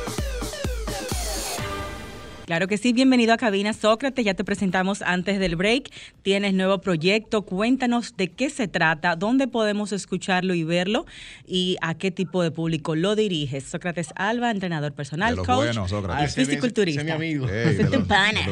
Claro 2.51 2.67
que 2.67 2.79
sí, 2.79 2.93
bienvenido 2.93 3.33
a 3.33 3.37
Cabina 3.37 3.73
Sócrates, 3.73 4.25
ya 4.25 4.35
te 4.35 4.43
presentamos 4.43 5.03
antes 5.03 5.39
del 5.39 5.55
break, 5.55 5.89
tienes 6.23 6.53
nuevo 6.53 6.81
proyecto, 6.81 7.43
cuéntanos 7.43 8.17
de 8.17 8.27
qué 8.27 8.51
se 8.51 8.67
trata, 8.67 9.15
dónde 9.15 9.47
podemos 9.47 9.93
escucharlo 9.93 10.55
y 10.55 10.65
verlo 10.65 11.07
y 11.47 11.77
a 11.81 11.95
qué 11.95 12.11
tipo 12.11 12.43
de 12.43 12.51
público 12.51 12.97
lo 12.97 13.15
diriges. 13.15 13.63
Sócrates 13.63 14.09
Alba, 14.17 14.51
entrenador 14.51 14.93
personal, 14.95 15.37
coach, 15.37 15.47
bueno, 15.47 15.87
Sócrates. 15.87 16.35
fisiculturista. 16.35 17.05
mi 17.05 17.13
amigo. 17.13 17.47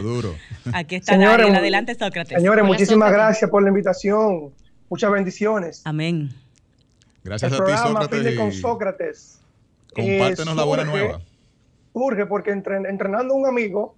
duro. 0.00 0.36
Aquí 0.72 0.94
está 0.94 1.14
señores, 1.14 1.52
adelante 1.52 1.96
Sócrates. 1.96 2.36
Señores, 2.38 2.64
muchísimas 2.64 3.10
gracias 3.10 3.50
por 3.50 3.64
la 3.64 3.70
invitación, 3.70 4.52
muchas 4.88 5.10
bendiciones. 5.10 5.82
Amén. 5.84 6.32
Gracias 7.24 7.52
a 7.52 7.64
ti, 7.64 7.72
Sócrates. 7.72 8.38
con 8.38 8.52
Sócrates. 8.52 9.40
Compártenos 9.92 10.54
la 10.54 10.62
buena 10.62 10.84
nueva 10.84 11.20
surge 11.98 12.26
porque 12.26 12.52
entrenando 12.52 13.34
un 13.34 13.46
amigo, 13.46 13.96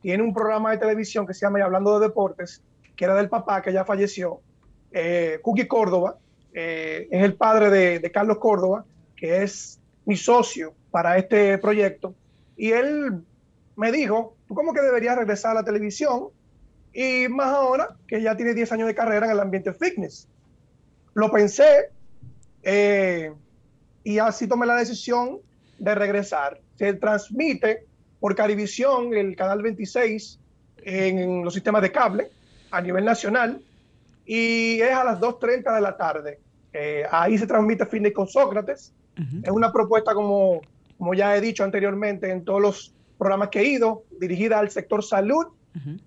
tiene 0.00 0.22
un 0.22 0.34
programa 0.34 0.72
de 0.72 0.78
televisión 0.78 1.26
que 1.26 1.34
se 1.34 1.40
llama 1.40 1.62
Hablando 1.62 1.98
de 1.98 2.08
Deportes, 2.08 2.62
que 2.96 3.04
era 3.04 3.14
del 3.14 3.28
papá 3.28 3.62
que 3.62 3.72
ya 3.72 3.84
falleció, 3.84 4.40
eh, 4.90 5.38
Cookie 5.42 5.68
Córdoba, 5.68 6.18
eh, 6.52 7.06
es 7.10 7.22
el 7.22 7.34
padre 7.34 7.70
de, 8.00 8.10
Carlos 8.10 8.38
Córdoba, 8.38 8.84
que 9.16 9.42
es 9.44 9.80
mi 10.04 10.16
socio 10.16 10.74
para 10.90 11.16
este 11.16 11.58
proyecto, 11.58 12.14
y 12.56 12.72
él 12.72 13.22
me 13.76 13.92
dijo, 13.92 14.36
tú 14.48 14.54
como 14.54 14.72
que 14.72 14.80
deberías 14.80 15.16
regresar 15.16 15.52
a 15.52 15.60
la 15.60 15.64
televisión, 15.64 16.30
y 16.92 17.28
más 17.28 17.48
ahora 17.48 17.96
que 18.08 18.20
ya 18.20 18.36
tiene 18.36 18.54
10 18.54 18.72
años 18.72 18.88
de 18.88 18.94
carrera 18.94 19.26
en 19.26 19.32
el 19.32 19.40
ambiente 19.40 19.72
fitness. 19.72 20.26
Lo 21.14 21.30
pensé 21.30 21.90
eh, 22.64 23.32
y 24.02 24.18
así 24.18 24.48
tomé 24.48 24.66
la 24.66 24.74
decisión 24.74 25.40
de 25.78 25.94
regresar. 25.94 26.60
Se 26.76 26.94
transmite 26.94 27.84
por 28.20 28.34
Carivisión, 28.34 29.14
el 29.14 29.36
canal 29.36 29.62
26, 29.62 30.38
en 30.82 31.44
los 31.44 31.54
sistemas 31.54 31.82
de 31.82 31.92
cable 31.92 32.30
a 32.70 32.80
nivel 32.80 33.04
nacional, 33.04 33.60
y 34.26 34.80
es 34.80 34.92
a 34.92 35.04
las 35.04 35.20
2.30 35.20 35.74
de 35.74 35.80
la 35.80 35.96
tarde. 35.96 36.38
Eh, 36.72 37.04
ahí 37.10 37.38
se 37.38 37.46
transmite 37.46 37.86
Fitness 37.86 38.12
con 38.12 38.28
Sócrates. 38.28 38.92
Es 39.42 39.50
una 39.50 39.72
propuesta, 39.72 40.14
como, 40.14 40.60
como 40.96 41.12
ya 41.12 41.36
he 41.36 41.40
dicho 41.40 41.64
anteriormente, 41.64 42.30
en 42.30 42.44
todos 42.44 42.62
los 42.62 42.94
programas 43.18 43.48
que 43.48 43.60
he 43.60 43.64
ido, 43.64 44.04
dirigida 44.20 44.60
al 44.60 44.70
sector 44.70 45.02
salud 45.02 45.46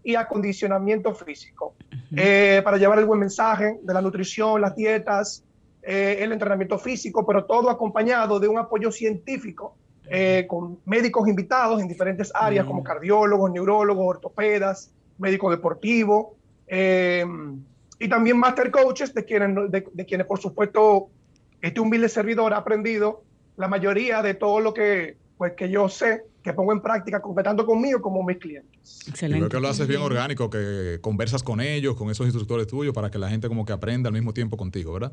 y 0.04 0.16
acondicionamiento 0.16 1.14
físico, 1.14 1.74
eh, 2.16 2.62
para 2.64 2.78
llevar 2.78 3.00
el 3.00 3.06
buen 3.06 3.20
mensaje 3.20 3.80
de 3.82 3.94
la 3.94 4.02
nutrición, 4.02 4.62
las 4.62 4.76
dietas, 4.76 5.44
eh, 5.84 6.18
el 6.20 6.32
entrenamiento 6.32 6.78
físico, 6.78 7.26
pero 7.26 7.46
todo 7.46 7.70
acompañado 7.70 8.40
de 8.40 8.48
un 8.48 8.58
apoyo 8.58 8.92
científico 8.92 9.76
eh, 10.08 10.46
con 10.48 10.80
médicos 10.86 11.28
invitados 11.28 11.82
en 11.82 11.88
diferentes 11.88 12.32
áreas 12.36 12.66
como 12.66 12.84
cardiólogos, 12.84 13.52
neurólogos, 13.52 14.06
ortopedas, 14.08 14.92
médico 15.18 15.50
deportivo, 15.50 16.36
eh, 16.68 17.26
y 18.00 18.10
también 18.10 18.38
master 18.38 18.72
coaches 18.72 19.14
de 19.14 19.24
quienes, 19.26 19.72
de, 19.72 20.06
quienes, 20.06 20.26
por 20.26 20.40
supuesto, 20.40 21.10
este 21.62 21.80
humilde 21.80 22.10
servidor 22.10 22.54
ha 22.54 22.58
aprendido 22.58 23.24
la 23.58 23.68
mayoría 23.68 24.22
de 24.22 24.34
todo 24.34 24.60
lo 24.60 24.74
que, 24.74 25.18
pues, 25.38 25.54
que 25.54 25.70
yo 25.70 25.88
sé, 25.88 26.24
que 26.44 26.54
pongo 26.54 26.74
en 26.74 26.82
práctica 26.82 27.22
completando 27.22 27.66
conmigo 27.66 28.02
como 28.02 28.24
mis 28.24 28.38
clientes. 28.38 29.08
Excelente. 29.08 29.48
creo 29.48 29.50
que 29.50 29.60
lo 29.60 29.68
haces 29.68 29.88
bien 29.88 30.02
orgánico, 30.02 30.50
que 30.50 31.00
conversas 31.02 31.44
con 31.44 31.62
ellos, 31.62 31.96
con 31.96 32.10
esos 32.10 32.26
instructores 32.26 32.68
tuyos, 32.68 32.94
para 32.94 33.12
que 33.12 33.20
la 33.20 33.30
gente 33.30 33.48
como 33.48 33.66
que 33.66 33.74
aprenda 33.74 34.08
al 34.08 34.14
mismo 34.14 34.34
tiempo 34.34 34.58
contigo, 34.58 34.94
¿verdad? 34.94 35.12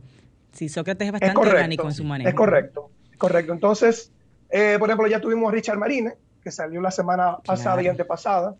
Sí, 0.53 0.69
Sócrates 0.69 1.07
es 1.07 1.13
bastante 1.13 1.39
orgánico 1.39 1.87
en 1.87 1.95
su 1.95 2.05
manera. 2.05 2.31
Es 2.31 2.37
correcto, 2.37 2.91
correcto. 3.19 3.53
Entonces, 3.53 4.11
eh, 4.51 4.77
por 4.79 4.89
ejemplo, 4.89 5.07
ya 5.07 5.21
tuvimos 5.21 5.49
a 5.51 5.53
Richard 5.53 5.79
Marine, 5.79 6.15
que 6.43 6.51
salió 6.51 6.81
la 6.81 6.91
semana 6.91 7.39
pasada 7.45 7.83
y 7.83 7.89
antepasada. 7.89 8.57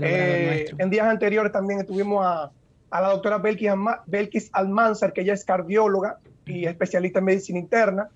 Eh, 0.00 0.66
en 0.78 0.90
días 0.90 1.06
anteriores 1.06 1.52
también 1.52 1.84
tuvimos 1.86 2.24
a, 2.24 2.50
la 2.90 3.08
doctora 3.10 3.38
Belkis, 3.38 4.48
Almanzar, 4.52 5.12
que 5.12 5.20
ella 5.20 5.34
es 5.34 5.44
cardióloga 5.44 6.18
y 6.46 6.64
especialista 6.64 7.18
en 7.18 7.24
medicina 7.26 7.58
interna. 7.58 8.08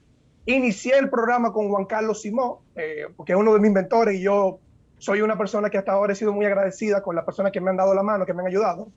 Inicié 0.46 0.98
el 0.98 1.10
programa 1.10 1.52
con 1.52 1.68
Juan 1.68 1.84
Carlos 1.84 2.22
Simón, 2.22 2.56
eh, 2.74 3.06
porque 3.16 3.32
es 3.32 3.38
uno 3.38 3.52
de 3.54 3.60
mis 3.60 3.70
mentores 3.70 4.16
y 4.16 4.22
yo 4.22 4.58
soy 4.98 5.22
una 5.22 5.36
persona 5.36 5.70
que 5.70 5.78
hasta 5.78 5.92
ahora 5.92 6.12
he 6.12 6.16
sido 6.16 6.32
muy 6.32 6.46
agradecida 6.46 7.02
con 7.02 7.16
las 7.16 7.24
personas 7.24 7.52
que 7.52 7.60
me 7.60 7.70
han 7.70 7.76
dado 7.76 7.94
la 7.94 8.02
mano, 8.02 8.26
que 8.26 8.34
me 8.34 8.42
han 8.42 8.48
ayudado. 8.48 8.88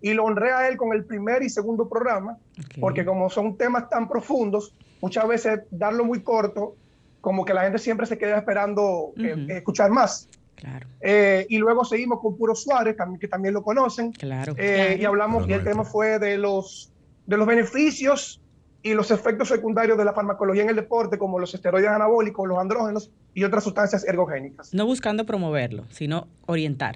Y 0.00 0.12
lo 0.12 0.24
honré 0.24 0.52
a 0.52 0.68
él 0.68 0.76
con 0.76 0.92
el 0.92 1.04
primer 1.04 1.42
y 1.42 1.48
segundo 1.48 1.88
programa, 1.88 2.38
porque 2.80 3.04
como 3.04 3.30
son 3.30 3.56
temas 3.56 3.88
tan 3.88 4.08
profundos, 4.08 4.74
muchas 5.00 5.26
veces 5.26 5.60
darlo 5.70 6.04
muy 6.04 6.22
corto 6.22 6.74
como 7.20 7.44
que 7.44 7.54
la 7.54 7.62
gente 7.62 7.78
siempre 7.78 8.06
se 8.06 8.18
queda 8.18 8.38
esperando 8.38 9.12
eh, 9.16 9.46
escuchar 9.48 9.90
más. 9.90 10.28
Claro. 10.54 10.86
Eh, 11.00 11.46
y 11.48 11.58
luego 11.58 11.84
seguimos 11.84 12.20
con 12.20 12.36
Puro 12.36 12.54
Suárez, 12.54 12.96
que 13.20 13.28
también 13.28 13.54
lo 13.54 13.62
conocen. 13.62 14.12
Claro. 14.12 14.54
Eh, 14.56 14.96
y 15.00 15.04
hablamos, 15.04 15.48
y 15.48 15.52
el 15.52 15.64
tema 15.64 15.84
fue 15.84 16.18
de 16.18 16.38
los, 16.38 16.92
de 17.26 17.36
los 17.36 17.46
beneficios 17.46 18.40
y 18.86 18.94
los 18.94 19.10
efectos 19.10 19.48
secundarios 19.48 19.98
de 19.98 20.04
la 20.04 20.12
farmacología 20.12 20.62
en 20.62 20.70
el 20.70 20.76
deporte, 20.76 21.18
como 21.18 21.40
los 21.40 21.52
esteroides 21.52 21.90
anabólicos, 21.90 22.46
los 22.46 22.56
andrógenos 22.56 23.10
y 23.34 23.42
otras 23.42 23.64
sustancias 23.64 24.06
ergogénicas. 24.06 24.72
No 24.72 24.86
buscando 24.86 25.26
promoverlo, 25.26 25.86
sino 25.90 26.28
orientar. 26.46 26.94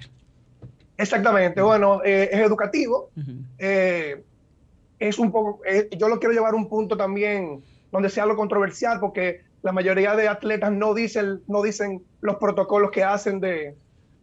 Exactamente. 0.97 1.61
Bueno, 1.61 2.01
es 2.01 2.31
educativo. 2.31 3.09
es 3.57 5.19
un 5.19 5.33
poco, 5.33 5.59
yo 5.97 6.07
lo 6.07 6.19
quiero 6.19 6.33
llevar 6.33 6.53
a 6.53 6.55
un 6.55 6.69
punto 6.69 6.95
también 6.95 7.61
donde 7.91 8.09
sea 8.09 8.25
lo 8.25 8.37
controversial, 8.37 9.01
porque 9.01 9.41
la 9.61 9.73
mayoría 9.73 10.15
de 10.15 10.29
atletas 10.29 10.71
no 10.71 10.93
dicen, 10.93 11.41
no 11.47 11.61
dicen 11.61 12.01
los 12.21 12.37
protocolos 12.37 12.91
que 12.91 13.03
hacen 13.03 13.41
de... 13.41 13.75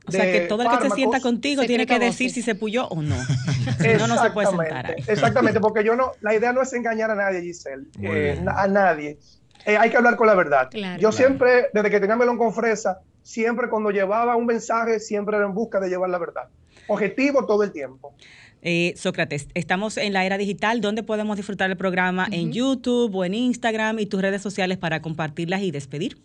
O 0.09 0.11
sea, 0.11 0.25
que 0.33 0.41
todo 0.41 0.63
el 0.63 0.79
que 0.79 0.89
se 0.89 0.95
sienta 0.95 1.21
contigo 1.21 1.63
tiene 1.65 1.87
que 1.87 1.99
decir 1.99 2.31
si 2.31 2.43
se 2.43 2.55
puyó 2.55 2.89
o 2.89 3.03
no. 3.03 3.17
si 3.81 3.89
no, 3.99 4.07
no 4.07 4.23
se 4.23 4.31
puede 4.31 4.49
sentar 4.49 4.87
ahí. 4.87 5.05
Exactamente, 5.07 5.61
porque 5.61 5.85
yo 5.85 5.95
no, 5.95 6.13
la 6.21 6.35
idea 6.35 6.53
no 6.53 6.63
es 6.63 6.73
engañar 6.73 7.11
a 7.11 7.15
nadie, 7.15 7.43
Giselle, 7.43 7.87
eh, 8.03 8.43
a 8.47 8.67
nadie. 8.67 9.19
Eh, 9.67 9.77
hay 9.77 9.91
que 9.91 9.97
hablar 9.97 10.17
con 10.17 10.27
la 10.27 10.35
verdad. 10.35 10.71
yo 10.99 11.13
siempre, 11.13 11.67
desde 11.73 11.91
que 11.91 12.01
tenía 12.01 12.17
melón 12.17 12.39
con 12.39 12.55
fresa, 12.55 13.01
siempre 13.23 13.69
cuando 13.69 13.91
llevaba 13.91 14.37
un 14.37 14.47
mensaje, 14.47 15.01
siempre 15.01 15.37
era 15.37 15.47
en 15.47 15.55
busca 15.55 15.81
de 15.81 15.89
llevar 15.89 16.11
la 16.11 16.19
verdad. 16.19 16.49
Objetivo 16.87 17.45
todo 17.45 17.63
el 17.63 17.73
tiempo. 17.73 18.15
Eh, 18.63 18.95
Sócrates, 18.97 19.49
estamos 19.55 19.99
en 19.99 20.13
la 20.13 20.25
era 20.25 20.39
digital. 20.39 20.81
¿Dónde 20.81 21.03
podemos 21.03 21.37
disfrutar 21.37 21.71
el 21.71 21.77
programa? 21.77 22.27
¿En 22.31 22.53
YouTube 22.53 23.15
o 23.15 23.25
en 23.25 23.35
Instagram 23.35 23.99
y 23.99 24.07
tus 24.07 24.21
redes 24.21 24.43
sociales 24.43 24.79
para 24.79 25.01
compartirlas 25.01 25.63
y 25.63 25.71
despedir? 25.71 26.19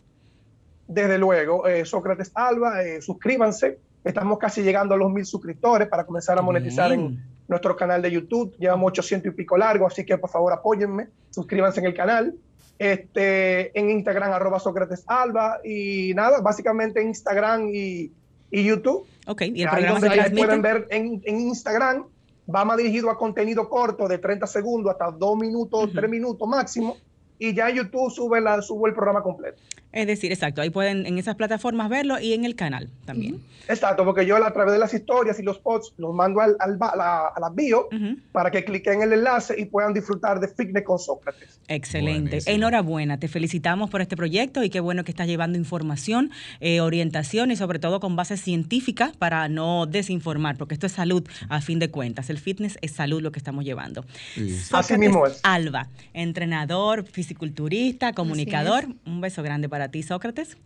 Desde 0.87 1.17
luego, 1.17 1.67
eh, 1.67 1.85
Sócrates 1.85 2.31
Alba, 2.33 2.83
eh, 2.83 3.01
suscríbanse. 3.01 3.79
Estamos 4.03 4.37
casi 4.37 4.61
llegando 4.61 4.95
a 4.95 4.97
los 4.97 5.11
mil 5.11 5.25
suscriptores 5.25 5.87
para 5.87 6.05
comenzar 6.05 6.37
a 6.37 6.41
monetizar 6.41 6.91
en 6.91 7.23
nuestro 7.47 7.75
canal 7.75 8.01
de 8.01 8.11
YouTube. 8.11 8.55
Llevamos 8.57 8.89
800 8.89 9.31
y 9.31 9.35
pico 9.35 9.57
largo, 9.57 9.87
así 9.87 10.05
que 10.05 10.17
por 10.17 10.29
favor 10.29 10.51
apóyenme, 10.51 11.07
suscríbanse 11.29 11.79
en 11.79 11.85
el 11.85 11.93
canal. 11.93 12.35
Este, 12.77 13.77
en 13.79 13.89
Instagram, 13.91 14.33
arroba 14.33 14.59
Sócrates 14.59 15.03
Alba. 15.07 15.61
Y 15.63 16.13
nada, 16.15 16.41
básicamente 16.41 17.01
en 17.01 17.09
Instagram 17.09 17.69
y, 17.73 18.11
YouTube. 18.51 19.07
Ok, 19.25 19.41
y 19.43 19.63
el 19.63 19.69
programa 19.69 19.99
se 19.99 20.31
pueden 20.31 20.61
ver 20.61 20.87
en, 20.91 21.21
en 21.25 21.39
Instagram 21.39 22.05
va 22.53 22.65
más 22.65 22.77
dirigido 22.77 23.09
a 23.09 23.17
contenido 23.17 23.69
corto 23.69 24.07
de 24.07 24.17
30 24.17 24.47
segundos 24.47 24.91
hasta 24.91 25.11
2 25.11 25.37
minutos, 25.37 25.89
3 25.93 26.09
minutos 26.09 26.47
máximo, 26.47 26.97
y 27.39 27.53
ya 27.53 27.69
YouTube 27.69 28.11
sube, 28.11 28.41
la, 28.41 28.61
sube 28.61 28.89
el 28.89 28.95
programa 28.95 29.21
completo. 29.21 29.61
Es 29.93 30.07
decir, 30.07 30.31
exacto, 30.31 30.61
ahí 30.61 30.71
pueden 30.71 31.05
en 31.05 31.19
esas 31.19 31.35
plataformas 31.35 31.87
verlo 31.87 32.19
y 32.19 32.33
en 32.33 32.45
el 32.45 32.55
canal 32.55 32.89
también. 33.05 33.39
Exacto, 33.67 34.03
porque 34.03 34.25
yo 34.25 34.43
a 34.43 34.51
través 34.51 34.73
de 34.73 34.79
las 34.79 34.93
historias 34.93 35.39
y 35.39 35.43
los 35.43 35.59
posts 35.59 35.93
los 35.97 36.13
mando 36.13 36.41
al, 36.41 36.57
al 36.59 36.77
a, 36.81 37.33
la, 37.39 37.49
bio 37.51 37.87
para 38.31 38.49
que 38.49 38.65
cliquen 38.65 39.03
el 39.03 39.13
enlace 39.13 39.53
y 39.57 39.65
puedan 39.65 39.93
disfrutar 39.93 40.39
de 40.39 40.47
Fitness 40.47 40.83
con 40.83 40.97
Sócrates. 40.97 41.59
Excelente. 41.67 42.39
Enhorabuena, 42.47 43.19
te 43.19 43.27
felicitamos 43.27 43.89
por 43.89 44.01
este 44.01 44.17
proyecto 44.17 44.63
y 44.63 44.69
qué 44.69 44.79
bueno 44.79 45.03
que 45.03 45.11
estás 45.11 45.27
llevando 45.27 45.57
información, 45.57 46.31
eh, 46.59 46.81
orientación 46.81 47.51
y 47.51 47.55
sobre 47.55 47.79
todo 47.79 47.99
con 47.99 48.15
base 48.15 48.35
científica 48.35 49.11
para 49.19 49.47
no 49.47 49.85
desinformar, 49.85 50.57
porque 50.57 50.73
esto 50.73 50.87
es 50.87 50.93
salud 50.93 51.23
a 51.49 51.61
fin 51.61 51.77
de 51.77 51.89
cuentas. 51.89 52.31
El 52.31 52.39
fitness 52.39 52.79
es 52.81 52.91
salud 52.91 53.21
lo 53.21 53.31
que 53.31 53.39
estamos 53.39 53.63
llevando. 53.63 54.03
Así 54.71 54.97
mismo 54.97 55.27
es. 55.27 55.39
Alba, 55.43 55.87
entrenador, 56.13 57.05
fisiculturista, 57.05 58.13
comunicador. 58.13 58.87
Un 59.05 59.21
beso 59.21 59.43
grande 59.43 59.69
para 59.69 59.82
ti, 59.89 60.03
Sócrates. 60.03 60.57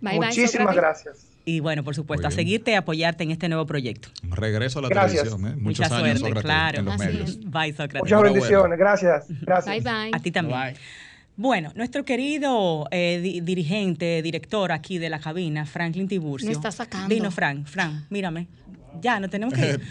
Muchísimas 0.00 0.74
gracias. 0.74 1.26
Y 1.44 1.60
bueno, 1.60 1.84
por 1.84 1.94
supuesto, 1.94 2.26
a 2.26 2.30
seguirte 2.32 2.72
y 2.72 2.74
apoyarte 2.74 3.22
en 3.22 3.30
este 3.30 3.48
nuevo 3.48 3.66
proyecto. 3.66 4.08
Regreso 4.30 4.80
a 4.80 4.82
la 4.82 4.88
televisión. 4.88 5.46
¿eh? 5.46 5.54
Muchos 5.56 5.90
años, 5.92 6.18
suerte, 6.18 6.40
claro. 6.42 6.80
en 6.80 6.84
los 6.84 6.98
medios. 6.98 7.38
Bye, 7.40 7.72
Sócrates. 7.72 8.02
Muchas 8.02 8.22
bendiciones. 8.22 8.78
Gracias. 8.78 9.26
Gracias. 9.42 9.84
Bye, 9.84 9.92
bye. 9.92 10.10
A 10.12 10.18
ti 10.18 10.32
también. 10.32 10.74
Bueno, 11.36 11.70
nuestro 11.74 12.04
querido 12.04 12.88
eh, 12.90 13.40
dirigente, 13.42 14.22
director 14.22 14.72
aquí 14.72 14.98
de 14.98 15.10
la 15.10 15.20
cabina, 15.20 15.66
Franklin 15.66 16.08
Tiburcio. 16.08 16.48
Me 16.48 16.52
está 16.52 16.72
sacando. 16.72 17.14
Dino, 17.14 17.30
Frank. 17.30 17.66
Frank, 17.66 18.06
mírame. 18.08 18.48
Ya, 19.00 19.20
no 19.20 19.28
tenemos 19.28 19.54
que 19.54 19.70
ir. 19.70 19.80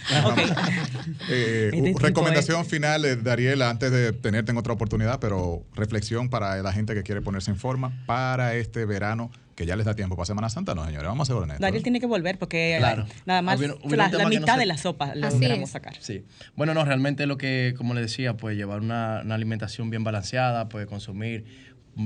Eh, 1.30 1.72
este 1.74 2.04
recomendación 2.04 2.66
final, 2.66 3.06
eh, 3.06 3.16
Dariela, 3.16 3.70
antes 3.70 3.92
de 3.92 4.12
tenerte 4.12 4.52
en 4.52 4.58
otra 4.58 4.74
oportunidad, 4.74 5.20
pero 5.20 5.64
reflexión 5.76 6.30
para 6.30 6.62
la 6.62 6.74
gente 6.74 6.94
que 6.94 7.04
quiere 7.04 7.22
ponerse 7.22 7.52
en 7.52 7.58
forma 7.58 7.94
para 8.06 8.56
este 8.56 8.86
verano 8.86 9.32
que 9.56 9.66
ya 9.66 9.76
les 9.76 9.86
da 9.86 9.96
tiempo 9.96 10.16
para 10.16 10.26
Semana 10.26 10.50
Santa, 10.50 10.76
no, 10.76 10.86
señores, 10.86 11.08
vamos 11.08 11.30
a 11.30 11.34
ser 11.34 11.42
honestos. 11.42 11.62
Dariel 11.62 11.84
tiene 11.84 12.00
que 12.00 12.06
volver 12.06 12.38
porque 12.38 12.78
nada 13.26 13.42
más 13.42 13.60
la, 13.60 14.30
mitad 14.30 14.58
de 14.58 14.66
la 14.66 14.78
sopa 14.78 15.16
la 15.16 15.28
a 15.28 15.68
sacar. 15.68 15.96
Sí. 16.00 16.26
Bueno, 16.56 16.74
no, 16.74 16.84
realmente 16.84 17.26
lo 17.26 17.38
que, 17.38 17.74
como 17.78 17.94
le 17.94 18.02
decía, 18.02 18.36
pues 18.36 18.58
llevar 18.58 18.82
una, 18.82 19.20
alimentación 19.20 19.90
bien 19.90 20.04
balanceada, 20.04 20.68
pues 20.68 20.88
consumir 20.88 21.46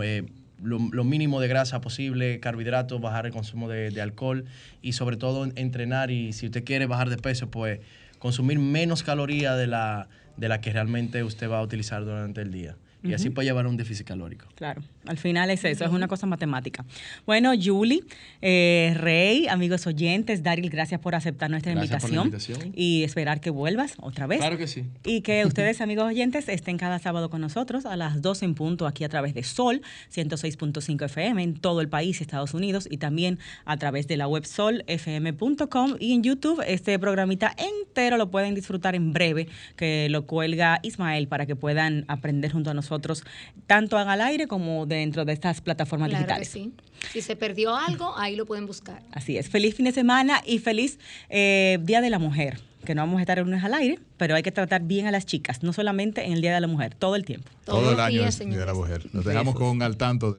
eh, 0.01 0.25
lo, 0.61 1.03
mínimo 1.03 1.39
de 1.39 1.47
grasa 1.47 1.81
posible, 1.81 2.39
carbohidratos, 2.39 2.99
bajar 3.01 3.25
el 3.25 3.31
consumo 3.31 3.69
de, 3.69 4.01
alcohol 4.01 4.45
y 4.81 4.93
sobre 4.93 5.17
todo 5.17 5.45
entrenar 5.55 6.11
y 6.11 6.33
si 6.33 6.47
usted 6.47 6.63
quiere 6.63 6.85
bajar 6.85 7.09
de 7.09 7.17
peso, 7.17 7.49
pues 7.49 7.79
consumir 8.19 8.59
menos 8.59 9.03
calorías 9.03 9.57
de 9.57 9.67
la, 9.67 10.09
de 10.37 10.49
la 10.49 10.61
que 10.61 10.71
realmente 10.71 11.23
usted 11.23 11.49
va 11.49 11.59
a 11.59 11.61
utilizar 11.61 12.03
durante 12.03 12.41
el 12.41 12.51
día. 12.51 12.75
Y 13.01 13.13
así 13.13 13.29
puede 13.29 13.47
llevar 13.47 13.65
un 13.65 13.77
déficit 13.77 14.05
calórico. 14.05 14.45
Claro, 14.55 14.81
al 15.05 15.17
final 15.17 15.49
es 15.51 15.63
eso, 15.63 15.85
es 15.85 15.91
una 15.91 16.09
cosa 16.09 16.27
matemática. 16.27 16.83
Bueno, 17.25 17.53
Julie, 17.59 18.03
eh, 18.41 18.93
Rey, 18.97 19.47
amigos 19.47 19.87
oyentes, 19.87 20.43
Daryl, 20.43 20.69
gracias 20.69 20.99
por 20.99 21.15
aceptar 21.15 21.49
nuestra 21.49 21.71
invitación, 21.71 22.31
y 22.73 23.03
esperar 23.03 23.39
que 23.39 23.51
vuelvas 23.51 23.95
otra 24.01 24.27
vez. 24.27 24.39
Claro 24.39 24.57
que 24.57 24.67
sí. 24.67 24.83
Y 25.05 25.21
que 25.21 25.45
ustedes, 25.45 25.79
amigos 25.81 26.07
oyentes, 26.07 26.49
estén 26.49 26.77
cada 26.77 26.99
sábado 26.99 27.29
con 27.29 27.39
nosotros 27.39 27.85
a 27.85 27.95
las 27.95 28.21
12 28.21 28.45
en 28.45 28.55
punto 28.55 28.85
aquí 28.85 29.05
a 29.05 29.09
través 29.09 29.33
de 29.33 29.43
Sol 29.43 29.81
106.5 30.13 31.05
FM 31.05 31.41
en 31.41 31.53
todo 31.55 31.79
el 31.79 31.87
país, 31.87 32.19
Estados 32.19 32.53
Unidos, 32.53 32.85
y 32.91 32.97
también 32.97 33.39
a 33.63 33.77
través 33.77 34.07
de 34.07 34.17
la 34.17 34.27
web 34.27 34.45
solfm.com 34.45 35.95
y 35.99 36.13
en 36.13 36.23
YouTube. 36.23 36.61
Este 36.67 36.99
programita 36.99 37.55
entero 37.57 38.17
lo 38.17 38.29
pueden 38.29 38.55
disfrutar 38.55 38.95
en 38.95 39.13
breve, 39.13 39.47
que 39.77 40.09
lo 40.09 40.25
cuelga 40.25 40.79
Ismael 40.83 41.29
para 41.29 41.45
que 41.45 41.55
puedan 41.55 42.03
aprender 42.09 42.51
junto 42.51 42.71
a 42.71 42.73
nosotros 42.73 42.88
nosotros, 42.89 43.23
tanto 43.67 43.97
al 43.97 44.21
aire 44.21 44.47
como 44.47 44.85
dentro 44.85 45.25
de 45.25 45.33
estas 45.33 45.61
plataformas 45.61 46.09
digitales. 46.09 46.49
sí. 46.49 46.73
Si 47.13 47.21
se 47.21 47.37
perdió 47.37 47.75
algo, 47.75 48.17
ahí 48.17 48.35
lo 48.35 48.45
pueden 48.45 48.65
buscar. 48.65 49.01
Así 49.11 49.37
es. 49.37 49.49
Feliz 49.49 49.75
fin 49.75 49.85
de 49.85 49.93
semana 49.93 50.41
y 50.45 50.59
feliz 50.59 50.99
eh, 51.29 51.79
Día 51.81 52.01
de 52.01 52.09
la 52.09 52.19
Mujer 52.19 52.59
que 52.85 52.95
no 52.95 53.01
vamos 53.01 53.17
a 53.17 53.21
estar 53.21 53.37
en 53.37 53.45
lunes 53.45 53.63
al 53.63 53.73
aire, 53.73 53.99
pero 54.17 54.35
hay 54.35 54.41
que 54.41 54.51
tratar 54.51 54.81
bien 54.83 55.05
a 55.05 55.11
las 55.11 55.25
chicas, 55.25 55.63
no 55.63 55.73
solamente 55.73 56.25
en 56.25 56.33
el 56.33 56.41
Día 56.41 56.53
de 56.53 56.61
la 56.61 56.67
Mujer, 56.67 56.95
todo 56.95 57.15
el 57.15 57.25
tiempo. 57.25 57.49
Todo, 57.65 57.91
el 57.91 57.99
año 57.99 58.23
es 58.23 58.39
Día 58.39 58.57
de 58.57 58.65
la 58.65 58.73
Mujer. 58.73 59.05
Nos 59.11 59.25
dejamos 59.25 59.55
con 59.55 59.81
al 59.81 59.97
tanto. 59.97 60.37